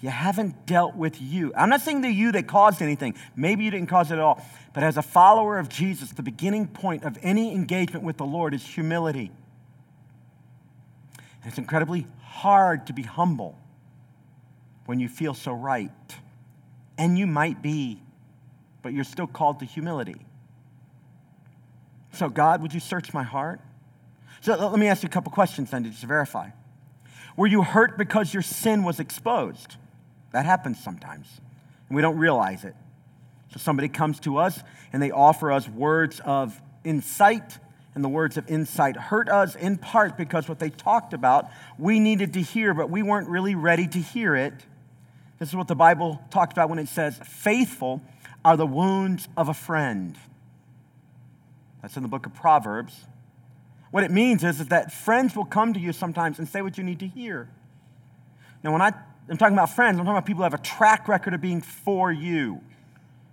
you 0.00 0.10
haven't 0.10 0.66
dealt 0.66 0.94
with 0.94 1.20
you. 1.22 1.52
I'm 1.56 1.70
not 1.70 1.80
saying 1.80 2.02
the 2.02 2.10
you 2.10 2.32
that 2.32 2.46
caused 2.46 2.82
anything. 2.82 3.14
Maybe 3.34 3.64
you 3.64 3.70
didn't 3.70 3.88
cause 3.88 4.10
it 4.10 4.14
at 4.14 4.20
all. 4.20 4.44
But 4.74 4.82
as 4.82 4.98
a 4.98 5.02
follower 5.02 5.58
of 5.58 5.70
Jesus, 5.70 6.10
the 6.10 6.22
beginning 6.22 6.66
point 6.68 7.04
of 7.04 7.18
any 7.22 7.54
engagement 7.54 8.04
with 8.04 8.18
the 8.18 8.26
Lord 8.26 8.52
is 8.52 8.62
humility. 8.62 9.32
And 11.42 11.50
it's 11.50 11.58
incredibly 11.58 12.06
hard 12.20 12.86
to 12.88 12.92
be 12.92 13.02
humble 13.02 13.58
when 14.84 15.00
you 15.00 15.08
feel 15.08 15.32
so 15.32 15.52
right. 15.52 15.90
And 16.98 17.18
you 17.18 17.26
might 17.26 17.62
be, 17.62 18.02
but 18.82 18.92
you're 18.92 19.04
still 19.04 19.26
called 19.26 19.60
to 19.60 19.64
humility. 19.64 20.16
So, 22.16 22.30
God, 22.30 22.62
would 22.62 22.72
you 22.72 22.80
search 22.80 23.12
my 23.12 23.22
heart? 23.22 23.60
So, 24.40 24.56
let 24.56 24.78
me 24.78 24.86
ask 24.86 25.02
you 25.02 25.06
a 25.06 25.10
couple 25.10 25.30
questions 25.32 25.70
then 25.70 25.84
to 25.84 25.90
just 25.90 26.02
verify. 26.04 26.48
Were 27.36 27.46
you 27.46 27.62
hurt 27.62 27.98
because 27.98 28.32
your 28.32 28.42
sin 28.42 28.84
was 28.84 29.00
exposed? 29.00 29.76
That 30.32 30.46
happens 30.46 30.82
sometimes, 30.82 31.28
and 31.88 31.96
we 31.96 32.00
don't 32.00 32.16
realize 32.16 32.64
it. 32.64 32.74
So, 33.52 33.58
somebody 33.58 33.88
comes 33.88 34.18
to 34.20 34.38
us 34.38 34.58
and 34.94 35.02
they 35.02 35.10
offer 35.10 35.52
us 35.52 35.68
words 35.68 36.20
of 36.24 36.58
insight, 36.84 37.58
and 37.94 38.02
the 38.02 38.08
words 38.08 38.38
of 38.38 38.48
insight 38.50 38.96
hurt 38.96 39.28
us 39.28 39.54
in 39.54 39.76
part 39.76 40.16
because 40.16 40.48
what 40.48 40.58
they 40.58 40.70
talked 40.70 41.12
about 41.12 41.50
we 41.78 42.00
needed 42.00 42.32
to 42.32 42.40
hear, 42.40 42.72
but 42.72 42.88
we 42.88 43.02
weren't 43.02 43.28
really 43.28 43.54
ready 43.54 43.86
to 43.88 43.98
hear 43.98 44.34
it. 44.34 44.54
This 45.38 45.50
is 45.50 45.54
what 45.54 45.68
the 45.68 45.76
Bible 45.76 46.22
talks 46.30 46.52
about 46.52 46.70
when 46.70 46.78
it 46.78 46.88
says, 46.88 47.20
Faithful 47.24 48.00
are 48.42 48.56
the 48.56 48.66
wounds 48.66 49.28
of 49.36 49.50
a 49.50 49.54
friend. 49.54 50.16
That's 51.86 51.96
in 51.96 52.02
the 52.02 52.08
book 52.08 52.26
of 52.26 52.34
Proverbs. 52.34 53.06
What 53.92 54.02
it 54.02 54.10
means 54.10 54.42
is, 54.42 54.60
is 54.60 54.66
that 54.70 54.90
friends 54.90 55.36
will 55.36 55.44
come 55.44 55.72
to 55.72 55.78
you 55.78 55.92
sometimes 55.92 56.40
and 56.40 56.48
say 56.48 56.60
what 56.60 56.76
you 56.76 56.82
need 56.82 56.98
to 56.98 57.06
hear. 57.06 57.48
Now, 58.64 58.72
when 58.72 58.82
I, 58.82 58.90
I'm 59.28 59.36
talking 59.36 59.54
about 59.54 59.70
friends, 59.70 59.96
I'm 59.96 60.04
talking 60.04 60.16
about 60.16 60.26
people 60.26 60.38
who 60.38 60.50
have 60.50 60.54
a 60.54 60.58
track 60.58 61.06
record 61.06 61.32
of 61.32 61.40
being 61.40 61.60
for 61.60 62.10
you. 62.10 62.60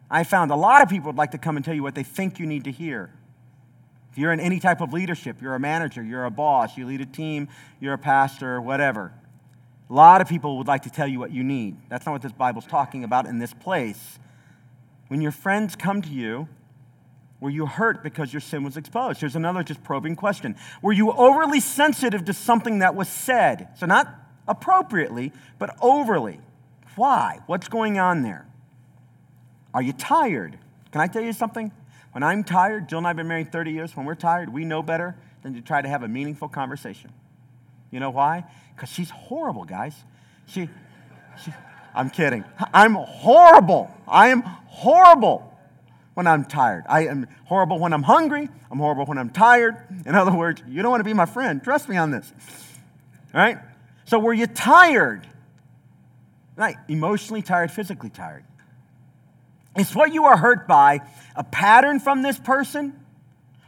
I 0.07 0.23
found 0.23 0.51
a 0.51 0.55
lot 0.55 0.83
of 0.83 0.89
people 0.89 1.07
would 1.07 1.17
like 1.17 1.31
to 1.31 1.39
come 1.39 1.55
and 1.55 1.65
tell 1.65 1.73
you 1.73 1.81
what 1.81 1.95
they 1.95 2.03
think 2.03 2.37
you 2.37 2.45
need 2.45 2.65
to 2.65 2.71
hear. 2.71 3.09
If 4.11 4.19
you're 4.19 4.31
in 4.31 4.39
any 4.39 4.59
type 4.59 4.81
of 4.81 4.93
leadership, 4.93 5.41
you're 5.41 5.55
a 5.55 5.59
manager, 5.59 6.03
you're 6.03 6.25
a 6.25 6.29
boss, 6.29 6.77
you 6.77 6.85
lead 6.85 7.01
a 7.01 7.07
team, 7.07 7.47
you're 7.79 7.93
a 7.93 7.97
pastor, 7.97 8.61
whatever. 8.61 9.13
A 9.89 9.93
lot 9.93 10.21
of 10.21 10.29
people 10.29 10.59
would 10.59 10.67
like 10.67 10.83
to 10.83 10.91
tell 10.91 11.07
you 11.07 11.17
what 11.17 11.31
you 11.31 11.43
need. 11.43 11.75
That's 11.89 12.05
not 12.05 12.11
what 12.11 12.21
this 12.21 12.31
Bible's 12.31 12.67
talking 12.67 13.03
about 13.03 13.25
in 13.25 13.39
this 13.39 13.51
place. 13.51 14.19
When 15.07 15.21
your 15.21 15.31
friends 15.31 15.75
come 15.75 16.03
to 16.03 16.09
you 16.11 16.47
were 17.43 17.49
you 17.49 17.65
hurt 17.65 18.03
because 18.03 18.31
your 18.31 18.39
sin 18.39 18.63
was 18.63 18.77
exposed? 18.77 19.19
Here's 19.19 19.35
another 19.35 19.63
just 19.63 19.83
probing 19.83 20.15
question. 20.15 20.55
Were 20.81 20.93
you 20.93 21.11
overly 21.11 21.59
sensitive 21.59 22.23
to 22.23 22.33
something 22.33 22.79
that 22.79 22.95
was 22.95 23.09
said? 23.09 23.67
So, 23.77 23.85
not 23.85 24.07
appropriately, 24.47 25.33
but 25.59 25.75
overly. 25.81 26.39
Why? 26.95 27.41
What's 27.45 27.67
going 27.67 27.99
on 27.99 28.21
there? 28.21 28.47
Are 29.73 29.81
you 29.81 29.91
tired? 29.91 30.57
Can 30.93 31.01
I 31.01 31.07
tell 31.07 31.21
you 31.21 31.33
something? 31.33 31.73
When 32.13 32.23
I'm 32.23 32.45
tired, 32.45 32.87
Jill 32.87 32.99
and 32.99 33.07
I 33.07 33.09
have 33.09 33.17
been 33.17 33.27
married 33.27 33.51
30 33.51 33.71
years. 33.71 33.97
When 33.97 34.05
we're 34.05 34.15
tired, 34.15 34.47
we 34.47 34.63
know 34.63 34.81
better 34.81 35.17
than 35.41 35.53
to 35.55 35.61
try 35.61 35.81
to 35.81 35.89
have 35.89 36.01
a 36.01 36.07
meaningful 36.07 36.47
conversation. 36.47 37.11
You 37.91 37.99
know 37.99 38.11
why? 38.11 38.45
Because 38.73 38.87
she's 38.87 39.09
horrible, 39.09 39.65
guys. 39.65 39.95
She, 40.45 40.69
she, 41.43 41.51
I'm 41.93 42.09
kidding. 42.09 42.45
I'm 42.73 42.93
horrible. 42.93 43.93
I 44.07 44.29
am 44.29 44.43
horrible 44.43 45.52
when 46.13 46.27
I'm 46.27 46.45
tired. 46.45 46.83
I 46.87 47.07
am 47.07 47.27
horrible 47.45 47.79
when 47.79 47.93
I'm 47.93 48.03
hungry. 48.03 48.49
I'm 48.71 48.79
horrible 48.79 49.05
when 49.05 49.17
I'm 49.17 49.29
tired. 49.29 49.75
In 50.05 50.15
other 50.15 50.33
words, 50.33 50.61
you 50.67 50.81
don't 50.81 50.91
want 50.91 51.01
to 51.01 51.05
be 51.05 51.13
my 51.13 51.25
friend. 51.25 51.63
Trust 51.63 51.89
me 51.89 51.97
on 51.97 52.11
this. 52.11 52.31
All 53.33 53.41
right? 53.41 53.57
So, 54.05 54.19
were 54.19 54.33
you 54.33 54.47
tired? 54.47 55.27
Right? 56.55 56.75
Emotionally 56.87 57.41
tired, 57.41 57.71
physically 57.71 58.09
tired. 58.09 58.43
Is 59.77 59.95
what 59.95 60.13
you 60.13 60.25
are 60.25 60.37
hurt 60.37 60.67
by 60.67 61.01
a 61.35 61.43
pattern 61.43 61.99
from 61.99 62.21
this 62.21 62.37
person? 62.37 62.99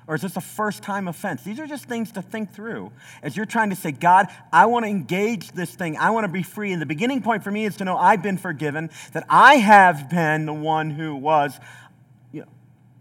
Or 0.07 0.13
is 0.13 0.21
this 0.21 0.35
a 0.35 0.41
first 0.41 0.83
time 0.83 1.07
offense? 1.07 1.41
These 1.41 1.59
are 1.59 1.65
just 1.65 1.85
things 1.85 2.11
to 2.11 2.21
think 2.21 2.53
through 2.53 2.91
as 3.23 3.35
you're 3.35 3.47
trying 3.47 3.71
to 3.71 3.75
say, 3.75 3.91
God, 3.91 4.27
I 4.53 4.67
want 4.67 4.85
to 4.85 4.89
engage 4.89 5.51
this 5.51 5.73
thing. 5.73 5.97
I 5.97 6.11
want 6.11 6.25
to 6.25 6.31
be 6.31 6.43
free. 6.43 6.71
And 6.71 6.79
the 6.79 6.85
beginning 6.85 7.23
point 7.23 7.43
for 7.43 7.49
me 7.49 7.65
is 7.65 7.77
to 7.77 7.85
know 7.85 7.97
I've 7.97 8.21
been 8.21 8.37
forgiven, 8.37 8.91
that 9.13 9.25
I 9.29 9.55
have 9.55 10.09
been 10.09 10.45
the 10.45 10.53
one 10.53 10.91
who 10.91 11.15
was 11.15 11.59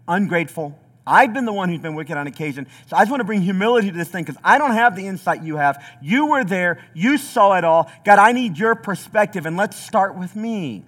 ungrateful. 0.07 0.77
I've 1.07 1.33
been 1.33 1.45
the 1.45 1.53
one 1.53 1.69
who's 1.69 1.79
been 1.79 1.93
wicked 1.93 2.17
on 2.17 2.25
occasion. 2.25 2.65
So 2.87 2.95
I 2.95 3.01
just 3.01 3.11
want 3.11 3.21
to 3.21 3.25
bring 3.25 3.41
humility 3.41 3.91
to 3.91 3.97
this 3.97 4.09
thing 4.09 4.23
because 4.23 4.41
I 4.43 4.57
don't 4.57 4.71
have 4.71 4.95
the 4.95 5.05
insight 5.05 5.43
you 5.43 5.57
have. 5.57 5.83
You 6.01 6.27
were 6.27 6.43
there, 6.43 6.83
you 6.93 7.17
saw 7.17 7.53
it 7.57 7.63
all. 7.63 7.91
God, 8.03 8.17
I 8.17 8.31
need 8.31 8.57
your 8.57 8.73
perspective, 8.73 9.45
and 9.45 9.55
let's 9.55 9.77
start 9.77 10.17
with 10.17 10.35
me. 10.35 10.83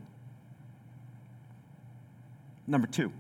Number 2.66 2.88
two, 2.88 3.14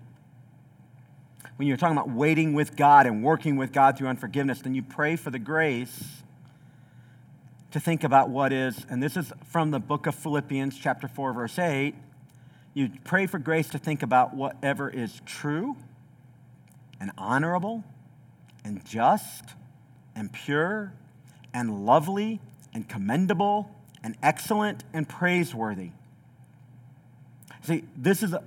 when 1.57 1.67
you're 1.67 1.77
talking 1.77 1.95
about 1.95 2.11
waiting 2.11 2.53
with 2.53 2.75
God 2.75 3.05
and 3.05 3.23
working 3.23 3.57
with 3.57 3.71
God 3.71 3.97
through 3.97 4.07
unforgiveness, 4.07 4.61
then 4.61 4.73
you 4.73 4.81
pray 4.81 5.15
for 5.15 5.29
the 5.29 5.39
grace 5.39 6.03
to 7.71 7.79
think 7.79 8.03
about 8.03 8.29
what 8.29 8.51
is, 8.51 8.85
and 8.89 9.03
this 9.03 9.15
is 9.15 9.31
from 9.45 9.71
the 9.71 9.79
book 9.79 10.07
of 10.07 10.15
Philippians, 10.15 10.77
chapter 10.77 11.07
4, 11.07 11.33
verse 11.33 11.59
8. 11.59 11.93
You 12.77 12.91
pray 13.05 13.25
for 13.25 13.39
grace 13.39 13.69
to 13.69 13.79
think 13.79 14.03
about 14.03 14.35
whatever 14.35 14.87
is 14.87 15.19
true 15.25 15.77
and 16.99 17.09
honorable 17.17 17.83
and 18.63 18.85
just 18.85 19.55
and 20.15 20.31
pure 20.31 20.93
and 21.55 21.87
lovely 21.87 22.39
and 22.75 22.87
commendable 22.87 23.75
and 24.03 24.15
excellent 24.21 24.83
and 24.93 25.09
praiseworthy. 25.09 25.89
See, 27.63 27.83
this 27.97 28.21
is 28.21 28.33
a, 28.33 28.43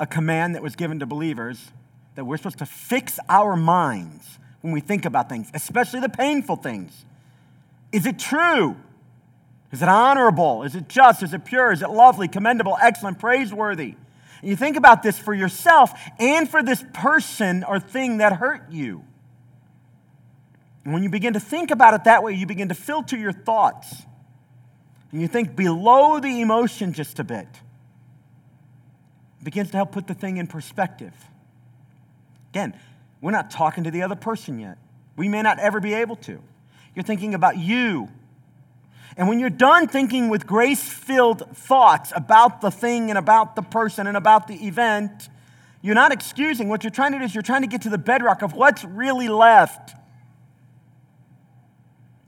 a 0.00 0.06
command 0.06 0.54
that 0.54 0.62
was 0.62 0.74
given 0.74 0.98
to 1.00 1.04
believers 1.04 1.70
that 2.14 2.24
we're 2.24 2.38
supposed 2.38 2.60
to 2.60 2.66
fix 2.66 3.18
our 3.28 3.56
minds 3.56 4.38
when 4.62 4.72
we 4.72 4.80
think 4.80 5.04
about 5.04 5.28
things, 5.28 5.50
especially 5.52 6.00
the 6.00 6.08
painful 6.08 6.56
things. 6.56 7.04
Is 7.92 8.06
it 8.06 8.18
true? 8.18 8.74
Is 9.70 9.82
it 9.82 9.88
honorable? 9.88 10.62
Is 10.62 10.74
it 10.74 10.88
just? 10.88 11.22
Is 11.22 11.34
it 11.34 11.44
pure? 11.44 11.72
Is 11.72 11.82
it 11.82 11.90
lovely, 11.90 12.28
commendable, 12.28 12.78
excellent, 12.80 13.18
praiseworthy? 13.18 13.94
And 14.40 14.50
you 14.50 14.56
think 14.56 14.76
about 14.76 15.02
this 15.02 15.18
for 15.18 15.34
yourself 15.34 15.92
and 16.18 16.48
for 16.48 16.62
this 16.62 16.82
person 16.94 17.64
or 17.64 17.78
thing 17.80 18.18
that 18.18 18.34
hurt 18.34 18.70
you. 18.70 19.04
And 20.84 20.94
when 20.94 21.02
you 21.02 21.10
begin 21.10 21.34
to 21.34 21.40
think 21.40 21.70
about 21.70 21.94
it 21.94 22.04
that 22.04 22.22
way, 22.22 22.32
you 22.32 22.46
begin 22.46 22.68
to 22.68 22.74
filter 22.74 23.16
your 23.16 23.32
thoughts. 23.32 23.94
And 25.12 25.20
you 25.20 25.28
think 25.28 25.54
below 25.54 26.18
the 26.20 26.40
emotion 26.40 26.92
just 26.92 27.18
a 27.18 27.24
bit. 27.24 27.48
It 29.40 29.44
begins 29.44 29.70
to 29.72 29.76
help 29.76 29.92
put 29.92 30.06
the 30.06 30.14
thing 30.14 30.38
in 30.38 30.46
perspective. 30.46 31.12
Again, 32.52 32.74
we're 33.20 33.32
not 33.32 33.50
talking 33.50 33.84
to 33.84 33.90
the 33.90 34.02
other 34.02 34.14
person 34.14 34.58
yet. 34.58 34.78
We 35.16 35.28
may 35.28 35.42
not 35.42 35.58
ever 35.58 35.80
be 35.80 35.94
able 35.94 36.16
to. 36.16 36.40
You're 36.94 37.04
thinking 37.04 37.34
about 37.34 37.58
you 37.58 38.08
And 39.16 39.28
when 39.28 39.40
you're 39.40 39.50
done 39.50 39.88
thinking 39.88 40.28
with 40.28 40.46
grace 40.46 40.82
filled 40.82 41.56
thoughts 41.56 42.12
about 42.14 42.60
the 42.60 42.70
thing 42.70 43.10
and 43.10 43.18
about 43.18 43.56
the 43.56 43.62
person 43.62 44.06
and 44.06 44.16
about 44.16 44.46
the 44.46 44.66
event, 44.66 45.28
you're 45.80 45.94
not 45.94 46.12
excusing. 46.12 46.68
What 46.68 46.84
you're 46.84 46.90
trying 46.90 47.12
to 47.12 47.18
do 47.18 47.24
is 47.24 47.34
you're 47.34 47.42
trying 47.42 47.62
to 47.62 47.68
get 47.68 47.82
to 47.82 47.90
the 47.90 47.98
bedrock 47.98 48.42
of 48.42 48.52
what's 48.52 48.84
really 48.84 49.28
left. 49.28 49.94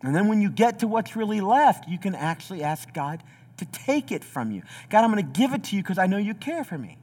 And 0.02 0.14
then 0.14 0.28
when 0.28 0.40
you 0.40 0.50
get 0.50 0.78
to 0.80 0.88
what's 0.88 1.14
really 1.14 1.40
left, 1.40 1.88
you 1.88 1.98
can 1.98 2.14
actually 2.14 2.62
ask 2.62 2.92
God 2.92 3.22
to 3.58 3.66
take 3.66 4.10
it 4.10 4.24
from 4.24 4.50
you. 4.50 4.62
God, 4.88 5.04
I'm 5.04 5.12
going 5.12 5.24
to 5.24 5.38
give 5.38 5.52
it 5.52 5.64
to 5.64 5.76
you 5.76 5.82
because 5.82 5.98
I 5.98 6.06
know 6.06 6.16
you 6.16 6.34
care 6.34 6.64
for 6.64 6.78
me. 6.78 6.96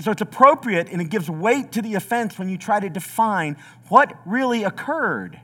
So 0.00 0.10
it's 0.10 0.22
appropriate 0.22 0.88
and 0.90 1.00
it 1.00 1.10
gives 1.10 1.30
weight 1.30 1.72
to 1.72 1.82
the 1.82 1.94
offense 1.94 2.38
when 2.38 2.48
you 2.48 2.56
try 2.56 2.80
to 2.80 2.88
define 2.88 3.56
what 3.88 4.12
really 4.24 4.64
occurred. 4.64 5.40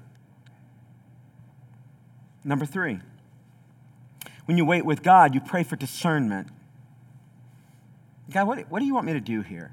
Number 2.47 2.65
three, 2.65 3.01
when 4.45 4.57
you 4.57 4.65
wait 4.65 4.85
with 4.85 5.03
God, 5.03 5.35
you 5.35 5.41
pray 5.41 5.65
for 5.65 5.75
discernment. 5.75 6.47
God, 8.31 8.47
what, 8.47 8.71
what 8.71 8.79
do 8.79 8.87
you 8.87 8.95
want 8.95 9.05
me 9.05 9.15
to 9.15 9.21
do 9.21 9.43
here? 9.43 9.73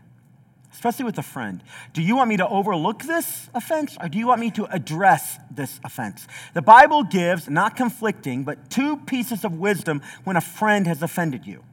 Especially 0.71 1.05
with 1.05 1.19
a 1.19 1.23
friend. 1.23 1.63
Do 1.93 2.01
you 2.01 2.15
want 2.15 2.29
me 2.29 2.37
to 2.37 2.47
overlook 2.47 3.03
this 3.03 3.47
offense 3.53 3.95
or 4.01 4.09
do 4.09 4.17
you 4.17 4.25
want 4.25 4.41
me 4.41 4.49
to 4.51 4.65
address 4.73 5.37
this 5.51 5.79
offense? 5.83 6.27
The 6.55 6.63
Bible 6.63 7.03
gives, 7.03 7.47
not 7.47 7.75
conflicting, 7.75 8.43
but 8.43 8.71
two 8.71 8.97
pieces 8.97 9.45
of 9.45 9.53
wisdom 9.53 10.01
when 10.23 10.35
a 10.35 10.41
friend 10.41 10.87
has 10.87 11.03
offended 11.03 11.45
you, 11.45 11.63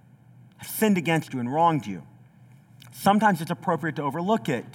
sinned 0.62 0.98
against 0.98 1.32
you, 1.32 1.40
and 1.40 1.50
wronged 1.50 1.86
you. 1.86 2.02
Sometimes 2.92 3.40
it's 3.40 3.50
appropriate 3.50 3.96
to 3.96 4.02
overlook 4.02 4.50
it. 4.50 4.66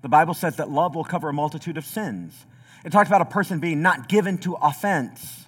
The 0.00 0.08
Bible 0.08 0.32
says 0.32 0.56
that 0.56 0.70
love 0.70 0.94
will 0.94 1.04
cover 1.04 1.28
a 1.28 1.34
multitude 1.34 1.76
of 1.76 1.84
sins. 1.84 2.46
It 2.84 2.92
talks 2.92 3.08
about 3.08 3.20
a 3.20 3.26
person 3.26 3.60
being 3.60 3.82
not 3.82 4.08
given 4.08 4.38
to 4.38 4.54
offense. 4.54 5.46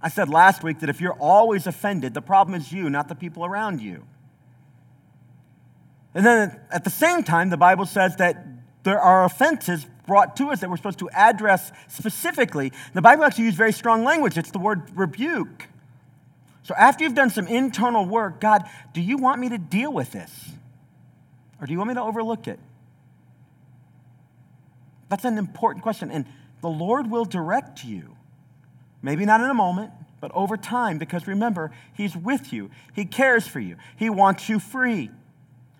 I 0.00 0.08
said 0.08 0.28
last 0.28 0.62
week 0.62 0.80
that 0.80 0.88
if 0.88 1.00
you're 1.00 1.12
always 1.14 1.66
offended, 1.66 2.14
the 2.14 2.22
problem 2.22 2.60
is 2.60 2.72
you, 2.72 2.88
not 2.90 3.08
the 3.08 3.14
people 3.14 3.44
around 3.44 3.80
you. 3.80 4.04
And 6.14 6.24
then 6.24 6.60
at 6.70 6.84
the 6.84 6.90
same 6.90 7.22
time, 7.22 7.50
the 7.50 7.56
Bible 7.56 7.86
says 7.86 8.16
that 8.16 8.44
there 8.82 9.00
are 9.00 9.24
offenses 9.24 9.86
brought 10.06 10.36
to 10.36 10.50
us 10.50 10.60
that 10.60 10.70
we're 10.70 10.76
supposed 10.76 11.00
to 11.00 11.10
address 11.10 11.70
specifically. 11.88 12.72
The 12.94 13.02
Bible 13.02 13.24
actually 13.24 13.44
uses 13.44 13.58
very 13.58 13.72
strong 13.72 14.04
language. 14.04 14.38
It's 14.38 14.50
the 14.50 14.58
word 14.58 14.90
rebuke. 14.96 15.66
So 16.62 16.74
after 16.74 17.04
you've 17.04 17.14
done 17.14 17.30
some 17.30 17.46
internal 17.46 18.04
work, 18.04 18.40
God, 18.40 18.64
do 18.92 19.00
you 19.00 19.16
want 19.18 19.40
me 19.40 19.48
to 19.50 19.58
deal 19.58 19.92
with 19.92 20.12
this? 20.12 20.50
Or 21.60 21.66
do 21.66 21.72
you 21.72 21.78
want 21.78 21.88
me 21.88 21.94
to 21.94 22.02
overlook 22.02 22.46
it? 22.46 22.58
That's 25.08 25.24
an 25.24 25.38
important 25.38 25.82
question. 25.82 26.10
And 26.10 26.26
the 26.60 26.68
Lord 26.68 27.10
will 27.10 27.24
direct 27.24 27.84
you. 27.84 28.16
Maybe 29.02 29.24
not 29.24 29.40
in 29.40 29.48
a 29.48 29.54
moment, 29.54 29.92
but 30.20 30.32
over 30.34 30.56
time, 30.56 30.98
because 30.98 31.26
remember, 31.26 31.70
He's 31.94 32.16
with 32.16 32.52
you. 32.52 32.70
He 32.92 33.04
cares 33.04 33.46
for 33.46 33.60
you. 33.60 33.76
He 33.96 34.10
wants 34.10 34.48
you 34.48 34.58
free. 34.58 35.10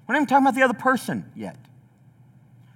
We're 0.07 0.15
not 0.15 0.21
even 0.21 0.27
talking 0.27 0.47
about 0.47 0.55
the 0.55 0.63
other 0.63 0.75
person 0.75 1.31
yet. 1.35 1.57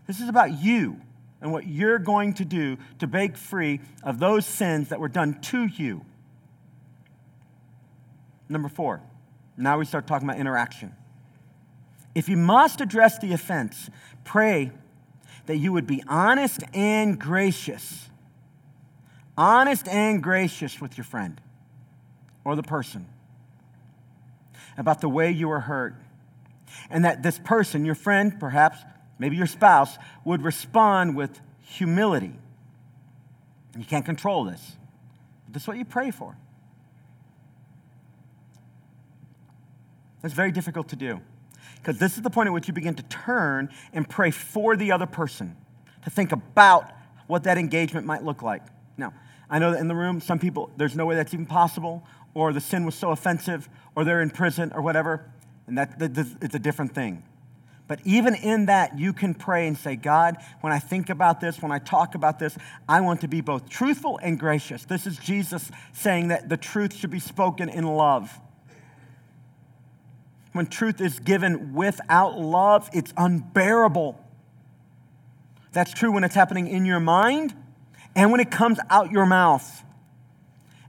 This 0.07 0.21
is 0.21 0.29
about 0.29 0.63
you 0.63 1.01
and 1.41 1.53
what 1.53 1.67
you're 1.67 1.99
going 1.99 2.35
to 2.35 2.45
do 2.45 2.77
to 2.99 3.07
break 3.07 3.37
free 3.37 3.81
of 4.03 4.19
those 4.19 4.45
sins 4.47 4.89
that 4.89 5.01
were 5.01 5.09
done 5.09 5.41
to 5.43 5.67
you. 5.67 6.05
Number 8.49 8.69
four, 8.69 9.01
now 9.57 9.79
we 9.79 9.85
start 9.85 10.07
talking 10.07 10.29
about 10.29 10.39
interaction. 10.39 10.95
If 12.15 12.29
you 12.29 12.37
must 12.37 12.81
address 12.81 13.19
the 13.19 13.33
offense, 13.33 13.89
pray 14.25 14.73
that 15.47 15.57
you 15.57 15.73
would 15.73 15.87
be 15.87 16.03
honest 16.09 16.63
and 16.73 17.19
gracious. 17.19 18.09
Honest 19.37 19.89
and 19.89 20.23
gracious 20.23 20.81
with 20.81 20.97
your 20.97 21.05
friend 21.05 21.41
or 22.45 22.57
the 22.57 22.63
person 22.63 23.07
about 24.77 25.01
the 25.01 25.09
way 25.09 25.31
you 25.31 25.49
were 25.49 25.61
hurt. 25.61 25.95
And 26.91 27.05
that 27.05 27.23
this 27.23 27.39
person, 27.39 27.85
your 27.85 27.95
friend, 27.95 28.39
perhaps, 28.39 28.79
maybe 29.19 29.37
your 29.37 29.47
spouse, 29.47 29.99
would 30.25 30.43
respond 30.43 31.17
with 31.17 31.41
humility. 31.61 32.33
You 33.77 33.85
can't 33.85 34.05
control 34.05 34.45
this. 34.45 34.77
Is 35.55 35.67
what 35.67 35.77
you 35.77 35.85
pray 35.85 36.11
for. 36.11 36.37
That's 40.23 40.35
very 40.35 40.53
difficult 40.53 40.89
to 40.89 40.97
do. 40.97 41.21
Because 41.83 41.99
this 41.99 42.17
is 42.17 42.23
the 42.23 42.31
point 42.31 42.47
at 42.47 42.53
which 42.53 42.69
you 42.69 42.75
begin 42.75 42.95
to 42.95 43.03
turn 43.05 43.69
and 43.93 44.09
pray 44.09 44.31
for 44.31 44.77
the 44.77 44.93
other 44.93 45.07
person, 45.07 45.57
to 46.05 46.11
think 46.11 46.31
about 46.31 46.93
what 47.27 47.43
that 47.45 47.59
engagement 47.59 48.07
might 48.07 48.23
look 48.23 48.41
like. 48.41 48.63
Now, 48.97 49.13
I 49.51 49.59
know 49.59 49.73
that 49.73 49.81
in 49.81 49.89
the 49.89 49.95
room, 49.95 50.21
some 50.21 50.39
people, 50.39 50.71
there's 50.77 50.95
no 50.95 51.07
way 51.07 51.17
that's 51.17 51.35
even 51.35 51.47
possible, 51.47 52.07
or 52.35 52.53
the 52.53 52.61
sin 52.61 52.85
was 52.85 52.95
so 52.95 53.11
offensive, 53.11 53.69
or 53.97 54.05
they're 54.05 54.23
in 54.23 54.31
prison, 54.31 54.71
or 54.75 54.81
whatever, 54.81 55.29
and 55.67 55.77
that, 55.77 55.99
that 55.99 56.17
it's 56.41 56.55
a 56.55 56.59
different 56.59 56.95
thing. 56.95 57.25
But 57.89 57.99
even 58.05 58.37
in 58.37 58.67
that, 58.67 58.97
you 58.97 59.13
can 59.13 59.35
pray 59.35 59.67
and 59.67 59.77
say, 59.77 59.97
God, 59.97 60.37
when 60.61 60.73
I 60.73 60.79
think 60.79 61.11
about 61.11 61.41
this, 61.41 61.61
when 61.61 61.73
I 61.73 61.81
talk 61.81 62.15
about 62.15 62.39
this, 62.39 62.57
I 62.89 63.01
want 63.01 63.21
to 63.23 63.29
be 63.29 63.41
both 63.41 63.69
truthful 63.69 64.19
and 64.23 64.39
gracious. 64.39 64.85
This 64.85 65.07
is 65.07 65.19
Jesus 65.19 65.71
saying 65.93 66.29
that 66.29 66.49
the 66.49 66.57
truth 66.57 66.95
should 66.95 67.11
be 67.11 67.19
spoken 67.19 67.69
in 67.69 67.85
love. 67.85 68.41
When 70.53 70.67
truth 70.67 71.01
is 71.01 71.19
given 71.19 71.75
without 71.75 72.39
love, 72.39 72.91
it's 72.93 73.13
unbearable. 73.17 74.19
That's 75.73 75.93
true 75.93 76.13
when 76.13 76.25
it's 76.25 76.35
happening 76.35 76.69
in 76.69 76.85
your 76.85 77.01
mind 77.01 77.55
and 78.15 78.31
when 78.31 78.41
it 78.41 78.51
comes 78.51 78.79
out 78.91 79.11
your 79.11 79.25
mouth. 79.27 79.83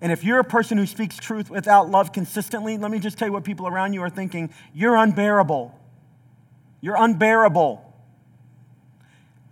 And 0.02 0.12
if 0.12 0.26
you're 0.26 0.40
a 0.40 0.44
person 0.44 0.78
who 0.78 0.86
speaks 0.86 1.16
truth 1.16 1.50
without 1.50 1.90
love 1.90 2.12
consistently, 2.12 2.78
let 2.78 2.92
me 2.92 3.00
just 3.00 3.18
tell 3.18 3.30
you 3.30 3.32
what 3.32 3.46
people 3.46 3.68
around 3.68 3.94
you 3.94 4.02
are 4.02 4.10
thinking. 4.10 4.54
You're 4.74 4.98
unbearable. 4.98 5.74
You're 6.82 6.98
unbearable. 6.98 7.94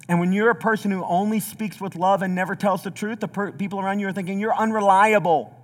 And 0.09 0.19
when 0.19 0.33
you're 0.33 0.49
a 0.49 0.55
person 0.55 0.91
who 0.91 1.05
only 1.05 1.39
speaks 1.39 1.79
with 1.79 1.95
love 1.95 2.21
and 2.21 2.35
never 2.35 2.53
tells 2.53 2.83
the 2.83 2.91
truth, 2.91 3.21
the 3.21 3.29
per- 3.29 3.53
people 3.53 3.79
around 3.79 3.99
you 3.99 4.09
are 4.09 4.11
thinking, 4.11 4.41
you're 4.41 4.53
unreliable. 4.53 5.55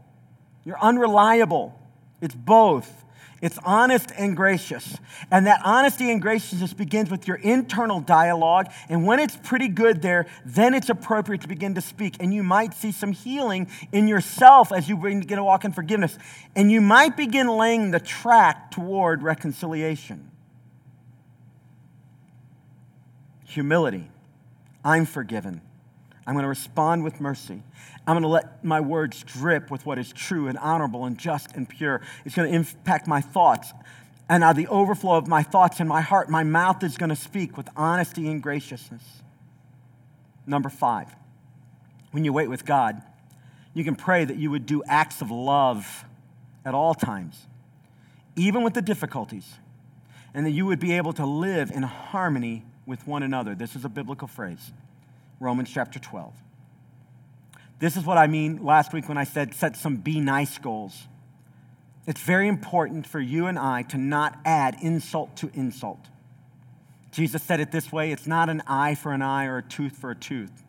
You're 0.64 0.80
unreliable. 0.80 1.78
It's 2.22 2.36
both. 2.36 3.04
It's 3.42 3.60
honest 3.64 4.12
and 4.18 4.36
gracious. 4.36 4.98
And 5.30 5.46
that 5.46 5.62
honesty 5.64 6.12
and 6.12 6.22
graciousness 6.22 6.74
begins 6.74 7.12
with 7.12 7.28
your 7.28 7.38
internal 7.38 8.00
dialogue. 8.00 8.68
And 8.90 9.06
when 9.06 9.20
it's 9.20 9.38
pretty 9.38 9.68
good 9.68 10.02
there, 10.02 10.26
then 10.46 10.74
it's 10.74 10.90
appropriate 10.90 11.42
to 11.42 11.48
begin 11.48 11.76
to 11.76 11.82
speak. 11.82 12.16
And 12.20 12.34
you 12.34 12.42
might 12.42 12.74
see 12.74 12.92
some 12.92 13.12
healing 13.12 13.70
in 13.92 14.08
yourself 14.08 14.72
as 14.72 14.90
you 14.90 14.98
begin 14.98 15.38
to 15.38 15.44
walk 15.44 15.66
in 15.66 15.72
forgiveness. 15.72 16.18
And 16.56 16.72
you 16.72 16.82
might 16.82 17.16
begin 17.16 17.48
laying 17.48 17.92
the 17.92 18.00
track 18.00 18.72
toward 18.72 19.22
reconciliation. 19.22 20.32
Humility. 23.46 24.10
I'm 24.84 25.06
forgiven. 25.06 25.62
I'm 26.28 26.34
going 26.34 26.44
to 26.44 26.50
respond 26.50 27.06
with 27.06 27.22
mercy. 27.22 27.64
I'm 28.06 28.14
going 28.14 28.24
to 28.24 28.28
let 28.28 28.62
my 28.64 28.82
words 28.82 29.24
drip 29.24 29.72
with 29.72 29.86
what 29.86 29.98
is 29.98 30.12
true 30.12 30.50
and 30.50 30.58
honorable 30.58 31.06
and 31.06 31.18
just 31.18 31.56
and 31.56 31.68
pure. 31.68 32.02
It's 32.26 32.36
going 32.36 32.52
to 32.52 32.56
impact 32.56 33.08
my 33.08 33.22
thoughts. 33.22 33.72
And 34.28 34.44
out 34.44 34.52
of 34.52 34.58
the 34.58 34.68
overflow 34.68 35.16
of 35.16 35.30
my 35.30 35.42
thoughts 35.42 35.80
in 35.80 35.88
my 35.88 36.02
heart, 36.02 36.30
my 36.30 36.44
mouth 36.44 36.84
is 36.84 36.98
going 36.98 37.12
to 37.12 37.16
speak 37.16 37.56
with 37.56 37.70
honesty 37.78 38.30
and 38.30 38.44
graciousness. 38.44 39.04
Number 40.46 40.68
five, 40.68 41.16
when 42.12 42.26
you 42.26 42.34
wait 42.34 42.50
with 42.50 42.66
God, 42.66 43.02
you 43.74 43.86
can 43.86 43.96
pray 43.96 44.26
that 44.26 44.36
you 44.36 44.52
would 44.52 44.66
do 44.66 44.84
acts 44.86 45.22
of 45.22 45.32
love 45.32 46.04
at 46.66 46.74
all 46.74 46.94
times, 46.94 47.48
even 48.36 48.64
with 48.64 48.74
the 48.74 48.82
difficulties, 48.82 49.54
and 50.34 50.46
that 50.46 50.52
you 50.52 50.66
would 50.66 50.80
be 50.80 50.92
able 50.92 51.14
to 51.14 51.26
live 51.26 51.72
in 51.72 51.84
harmony 51.84 52.66
with 52.86 53.08
one 53.08 53.24
another. 53.24 53.56
This 53.56 53.78
is 53.78 53.86
a 53.86 53.90
biblical 53.90 54.28
phrase 54.28 54.74
Romans 55.40 55.70
chapter 55.72 56.00
12. 56.00 56.34
This 57.80 57.96
is 57.96 58.04
what 58.06 58.18
I 58.18 58.28
mean 58.28 58.64
last 58.64 58.94
week 58.94 59.08
when 59.08 59.18
I 59.18 59.24
said 59.24 59.54
set 59.54 59.76
some 59.76 59.98
be 59.98 60.20
nice 60.20 60.58
goals. 60.58 61.08
It's 62.08 62.22
very 62.22 62.48
important 62.48 63.06
for 63.06 63.20
you 63.20 63.48
and 63.48 63.60
I 63.60 63.84
to 63.84 63.98
not 63.98 64.40
add 64.46 64.78
insult 64.82 65.36
to 65.38 65.52
insult. 65.54 66.00
Jesus 67.12 67.44
said 67.44 67.60
it 67.60 67.72
this 67.72 67.92
way 67.92 68.12
it's 68.12 68.28
not 68.28 68.50
an 68.50 68.64
eye 68.68 68.96
for 68.96 69.12
an 69.12 69.22
eye 69.22 69.46
or 69.46 69.58
a 69.58 69.64
tooth 69.64 69.98
for 69.98 70.12
a 70.12 70.16
tooth. 70.16 70.64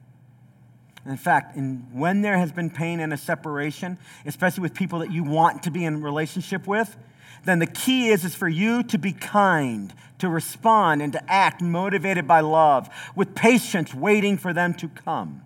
In 1.07 1.17
fact, 1.17 1.57
in, 1.57 1.87
when 1.93 2.21
there 2.21 2.37
has 2.37 2.53
been 2.53 2.69
pain 2.69 3.01
and 3.01 3.13
a 3.13 3.17
separation, 3.17 3.97
especially 4.27 4.63
with 4.63 4.75
people 4.75 4.99
that 4.99 5.11
you 5.11 5.25
want 5.25 5.63
to 5.63 5.71
be 5.71 5.85
in 5.85 6.03
relationship 6.03 6.67
with, 6.67 6.97
then 7.45 7.61
the 7.61 7.67
key 7.67 8.09
is, 8.09 8.25
is 8.25 8.35
for 8.35 8.49
you 8.49 8.83
to 8.85 8.99
be 8.99 9.13
kind, 9.13 9.95
to 10.19 10.29
respond, 10.29 11.03
and 11.03 11.13
to 11.13 11.31
act 11.31 11.63
motivated 11.63 12.27
by 12.27 12.41
love, 12.41 12.89
with 13.15 13.35
patience, 13.35 13.95
waiting 13.95 14.37
for 14.37 14.53
them 14.53 14.75
to 14.75 14.89
come. 14.89 15.43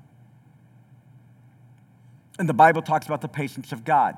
And 2.38 2.48
the 2.48 2.54
Bible 2.54 2.82
talks 2.82 3.06
about 3.06 3.20
the 3.20 3.28
patience 3.28 3.72
of 3.72 3.84
God. 3.84 4.16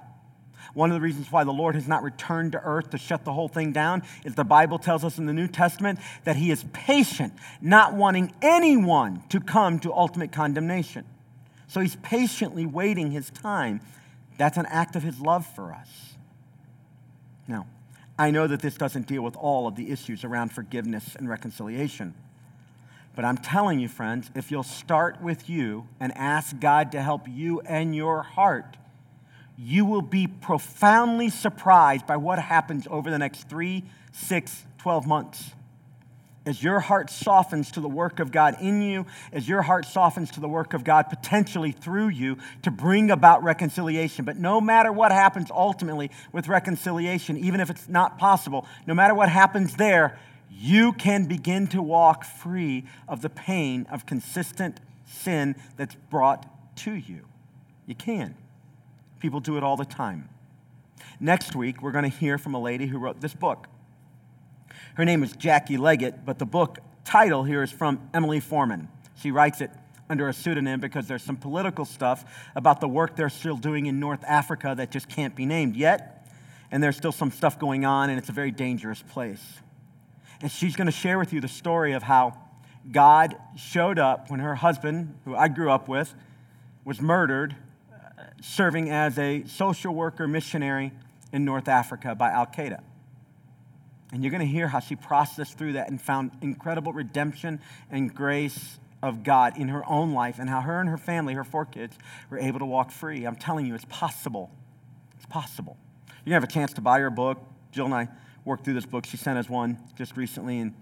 One 0.73 0.91
of 0.91 0.95
the 0.95 1.01
reasons 1.01 1.31
why 1.31 1.45
the 1.45 1.53
Lord 1.53 1.75
has 1.75 1.87
not 1.87 2.03
returned 2.03 2.53
to 2.53 2.61
earth 2.63 2.91
to 2.91 2.99
shut 2.99 3.25
the 3.25 3.33
whole 3.33 3.49
thing 3.49 3.73
down 3.73 4.03
is 4.25 4.35
the 4.35 4.45
Bible 4.45 4.79
tells 4.79 5.05
us 5.05 5.19
in 5.19 5.27
the 5.27 5.33
New 5.33 5.47
Testament 5.47 5.99
that 6.25 6.37
He 6.37 6.51
is 6.51 6.65
patient, 6.73 7.33
not 7.61 7.95
wanting 7.95 8.33
anyone 8.43 9.23
to 9.29 9.41
come 9.41 9.79
to 9.81 9.93
ultimate 9.93 10.33
condemnation. 10.33 11.05
So 11.75 11.81
he's 11.81 11.97
patiently 11.97 12.67
waiting 12.67 13.11
his 13.11 13.31
time. 13.31 13.81
That's 14.39 14.57
an 14.57 14.67
act 14.67 14.95
of 14.95 15.03
his 15.03 15.19
love 15.21 15.45
for 15.45 15.73
us. 15.73 16.15
Now, 17.49 17.67
I 18.19 18.31
know 18.31 18.47
that 18.47 18.61
this 18.61 18.77
doesn't 18.77 19.07
deal 19.07 19.23
with 19.23 19.37
all 19.37 19.67
of 19.67 19.77
the 19.77 19.91
issues 19.91 20.25
around 20.25 20.53
forgiveness 20.53 21.17
and 21.17 21.29
reconciliation. 21.29 22.15
But 23.17 23.25
I'm 23.25 23.39
telling 23.39 23.81
you, 23.81 23.89
friends, 23.89 24.31
if 24.35 24.51
you'll 24.51 24.63
start 24.63 25.21
with 25.21 25.49
you 25.49 25.89
and 26.01 26.17
ask 26.17 26.59
God 26.59 26.93
to 26.93 27.03
help 27.03 27.27
you 27.29 27.61
and 27.61 27.95
your 27.95 28.23
heart, 28.23 28.77
you 29.57 29.85
will 29.85 30.03
be 30.03 30.27
profoundly 30.27 31.29
surprised 31.29 32.07
by 32.07 32.17
what 32.17 32.39
happens 32.39 32.87
over 32.91 33.11
the 33.11 33.19
next 33.19 33.49
three, 33.49 33.85
six, 34.13 34.65
12 34.79 35.07
months 35.07 35.53
as 36.47 36.63
your 36.63 36.81
heart 36.81 37.11
softens 37.11 37.71
to 37.73 37.81
the 37.81 37.89
work 37.89 38.21
of 38.21 38.31
God 38.31 38.57
in 38.61 38.83
you, 38.83 39.07
as 39.33 39.49
your 39.49 39.63
heart 39.63 39.87
softens 39.87 40.31
to 40.33 40.41
the 40.41 40.49
work 40.49 40.75
of 40.75 40.85
God 40.85 41.09
potentially 41.09 41.73
through 41.73 42.09
you 42.09 42.37
to 42.63 42.71
bring 42.71 43.11
about 43.11 43.43
reconciliation. 43.43 44.25
But 44.25 44.37
no 44.37 44.61
matter 44.61 44.93
what 44.93 45.11
happens 45.11 45.51
ultimately 45.51 46.11
with 46.33 46.49
reconciliation, 46.49 47.37
even 47.39 47.61
if 47.61 47.71
it's 47.71 47.89
not 47.89 48.19
possible, 48.19 48.67
no 48.87 48.95
matter 48.95 49.15
what 49.15 49.29
happens 49.29 49.77
there, 49.77 50.19
you 50.51 50.93
can 50.93 51.25
begin 51.25 51.67
to 51.69 51.83
walk 51.83 52.25
free 52.25 52.85
of 53.09 53.23
the 53.23 53.31
pain 53.31 53.87
of 53.91 54.07
consistent 54.07 54.81
sin 55.07 55.57
that's 55.77 55.95
brought 56.11 56.47
to 56.77 56.93
you. 56.93 57.27
You 57.87 57.95
can. 57.95 58.37
People 59.21 59.41
do 59.41 59.57
it 59.57 59.63
all 59.63 59.77
the 59.77 59.85
time. 59.85 60.29
Next 61.19 61.57
week, 61.57 61.83
we're 61.83 61.93
going 61.93 62.11
to 62.11 62.17
hear 62.17 62.39
from 62.39 62.55
a 62.55 62.61
lady 62.61 62.87
who 62.87 62.99
wrote 62.99 63.21
this 63.21 63.35
book. 63.35 63.69
Her 64.95 65.05
name 65.05 65.23
is 65.23 65.33
Jackie 65.33 65.77
Leggett, 65.77 66.25
but 66.25 66.39
the 66.39 66.47
book 66.47 66.79
title 67.05 67.45
here 67.45 67.63
is 67.63 67.71
from 67.71 68.09
Emily 68.13 68.41
Foreman. 68.41 68.89
She 69.17 69.31
writes 69.31 69.61
it 69.61 69.71
under 70.09 70.29
a 70.29 70.33
pseudonym 70.33 70.81
because 70.81 71.07
there's 71.07 71.23
some 71.23 71.37
political 71.37 71.85
stuff 71.85 72.25
about 72.55 72.81
the 72.81 72.89
work 72.89 73.17
they're 73.17 73.29
still 73.29 73.57
doing 73.57 73.87
in 73.87 73.99
North 74.01 74.23
Africa 74.25 74.75
that 74.77 74.91
just 74.91 75.09
can't 75.09 75.35
be 75.35 75.47
named 75.47 75.77
yet. 75.77 76.29
And 76.71 76.83
there's 76.83 76.97
still 76.97 77.13
some 77.13 77.31
stuff 77.31 77.59
going 77.59 77.85
on, 77.85 78.11
and 78.11 78.19
it's 78.19 78.29
a 78.29 78.33
very 78.33 78.51
dangerous 78.51 79.03
place. 79.03 79.43
And 80.41 80.51
she's 80.51 80.77
going 80.77 80.87
to 80.87 80.93
share 80.93 81.19
with 81.19 81.33
you 81.33 81.41
the 81.41 81.49
story 81.49 81.93
of 81.93 82.03
how 82.03 82.39
God 82.91 83.37
showed 83.57 83.99
up 83.99 84.31
when 84.31 84.41
her 84.41 84.55
husband, 84.55 85.15
who 85.25 85.35
I 85.35 85.49
grew 85.49 85.71
up 85.71 85.89
with, 85.89 86.15
was 86.85 87.01
murdered, 87.01 87.57
uh, 87.93 88.25
serving 88.43 88.91
as 88.91 89.19
a 89.19 89.45
social 89.47 89.95
worker 89.95 90.29
missionary 90.29 90.93
in 91.33 91.45
North 91.45 91.69
Africa 91.69 92.15
by 92.15 92.31
Al 92.31 92.47
Qaeda. 92.47 92.83
And 94.15 94.23
you're 94.23 94.31
going 94.31 94.47
to 94.47 94.47
hear 94.47 94.69
how 94.69 94.79
she 94.79 94.95
processed 94.95 95.59
through 95.59 95.73
that 95.73 95.91
and 95.91 96.01
found 96.01 96.31
incredible 96.41 96.93
redemption 96.93 97.59
and 97.91 98.15
grace 98.15 98.79
of 99.03 99.25
God 99.25 99.59
in 99.59 99.67
her 99.71 99.83
own 99.91 100.13
life 100.15 100.39
and 100.39 100.49
how 100.49 100.61
her 100.61 100.79
and 100.79 100.89
her 100.89 100.97
family, 100.97 101.35
her 101.35 101.43
four 101.43 101.65
kids, 101.65 101.99
were 102.31 102.39
able 102.39 102.61
to 102.61 102.65
walk 102.65 102.93
free. 102.93 103.25
I'm 103.25 103.35
telling 103.35 103.67
you, 103.67 103.75
it's 103.75 103.85
possible. 103.87 104.53
It's 105.17 105.27
possible. 105.27 105.77
You're 106.07 106.31
going 106.31 106.31
to 106.31 106.35
have 106.35 106.45
a 106.45 106.47
chance 106.47 106.73
to 106.75 106.81
buy 106.81 107.01
her 107.01 107.11
book. 107.11 107.39
Jill 107.73 107.87
and 107.87 107.95
I 107.95 108.09
worked 108.45 108.65
through 108.65 108.75
this 108.75 108.87
book. 108.87 109.05
She 109.05 109.17
sent 109.17 109.37
us 109.37 109.49
one 109.49 109.79
just 109.97 110.17
recently, 110.17 110.61
and 110.61 110.75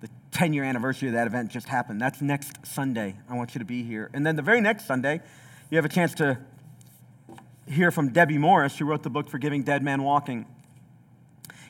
the 0.00 0.08
10 0.30 0.52
year 0.52 0.62
anniversary 0.62 1.08
of 1.08 1.14
that 1.14 1.26
event 1.26 1.50
just 1.50 1.66
happened. 1.66 2.00
That's 2.00 2.22
next 2.22 2.64
Sunday. 2.64 3.16
I 3.28 3.34
want 3.34 3.56
you 3.56 3.58
to 3.58 3.64
be 3.64 3.82
here. 3.82 4.08
And 4.14 4.24
then 4.24 4.36
the 4.36 4.42
very 4.42 4.60
next 4.60 4.86
Sunday, 4.86 5.20
you 5.68 5.78
have 5.78 5.84
a 5.84 5.88
chance 5.88 6.14
to 6.14 6.38
hear 7.66 7.90
from 7.90 8.10
Debbie 8.12 8.38
Morris, 8.38 8.78
who 8.78 8.84
wrote 8.84 9.02
the 9.02 9.10
book 9.10 9.28
Forgiving 9.28 9.64
Dead 9.64 9.82
Man 9.82 10.04
Walking. 10.04 10.46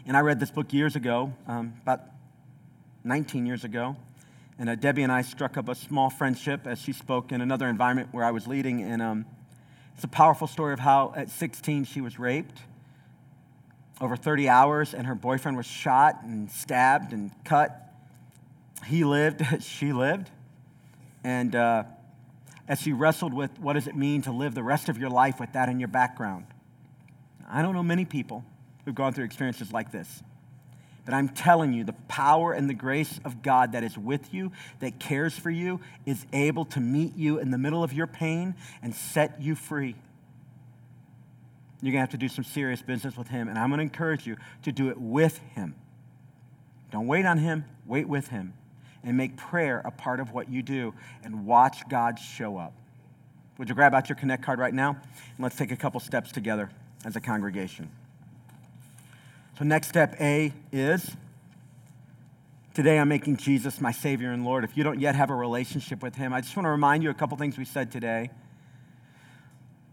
And 0.06 0.16
I 0.16 0.20
read 0.20 0.40
this 0.40 0.50
book 0.50 0.72
years 0.72 0.96
ago, 0.96 1.32
um, 1.46 1.74
about 1.82 2.00
19 3.04 3.46
years 3.46 3.64
ago. 3.64 3.96
And 4.58 4.68
uh, 4.68 4.74
Debbie 4.74 5.02
and 5.02 5.12
I 5.12 5.22
struck 5.22 5.56
up 5.56 5.68
a 5.68 5.74
small 5.74 6.10
friendship 6.10 6.66
as 6.66 6.80
she 6.80 6.92
spoke 6.92 7.30
in 7.30 7.40
another 7.40 7.68
environment 7.68 8.08
where 8.12 8.24
I 8.24 8.30
was 8.30 8.46
leading. 8.46 8.82
And 8.82 9.00
um, 9.00 9.26
it's 9.94 10.04
a 10.04 10.08
powerful 10.08 10.46
story 10.46 10.72
of 10.72 10.80
how 10.80 11.12
at 11.16 11.30
16 11.30 11.84
she 11.84 12.00
was 12.00 12.18
raped 12.18 12.60
over 14.00 14.16
30 14.16 14.48
hours, 14.48 14.94
and 14.94 15.06
her 15.06 15.14
boyfriend 15.14 15.56
was 15.56 15.66
shot 15.66 16.22
and 16.22 16.50
stabbed 16.50 17.12
and 17.12 17.32
cut. 17.44 17.92
He 18.86 19.04
lived, 19.04 19.42
she 19.62 19.92
lived. 19.92 20.30
And 21.24 21.54
uh, 21.54 21.84
as 22.68 22.80
she 22.80 22.92
wrestled 22.92 23.34
with 23.34 23.58
what 23.58 23.72
does 23.72 23.86
it 23.86 23.96
mean 23.96 24.22
to 24.22 24.32
live 24.32 24.54
the 24.54 24.62
rest 24.62 24.88
of 24.88 24.98
your 24.98 25.10
life 25.10 25.40
with 25.40 25.52
that 25.52 25.68
in 25.68 25.80
your 25.80 25.88
background. 25.88 26.46
I 27.50 27.62
don't 27.62 27.74
know 27.74 27.82
many 27.82 28.04
people 28.04 28.44
who've 28.88 28.94
gone 28.94 29.12
through 29.12 29.26
experiences 29.26 29.70
like 29.70 29.92
this. 29.92 30.22
But 31.04 31.12
I'm 31.12 31.28
telling 31.28 31.74
you, 31.74 31.84
the 31.84 31.92
power 31.92 32.54
and 32.54 32.70
the 32.70 32.74
grace 32.74 33.20
of 33.22 33.42
God 33.42 33.72
that 33.72 33.84
is 33.84 33.98
with 33.98 34.32
you, 34.32 34.50
that 34.80 34.98
cares 34.98 35.38
for 35.38 35.50
you, 35.50 35.80
is 36.06 36.24
able 36.32 36.64
to 36.66 36.80
meet 36.80 37.14
you 37.14 37.38
in 37.38 37.50
the 37.50 37.58
middle 37.58 37.84
of 37.84 37.92
your 37.92 38.06
pain 38.06 38.54
and 38.82 38.94
set 38.94 39.42
you 39.42 39.54
free. 39.54 39.94
You're 41.82 41.92
going 41.92 41.98
to 41.98 42.00
have 42.00 42.10
to 42.12 42.16
do 42.16 42.28
some 42.28 42.44
serious 42.44 42.80
business 42.80 43.14
with 43.14 43.28
Him, 43.28 43.48
and 43.48 43.58
I'm 43.58 43.68
going 43.68 43.76
to 43.76 43.82
encourage 43.82 44.26
you 44.26 44.38
to 44.62 44.72
do 44.72 44.88
it 44.88 44.98
with 44.98 45.36
Him. 45.54 45.74
Don't 46.90 47.06
wait 47.06 47.26
on 47.26 47.36
Him, 47.36 47.66
wait 47.84 48.08
with 48.08 48.28
Him. 48.28 48.54
And 49.04 49.18
make 49.18 49.36
prayer 49.36 49.82
a 49.84 49.90
part 49.90 50.18
of 50.18 50.32
what 50.32 50.48
you 50.48 50.62
do 50.62 50.94
and 51.22 51.44
watch 51.44 51.86
God 51.90 52.18
show 52.18 52.56
up. 52.56 52.72
Would 53.58 53.68
you 53.68 53.74
grab 53.74 53.94
out 53.94 54.08
your 54.08 54.16
Connect 54.16 54.42
card 54.42 54.58
right 54.58 54.72
now? 54.72 54.90
And 54.90 55.40
let's 55.40 55.56
take 55.56 55.72
a 55.72 55.76
couple 55.76 56.00
steps 56.00 56.32
together 56.32 56.70
as 57.04 57.16
a 57.16 57.20
congregation. 57.20 57.90
So, 59.58 59.64
next 59.64 59.88
step 59.88 60.14
A 60.20 60.52
is 60.70 61.16
today 62.74 62.96
I'm 62.96 63.08
making 63.08 63.38
Jesus 63.38 63.80
my 63.80 63.90
Savior 63.90 64.30
and 64.30 64.44
Lord. 64.44 64.62
If 64.62 64.76
you 64.76 64.84
don't 64.84 65.00
yet 65.00 65.16
have 65.16 65.30
a 65.30 65.34
relationship 65.34 66.00
with 66.00 66.14
Him, 66.14 66.32
I 66.32 66.40
just 66.42 66.56
want 66.56 66.66
to 66.66 66.70
remind 66.70 67.02
you 67.02 67.10
a 67.10 67.14
couple 67.14 67.36
things 67.36 67.58
we 67.58 67.64
said 67.64 67.90
today. 67.90 68.30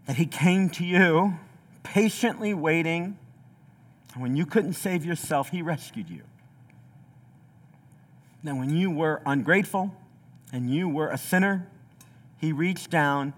That 0.06 0.14
He 0.14 0.26
came 0.26 0.70
to 0.70 0.84
you 0.84 1.34
patiently 1.82 2.54
waiting. 2.54 3.18
When 4.14 4.36
you 4.36 4.46
couldn't 4.46 4.74
save 4.74 5.04
yourself, 5.04 5.48
He 5.48 5.62
rescued 5.62 6.08
you. 6.08 6.22
Now, 8.44 8.56
when 8.56 8.70
you 8.70 8.88
were 8.88 9.20
ungrateful 9.26 9.92
and 10.52 10.72
you 10.72 10.88
were 10.88 11.08
a 11.08 11.18
sinner, 11.18 11.66
He 12.38 12.52
reached 12.52 12.90
down 12.90 13.32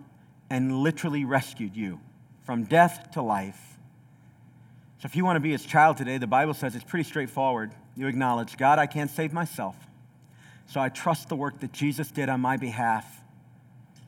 and 0.50 0.82
literally 0.82 1.24
rescued 1.24 1.74
you 1.74 2.00
from 2.44 2.64
death 2.64 3.12
to 3.12 3.22
life. 3.22 3.77
So 4.98 5.06
if 5.06 5.14
you 5.14 5.24
want 5.24 5.36
to 5.36 5.40
be 5.40 5.52
his 5.52 5.64
child 5.64 5.96
today, 5.96 6.18
the 6.18 6.26
Bible 6.26 6.54
says 6.54 6.74
it's 6.74 6.84
pretty 6.84 7.04
straightforward. 7.04 7.72
You 7.96 8.08
acknowledge, 8.08 8.56
God, 8.56 8.80
I 8.80 8.86
can't 8.86 9.10
save 9.10 9.32
myself. 9.32 9.76
So 10.66 10.80
I 10.80 10.88
trust 10.88 11.28
the 11.28 11.36
work 11.36 11.60
that 11.60 11.72
Jesus 11.72 12.10
did 12.10 12.28
on 12.28 12.40
my 12.40 12.56
behalf 12.56 13.06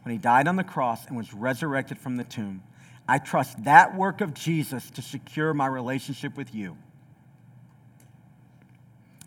when 0.03 0.13
he 0.13 0.19
died 0.19 0.49
on 0.49 0.57
the 0.57 0.65
cross 0.65 1.07
and 1.07 1.17
was 1.17 1.33
resurrected 1.33 1.99
from 1.99 2.17
the 2.17 2.25
tomb. 2.25 2.63
I 3.07 3.19
trust 3.19 3.63
that 3.65 3.97
work 3.97 4.21
of 4.21 4.35
Jesus 4.35 4.91
to 4.91 5.03
secure 5.03 5.55
my 5.55 5.67
relationship 5.67 6.37
with 6.37 6.55
you. 6.55 6.77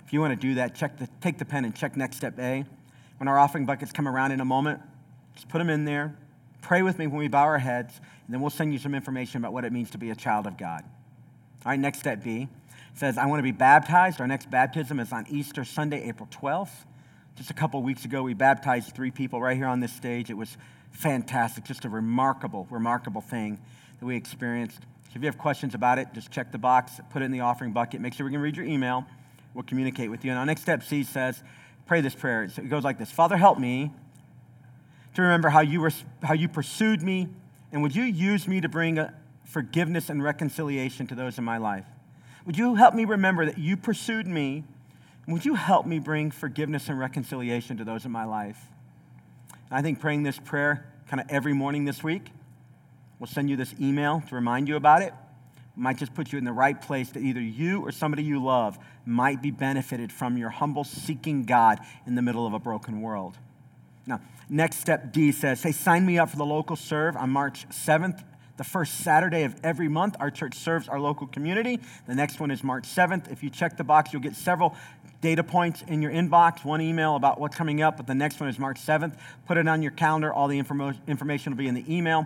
If 0.06 0.12
you 0.12 0.20
want 0.20 0.40
to 0.40 0.48
do 0.48 0.56
that, 0.56 0.76
check 0.76 0.98
the, 0.98 1.08
take 1.22 1.38
the 1.38 1.46
pen 1.46 1.66
and 1.66 1.74
check 1.74 1.96
next 1.96 2.18
step 2.18 2.38
A. 2.40 2.66
When 3.18 3.28
our 3.28 3.40
offering 3.40 3.66
buckets 3.66 3.92
come 3.92 4.08
around 4.08 4.32
in 4.32 4.42
a 4.42 4.46
moment, 4.46 4.82
just 5.34 5.48
put 5.48 5.60
them 5.60 5.70
in 5.70 5.86
there. 5.86 6.18
Pray 6.62 6.82
with 6.82 7.00
me 7.00 7.08
when 7.08 7.20
we 7.20 7.28
bow 7.28 7.44
our 7.44 7.58
heads, 7.58 8.00
and 8.26 8.34
then 8.34 8.42
we'll 8.42 8.50
send 8.50 8.74
you 8.74 8.80
some 8.80 8.94
information 8.94 9.38
about 9.38 9.54
what 9.54 9.66
it 9.66 9.72
means 9.72 9.92
to 9.92 9.98
be 9.98 10.12
a 10.12 10.16
child 10.16 10.46
of 10.46 10.58
God. 10.58 10.84
All 11.66 11.70
right, 11.70 11.80
next 11.80 12.00
step 12.00 12.22
B 12.22 12.50
says, 12.94 13.18
I 13.18 13.26
want 13.26 13.40
to 13.40 13.44
be 13.44 13.54
baptized. 13.54 14.20
Our 14.20 14.28
next 14.28 14.52
baptism 14.52 15.00
is 15.00 15.14
on 15.14 15.26
Easter 15.30 15.64
Sunday, 15.64 16.04
April 16.10 16.28
12th. 16.30 16.86
Just 17.38 17.50
a 17.50 17.54
couple 17.54 17.82
weeks 17.82 18.04
ago, 18.04 18.22
we 18.22 18.34
baptized 18.34 18.94
three 18.94 19.12
people 19.12 19.42
right 19.42 19.56
here 19.56 19.68
on 19.68 19.80
this 19.80 19.94
stage. 19.94 20.30
It 20.30 20.34
was 20.34 20.58
fantastic, 20.92 21.64
just 21.64 21.86
a 21.86 21.90
remarkable, 21.90 22.68
remarkable 22.70 23.22
thing 23.22 23.62
that 24.00 24.06
we 24.06 24.18
experienced. 24.18 24.80
So 25.06 25.12
If 25.16 25.22
you 25.22 25.28
have 25.28 25.38
questions 25.38 25.74
about 25.74 26.00
it, 26.00 26.10
just 26.14 26.32
check 26.32 26.52
the 26.52 26.58
box, 26.58 27.00
put 27.12 27.22
it 27.22 27.26
in 27.26 27.32
the 27.32 27.40
offering 27.40 27.72
bucket, 27.72 28.02
make 28.02 28.14
sure 28.14 28.26
we 28.26 28.34
can 28.34 28.42
read 28.42 28.58
your 28.58 28.66
email. 28.66 29.06
We'll 29.54 29.64
communicate 29.64 30.12
with 30.12 30.26
you. 30.26 30.32
And 30.32 30.40
our 30.40 30.46
next 30.46 30.64
step 30.64 30.84
C 30.84 31.04
says, 31.04 31.42
pray 31.86 32.02
this 32.02 32.14
prayer. 32.14 32.50
So 32.50 32.62
it 32.62 32.70
goes 32.70 32.84
like 32.84 33.00
this 33.00 33.10
Father, 33.10 33.38
help 33.38 33.58
me 33.58 33.94
to 35.16 35.22
remember 35.22 35.48
how 35.48 35.62
you, 35.62 35.80
were, 35.80 35.92
how 36.24 36.34
you 36.34 36.50
pursued 36.50 37.02
me, 37.02 37.30
and 37.72 37.82
would 37.82 37.96
you 37.96 38.04
use 38.04 38.50
me 38.50 38.60
to 38.60 38.68
bring 38.68 38.98
a, 38.98 39.14
forgiveness 39.44 40.10
and 40.10 40.24
reconciliation 40.24 41.08
to 41.08 41.16
those 41.16 41.38
in 41.38 41.44
my 41.44 41.58
life. 41.58 41.86
Would 42.46 42.58
you 42.58 42.76
help 42.76 42.94
me 42.94 43.06
remember 43.06 43.46
that 43.46 43.58
you 43.58 43.78
pursued 43.78 44.28
me? 44.28 44.64
Would 45.28 45.46
you 45.46 45.56
help 45.56 45.86
me 45.86 46.00
bring 46.00 46.32
forgiveness 46.32 46.90
and 46.90 47.00
reconciliation 47.00 47.78
to 47.78 47.84
those 47.84 48.06
in 48.06 48.12
my 48.12 48.26
life? 48.26 48.60
And 49.70 49.80
I 49.80 49.82
think 49.82 50.00
praying 50.00 50.24
this 50.24 50.40
prayer 50.40 50.86
kind 51.08 51.22
of 51.22 51.28
every 51.30 51.54
morning 51.54 51.86
this 51.86 52.04
week, 52.04 52.30
we'll 53.20 53.28
send 53.28 53.50
you 53.50 53.56
this 53.56 53.74
email 53.80 54.22
to 54.28 54.36
remind 54.36 54.68
you 54.68 54.76
about 54.76 55.02
it. 55.02 55.14
Might 55.76 55.98
just 55.98 56.14
put 56.14 56.32
you 56.32 56.38
in 56.38 56.44
the 56.44 56.52
right 56.52 56.80
place 56.80 57.10
that 57.12 57.22
either 57.22 57.42
you 57.42 57.82
or 57.82 57.92
somebody 57.92 58.24
you 58.24 58.44
love 58.44 58.78
might 59.06 59.42
be 59.42 59.50
benefited 59.50 60.12
from 60.12 60.38
your 60.38 60.50
humble 60.50 60.84
seeking 60.84 61.44
God 61.44 61.80
in 62.06 62.16
the 62.16 62.22
middle 62.22 62.46
of 62.46 62.54
a 62.54 62.60
broken 62.60 63.02
world. 63.02 63.38
Now, 64.06 64.22
next 64.50 64.78
step 64.78 65.12
D 65.12 65.32
says, 65.32 65.64
Hey, 65.64 65.72
sign 65.72 66.06
me 66.06 66.20
up 66.20 66.30
for 66.30 66.38
the 66.38 66.46
local 66.46 66.76
serve 66.76 67.16
on 67.16 67.30
March 67.32 67.68
7th 67.70 68.24
the 68.64 68.70
first 68.70 69.00
Saturday 69.00 69.44
of 69.44 69.56
every 69.62 69.90
month. 69.90 70.16
Our 70.22 70.32
church 70.32 70.56
serves 70.56 70.88
our 70.88 70.98
local 70.98 71.28
community. 71.28 71.82
The 72.08 72.16
next 72.16 72.40
one 72.40 72.50
is 72.50 72.64
March 72.64 72.86
7th. 72.86 73.30
If 73.30 73.44
you 73.44 73.50
check 73.50 73.76
the 73.76 73.84
box, 73.84 74.14
you'll 74.14 74.22
get 74.22 74.36
several 74.36 74.74
data 75.20 75.44
points 75.44 75.84
in 75.88 76.02
your 76.02 76.12
inbox, 76.12 76.64
one 76.64 76.80
email 76.80 77.18
about 77.18 77.42
what's 77.42 77.58
coming 77.58 77.82
up, 77.82 77.98
but 77.98 78.08
the 78.08 78.16
next 78.16 78.40
one 78.40 78.48
is 78.48 78.58
March 78.58 78.80
7th. 78.80 79.18
Put 79.48 79.58
it 79.58 79.68
on 79.68 79.82
your 79.82 79.92
calendar. 79.92 80.32
All 80.32 80.48
the 80.48 80.62
informo- 80.62 80.96
information 81.08 81.52
will 81.52 81.58
be 81.58 81.68
in 81.68 81.76
the 81.76 81.84
email. 81.94 82.26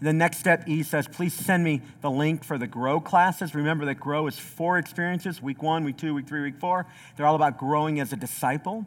The 0.00 0.12
next 0.12 0.38
step, 0.38 0.68
E 0.68 0.82
says, 0.82 1.06
please 1.06 1.32
send 1.32 1.62
me 1.62 1.82
the 2.00 2.10
link 2.10 2.42
for 2.42 2.58
the 2.58 2.66
GROW 2.66 2.98
classes. 2.98 3.54
Remember 3.54 3.84
that 3.84 3.94
GROW 4.00 4.26
is 4.26 4.36
four 4.36 4.78
experiences 4.78 5.40
week 5.40 5.62
one, 5.62 5.84
week 5.84 5.98
two, 5.98 6.14
week 6.14 6.26
three, 6.26 6.42
week 6.42 6.58
four. 6.58 6.86
They're 7.16 7.26
all 7.26 7.36
about 7.36 7.58
growing 7.58 8.00
as 8.00 8.12
a 8.12 8.16
disciple. 8.16 8.86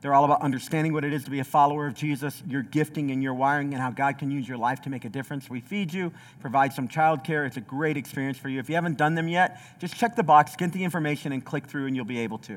They're 0.00 0.14
all 0.14 0.24
about 0.24 0.40
understanding 0.40 0.94
what 0.94 1.04
it 1.04 1.12
is 1.12 1.24
to 1.24 1.30
be 1.30 1.40
a 1.40 1.44
follower 1.44 1.86
of 1.86 1.94
Jesus, 1.94 2.42
your 2.48 2.62
gifting 2.62 3.10
and 3.10 3.22
your 3.22 3.34
wiring, 3.34 3.74
and 3.74 3.82
how 3.82 3.90
God 3.90 4.16
can 4.16 4.30
use 4.30 4.48
your 4.48 4.56
life 4.56 4.80
to 4.82 4.90
make 4.90 5.04
a 5.04 5.10
difference. 5.10 5.50
We 5.50 5.60
feed 5.60 5.92
you, 5.92 6.12
provide 6.40 6.72
some 6.72 6.88
childcare. 6.88 7.46
It's 7.46 7.58
a 7.58 7.60
great 7.60 7.98
experience 7.98 8.38
for 8.38 8.48
you. 8.48 8.58
If 8.60 8.70
you 8.70 8.76
haven't 8.76 8.96
done 8.96 9.14
them 9.14 9.28
yet, 9.28 9.60
just 9.78 9.94
check 9.94 10.16
the 10.16 10.22
box, 10.22 10.56
get 10.56 10.72
the 10.72 10.84
information, 10.84 11.32
and 11.32 11.44
click 11.44 11.66
through, 11.66 11.86
and 11.86 11.94
you'll 11.94 12.06
be 12.06 12.20
able 12.20 12.38
to. 12.38 12.56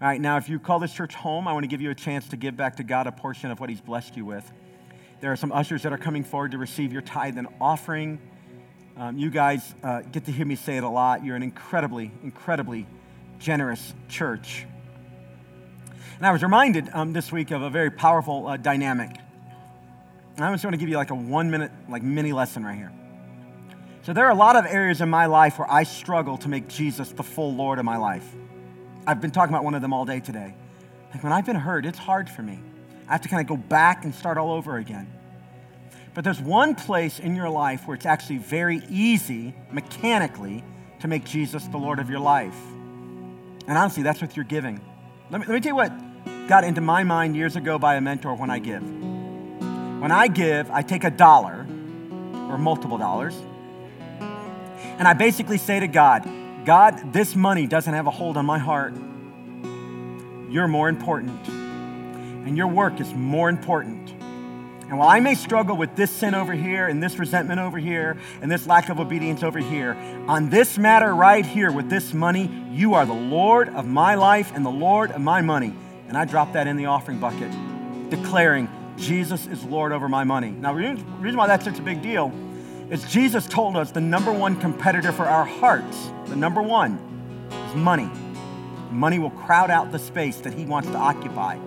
All 0.00 0.08
right, 0.08 0.20
now, 0.20 0.38
if 0.38 0.48
you 0.48 0.58
call 0.58 0.78
this 0.78 0.92
church 0.92 1.14
home, 1.14 1.46
I 1.46 1.52
want 1.52 1.64
to 1.64 1.68
give 1.68 1.82
you 1.82 1.90
a 1.90 1.94
chance 1.94 2.28
to 2.28 2.36
give 2.36 2.56
back 2.56 2.76
to 2.76 2.82
God 2.82 3.06
a 3.06 3.12
portion 3.12 3.50
of 3.50 3.60
what 3.60 3.68
He's 3.68 3.80
blessed 3.80 4.16
you 4.16 4.24
with. 4.24 4.50
There 5.20 5.32
are 5.32 5.36
some 5.36 5.52
ushers 5.52 5.82
that 5.82 5.92
are 5.92 5.98
coming 5.98 6.24
forward 6.24 6.52
to 6.52 6.58
receive 6.58 6.92
your 6.92 7.02
tithe 7.02 7.36
and 7.36 7.48
offering. 7.60 8.20
Um, 8.96 9.18
you 9.18 9.28
guys 9.28 9.74
uh, 9.82 10.00
get 10.00 10.24
to 10.26 10.32
hear 10.32 10.46
me 10.46 10.54
say 10.54 10.76
it 10.78 10.84
a 10.84 10.88
lot. 10.88 11.24
You're 11.24 11.36
an 11.36 11.42
incredibly, 11.42 12.10
incredibly 12.22 12.86
generous 13.38 13.92
church. 14.08 14.64
And 16.18 16.26
I 16.26 16.32
was 16.32 16.42
reminded 16.42 16.90
um, 16.94 17.12
this 17.12 17.30
week 17.30 17.52
of 17.52 17.62
a 17.62 17.70
very 17.70 17.90
powerful 17.90 18.48
uh, 18.48 18.56
dynamic. 18.56 19.10
And 20.34 20.44
I'm 20.44 20.52
just 20.52 20.64
want 20.64 20.74
to 20.74 20.78
give 20.78 20.88
you 20.88 20.96
like 20.96 21.12
a 21.12 21.14
one 21.14 21.48
minute, 21.48 21.70
like 21.88 22.02
mini 22.02 22.32
lesson 22.32 22.64
right 22.64 22.76
here. 22.76 22.92
So 24.02 24.12
there 24.12 24.26
are 24.26 24.32
a 24.32 24.36
lot 24.36 24.56
of 24.56 24.66
areas 24.66 25.00
in 25.00 25.08
my 25.08 25.26
life 25.26 25.60
where 25.60 25.70
I 25.70 25.84
struggle 25.84 26.36
to 26.38 26.48
make 26.48 26.66
Jesus 26.66 27.10
the 27.10 27.22
full 27.22 27.54
Lord 27.54 27.78
of 27.78 27.84
my 27.84 27.98
life. 27.98 28.24
I've 29.06 29.20
been 29.20 29.30
talking 29.30 29.54
about 29.54 29.62
one 29.62 29.76
of 29.76 29.82
them 29.82 29.92
all 29.92 30.04
day 30.04 30.18
today. 30.18 30.54
Like 31.14 31.22
when 31.22 31.32
I've 31.32 31.46
been 31.46 31.56
hurt, 31.56 31.86
it's 31.86 31.98
hard 31.98 32.28
for 32.28 32.42
me. 32.42 32.58
I 33.08 33.12
have 33.12 33.22
to 33.22 33.28
kind 33.28 33.40
of 33.40 33.46
go 33.46 33.56
back 33.56 34.04
and 34.04 34.12
start 34.12 34.38
all 34.38 34.50
over 34.50 34.76
again. 34.76 35.12
But 36.14 36.24
there's 36.24 36.40
one 36.40 36.74
place 36.74 37.20
in 37.20 37.36
your 37.36 37.48
life 37.48 37.86
where 37.86 37.94
it's 37.94 38.06
actually 38.06 38.38
very 38.38 38.82
easy, 38.90 39.54
mechanically, 39.70 40.64
to 40.98 41.06
make 41.06 41.24
Jesus 41.24 41.64
the 41.68 41.78
Lord 41.78 42.00
of 42.00 42.10
your 42.10 42.18
life. 42.18 42.58
And 43.68 43.78
honestly, 43.78 44.02
that's 44.02 44.20
with 44.20 44.34
your 44.34 44.44
giving. 44.44 44.80
Let 45.30 45.42
me, 45.42 45.46
let 45.46 45.54
me 45.54 45.60
tell 45.60 45.70
you 45.70 45.76
what 45.76 46.07
got 46.48 46.64
into 46.64 46.80
my 46.80 47.04
mind 47.04 47.36
years 47.36 47.56
ago 47.56 47.78
by 47.78 47.96
a 47.96 48.00
mentor 48.00 48.34
when 48.34 48.50
I 48.50 48.58
give. 48.58 48.82
When 48.82 50.10
I 50.10 50.28
give, 50.28 50.70
I 50.70 50.80
take 50.80 51.04
a 51.04 51.10
dollar 51.10 51.66
or 52.48 52.56
multiple 52.56 52.96
dollars, 52.96 53.36
and 54.98 55.06
I 55.06 55.12
basically 55.12 55.58
say 55.58 55.78
to 55.78 55.86
God, 55.86 56.28
God, 56.64 57.12
this 57.12 57.36
money 57.36 57.66
doesn't 57.66 57.92
have 57.92 58.06
a 58.06 58.10
hold 58.10 58.38
on 58.38 58.46
my 58.46 58.58
heart. 58.58 58.94
You're 60.50 60.68
more 60.68 60.88
important, 60.88 61.46
and 61.46 62.56
your 62.56 62.68
work 62.68 62.98
is 62.98 63.12
more 63.12 63.50
important. 63.50 64.10
And 64.10 64.98
while 64.98 65.10
I 65.10 65.20
may 65.20 65.34
struggle 65.34 65.76
with 65.76 65.96
this 65.96 66.10
sin 66.10 66.34
over 66.34 66.54
here, 66.54 66.86
and 66.86 67.02
this 67.02 67.18
resentment 67.18 67.60
over 67.60 67.76
here, 67.78 68.16
and 68.40 68.50
this 68.50 68.66
lack 68.66 68.88
of 68.88 68.98
obedience 68.98 69.42
over 69.42 69.58
here, 69.58 69.94
on 70.26 70.48
this 70.48 70.78
matter 70.78 71.14
right 71.14 71.44
here 71.44 71.70
with 71.70 71.90
this 71.90 72.14
money, 72.14 72.50
you 72.70 72.94
are 72.94 73.04
the 73.04 73.12
Lord 73.12 73.68
of 73.68 73.84
my 73.86 74.14
life 74.14 74.50
and 74.54 74.64
the 74.64 74.70
Lord 74.70 75.10
of 75.10 75.20
my 75.20 75.42
money. 75.42 75.74
And 76.08 76.16
I 76.16 76.24
drop 76.24 76.54
that 76.54 76.66
in 76.66 76.76
the 76.76 76.86
offering 76.86 77.18
bucket, 77.18 77.50
declaring, 78.10 78.68
Jesus 78.96 79.46
is 79.46 79.62
Lord 79.64 79.92
over 79.92 80.08
my 80.08 80.24
money. 80.24 80.50
Now, 80.50 80.72
the 80.72 80.80
reason 81.20 81.36
why 81.36 81.46
that's 81.46 81.64
such 81.64 81.78
a 81.78 81.82
big 81.82 82.02
deal 82.02 82.32
is 82.90 83.04
Jesus 83.10 83.46
told 83.46 83.76
us 83.76 83.90
the 83.90 84.00
number 84.00 84.32
one 84.32 84.58
competitor 84.58 85.12
for 85.12 85.24
our 85.24 85.44
hearts, 85.44 86.10
the 86.26 86.36
number 86.36 86.62
one, 86.62 86.98
is 87.68 87.74
money. 87.74 88.10
Money 88.90 89.18
will 89.18 89.30
crowd 89.30 89.70
out 89.70 89.92
the 89.92 89.98
space 89.98 90.38
that 90.38 90.54
he 90.54 90.64
wants 90.64 90.88
to 90.88 90.96
occupy. 90.96 91.58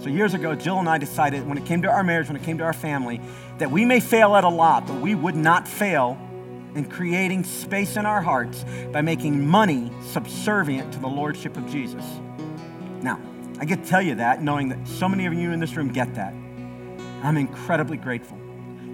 So, 0.00 0.08
years 0.08 0.34
ago, 0.34 0.54
Jill 0.54 0.78
and 0.78 0.88
I 0.88 0.98
decided 0.98 1.46
when 1.46 1.58
it 1.58 1.66
came 1.66 1.82
to 1.82 1.88
our 1.88 2.02
marriage, 2.02 2.28
when 2.28 2.36
it 2.36 2.42
came 2.42 2.58
to 2.58 2.64
our 2.64 2.72
family, 2.72 3.20
that 3.58 3.70
we 3.70 3.84
may 3.84 4.00
fail 4.00 4.34
at 4.36 4.44
a 4.44 4.48
lot, 4.48 4.86
but 4.86 5.00
we 5.00 5.14
would 5.14 5.36
not 5.36 5.68
fail 5.68 6.18
in 6.74 6.86
creating 6.86 7.44
space 7.44 7.96
in 7.96 8.04
our 8.04 8.20
hearts 8.20 8.64
by 8.92 9.02
making 9.02 9.46
money 9.46 9.90
subservient 10.02 10.92
to 10.92 10.98
the 10.98 11.06
Lordship 11.06 11.56
of 11.56 11.70
Jesus. 11.70 12.04
Now, 13.02 13.20
I 13.60 13.64
get 13.66 13.84
to 13.84 13.88
tell 13.88 14.02
you 14.02 14.16
that 14.16 14.42
knowing 14.42 14.68
that 14.70 14.88
so 14.88 15.08
many 15.08 15.26
of 15.26 15.34
you 15.34 15.52
in 15.52 15.60
this 15.60 15.76
room 15.76 15.92
get 15.92 16.14
that. 16.16 16.34
I'm 17.22 17.36
incredibly 17.36 17.96
grateful 17.96 18.36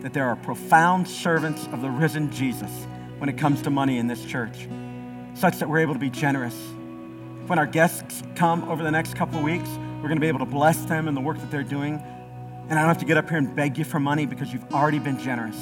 that 0.00 0.12
there 0.12 0.26
are 0.26 0.36
profound 0.36 1.08
servants 1.08 1.66
of 1.72 1.80
the 1.80 1.90
risen 1.90 2.30
Jesus 2.30 2.70
when 3.18 3.28
it 3.28 3.38
comes 3.38 3.62
to 3.62 3.70
money 3.70 3.98
in 3.98 4.06
this 4.06 4.24
church, 4.24 4.68
such 5.34 5.58
that 5.58 5.68
we're 5.68 5.80
able 5.80 5.94
to 5.94 6.00
be 6.00 6.10
generous. 6.10 6.56
When 7.46 7.58
our 7.58 7.66
guests 7.66 8.22
come 8.34 8.68
over 8.68 8.82
the 8.82 8.90
next 8.90 9.14
couple 9.14 9.38
of 9.38 9.44
weeks, 9.44 9.68
we're 9.96 10.08
going 10.08 10.16
to 10.16 10.20
be 10.20 10.28
able 10.28 10.38
to 10.38 10.46
bless 10.46 10.84
them 10.84 11.08
and 11.08 11.16
the 11.16 11.20
work 11.20 11.38
that 11.38 11.50
they're 11.50 11.62
doing. 11.62 11.94
And 12.68 12.72
I 12.78 12.82
don't 12.82 12.88
have 12.88 12.98
to 12.98 13.04
get 13.04 13.16
up 13.16 13.28
here 13.28 13.38
and 13.38 13.54
beg 13.54 13.76
you 13.76 13.84
for 13.84 13.98
money 13.98 14.26
because 14.26 14.52
you've 14.52 14.72
already 14.72 14.98
been 14.98 15.18
generous. 15.18 15.58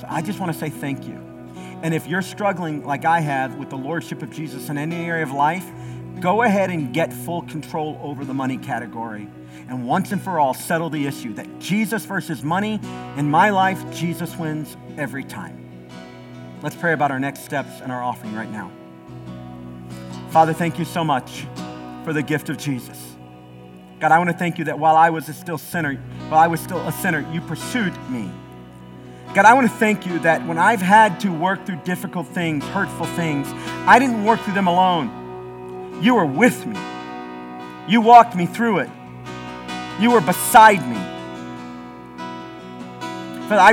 So 0.00 0.06
I 0.08 0.22
just 0.22 0.38
want 0.38 0.52
to 0.52 0.58
say 0.58 0.70
thank 0.70 1.06
you. 1.06 1.14
And 1.82 1.94
if 1.94 2.06
you're 2.06 2.22
struggling 2.22 2.84
like 2.84 3.04
I 3.04 3.20
have 3.20 3.56
with 3.56 3.70
the 3.70 3.76
Lordship 3.76 4.22
of 4.22 4.30
Jesus 4.30 4.68
in 4.68 4.78
any 4.78 4.96
area 4.96 5.24
of 5.24 5.32
life, 5.32 5.66
go 6.22 6.42
ahead 6.42 6.70
and 6.70 6.94
get 6.94 7.12
full 7.12 7.42
control 7.42 7.98
over 8.00 8.24
the 8.24 8.32
money 8.32 8.56
category. 8.56 9.28
And 9.68 9.86
once 9.86 10.12
and 10.12 10.22
for 10.22 10.38
all, 10.38 10.54
settle 10.54 10.88
the 10.88 11.06
issue 11.06 11.34
that 11.34 11.58
Jesus 11.58 12.04
versus 12.04 12.44
money, 12.44 12.80
in 13.16 13.28
my 13.28 13.50
life, 13.50 13.82
Jesus 13.92 14.36
wins 14.36 14.76
every 14.96 15.24
time. 15.24 15.88
Let's 16.62 16.76
pray 16.76 16.92
about 16.92 17.10
our 17.10 17.18
next 17.18 17.44
steps 17.44 17.80
and 17.80 17.90
our 17.90 18.02
offering 18.02 18.34
right 18.34 18.50
now. 18.50 18.70
Father, 20.30 20.52
thank 20.52 20.78
you 20.78 20.84
so 20.84 21.02
much 21.02 21.44
for 22.04 22.12
the 22.12 22.22
gift 22.22 22.48
of 22.48 22.56
Jesus. 22.56 22.98
God, 23.98 24.12
I 24.12 24.18
want 24.18 24.30
to 24.30 24.36
thank 24.36 24.58
you 24.58 24.64
that 24.66 24.78
while 24.78 24.96
I 24.96 25.10
was 25.10 25.28
a 25.28 25.32
still 25.34 25.58
sinner, 25.58 25.96
while 26.28 26.40
I 26.40 26.46
was 26.46 26.60
still 26.60 26.78
a 26.86 26.92
sinner, 26.92 27.28
you 27.32 27.40
pursued 27.40 27.92
me. 28.08 28.30
God, 29.34 29.44
I 29.44 29.54
want 29.54 29.68
to 29.68 29.76
thank 29.76 30.06
you 30.06 30.20
that 30.20 30.46
when 30.46 30.58
I've 30.58 30.82
had 30.82 31.18
to 31.20 31.32
work 31.32 31.66
through 31.66 31.80
difficult 31.84 32.28
things, 32.28 32.64
hurtful 32.66 33.06
things, 33.06 33.48
I 33.86 33.98
didn't 33.98 34.24
work 34.24 34.40
through 34.40 34.54
them 34.54 34.68
alone. 34.68 35.21
You 36.02 36.16
were 36.16 36.26
with 36.26 36.66
me. 36.66 36.76
You 37.86 38.00
walked 38.00 38.34
me 38.34 38.44
through 38.46 38.80
it. 38.80 38.90
You 40.00 40.10
were 40.10 40.20
beside 40.20 40.84
me. 40.88 40.96
But 43.48 43.60
I, 43.60 43.70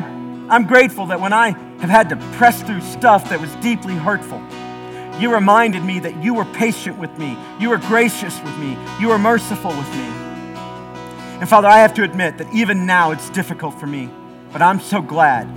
I'm 0.48 0.68
grateful 0.68 1.08
that 1.08 1.20
when 1.20 1.34
I 1.34 1.50
have 1.80 1.90
had 1.90 2.10
to 2.10 2.18
press 2.38 2.62
through 2.62 2.82
stuff 2.82 3.30
that 3.32 3.42
was 3.42 3.54
deeply 3.56 3.96
hurtful, 3.96 4.40
you 5.20 5.34
reminded 5.34 5.84
me 5.84 6.00
that 6.02 6.24
you 6.24 6.36
were 6.36 6.46
patient 6.46 7.00
with 7.00 7.18
me. 7.18 7.36
You 7.60 7.70
were 7.70 7.80
gracious 7.80 8.40
with 8.44 8.56
me. 8.60 8.78
You 9.00 9.08
were 9.08 9.18
merciful 9.18 9.72
with 9.72 9.90
me. 9.96 10.06
And 11.40 11.50
Father, 11.50 11.68
I 11.68 11.80
have 11.80 11.96
to 11.96 12.04
admit 12.04 12.38
that 12.38 12.54
even 12.54 12.86
now 12.86 13.10
it's 13.10 13.32
difficult 13.32 13.80
for 13.80 13.88
me. 13.88 14.08
But 14.54 14.62
I'm 14.62 14.80
so 14.80 15.02
glad 15.02 15.48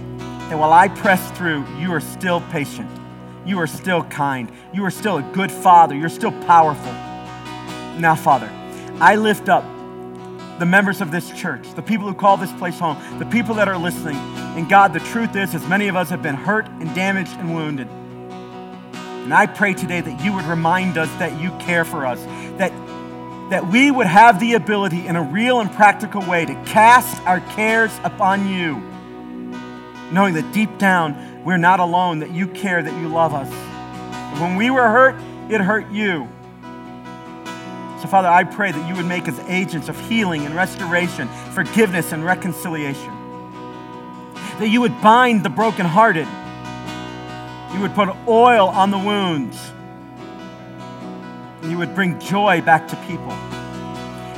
that 0.48 0.58
while 0.58 0.72
I 0.72 0.88
press 0.88 1.30
through, 1.32 1.66
you 1.78 1.92
are 1.92 2.00
still 2.00 2.40
patient. 2.50 2.88
You 3.44 3.58
are 3.58 3.66
still 3.66 4.04
kind. 4.04 4.50
You 4.72 4.84
are 4.84 4.90
still 4.90 5.18
a 5.18 5.22
good 5.22 5.50
father. 5.50 5.94
You're 5.94 6.08
still 6.08 6.32
powerful. 6.46 6.92
Now, 8.00 8.14
Father, 8.14 8.50
I 9.00 9.16
lift 9.16 9.48
up 9.48 9.64
the 10.58 10.66
members 10.66 11.00
of 11.00 11.10
this 11.10 11.30
church, 11.32 11.74
the 11.74 11.82
people 11.82 12.06
who 12.06 12.14
call 12.14 12.36
this 12.36 12.52
place 12.52 12.78
home, 12.78 12.96
the 13.18 13.26
people 13.26 13.56
that 13.56 13.68
are 13.68 13.76
listening. 13.76 14.16
And 14.56 14.68
God, 14.68 14.92
the 14.92 15.00
truth 15.00 15.34
is, 15.34 15.54
as 15.54 15.66
many 15.66 15.88
of 15.88 15.96
us 15.96 16.08
have 16.10 16.22
been 16.22 16.36
hurt 16.36 16.68
and 16.68 16.94
damaged 16.94 17.32
and 17.32 17.54
wounded. 17.54 17.88
And 19.24 19.34
I 19.34 19.46
pray 19.46 19.74
today 19.74 20.00
that 20.00 20.24
you 20.24 20.32
would 20.32 20.44
remind 20.44 20.98
us 20.98 21.08
that 21.18 21.40
you 21.40 21.50
care 21.58 21.84
for 21.84 22.06
us, 22.06 22.22
that, 22.58 22.70
that 23.50 23.66
we 23.66 23.90
would 23.90 24.06
have 24.06 24.38
the 24.40 24.54
ability 24.54 25.06
in 25.06 25.16
a 25.16 25.22
real 25.22 25.60
and 25.60 25.70
practical 25.72 26.22
way 26.22 26.44
to 26.44 26.54
cast 26.64 27.20
our 27.22 27.40
cares 27.40 27.90
upon 28.04 28.48
you, 28.48 28.76
knowing 30.12 30.34
that 30.34 30.52
deep 30.52 30.78
down 30.78 31.31
we're 31.44 31.58
not 31.58 31.80
alone, 31.80 32.20
that 32.20 32.30
you 32.30 32.46
care, 32.46 32.82
that 32.82 33.00
you 33.00 33.08
love 33.08 33.34
us. 33.34 33.50
When 34.40 34.56
we 34.56 34.70
were 34.70 34.88
hurt, 34.88 35.16
it 35.50 35.60
hurt 35.60 35.90
you. 35.90 36.28
So, 38.00 38.08
Father, 38.08 38.28
I 38.28 38.44
pray 38.44 38.72
that 38.72 38.88
you 38.88 38.96
would 38.96 39.06
make 39.06 39.28
us 39.28 39.38
agents 39.48 39.88
of 39.88 39.98
healing 40.08 40.46
and 40.46 40.54
restoration, 40.54 41.28
forgiveness 41.52 42.12
and 42.12 42.24
reconciliation. 42.24 43.12
That 44.58 44.68
you 44.68 44.80
would 44.80 45.00
bind 45.00 45.44
the 45.44 45.50
brokenhearted. 45.50 46.28
You 47.74 47.80
would 47.80 47.94
put 47.94 48.08
oil 48.28 48.68
on 48.68 48.90
the 48.90 48.98
wounds. 48.98 49.72
You 51.64 51.78
would 51.78 51.94
bring 51.94 52.18
joy 52.20 52.60
back 52.60 52.88
to 52.88 52.96
people. 53.08 53.32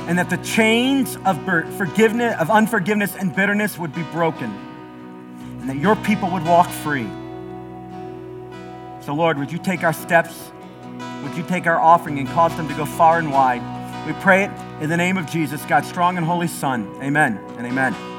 And 0.07 0.17
that 0.19 0.29
the 0.29 0.37
chains 0.37 1.17
of 1.25 1.43
forgiveness, 1.77 2.35
of 2.39 2.49
unforgiveness 2.49 3.15
and 3.15 3.35
bitterness 3.35 3.77
would 3.77 3.93
be 3.93 4.03
broken 4.03 4.64
and 5.65 5.71
that 5.71 5.81
your 5.81 5.95
people 5.95 6.29
would 6.29 6.45
walk 6.45 6.69
free. 6.69 7.07
So, 9.01 9.15
Lord, 9.15 9.39
would 9.39 9.51
you 9.51 9.57
take 9.57 9.83
our 9.83 9.93
steps? 9.93 10.51
Would 11.23 11.35
you 11.35 11.41
take 11.41 11.65
our 11.65 11.79
offering 11.79 12.19
and 12.19 12.27
cause 12.27 12.55
them 12.55 12.67
to 12.67 12.75
go 12.75 12.85
far 12.85 13.17
and 13.17 13.31
wide? 13.31 13.63
We 14.05 14.13
pray 14.21 14.43
it 14.43 14.51
in 14.79 14.89
the 14.91 14.97
name 14.97 15.17
of 15.17 15.25
Jesus, 15.25 15.65
God's 15.65 15.87
strong 15.87 16.17
and 16.17 16.25
holy 16.25 16.47
Son. 16.47 16.87
Amen 17.01 17.39
and 17.57 17.65
amen. 17.65 18.14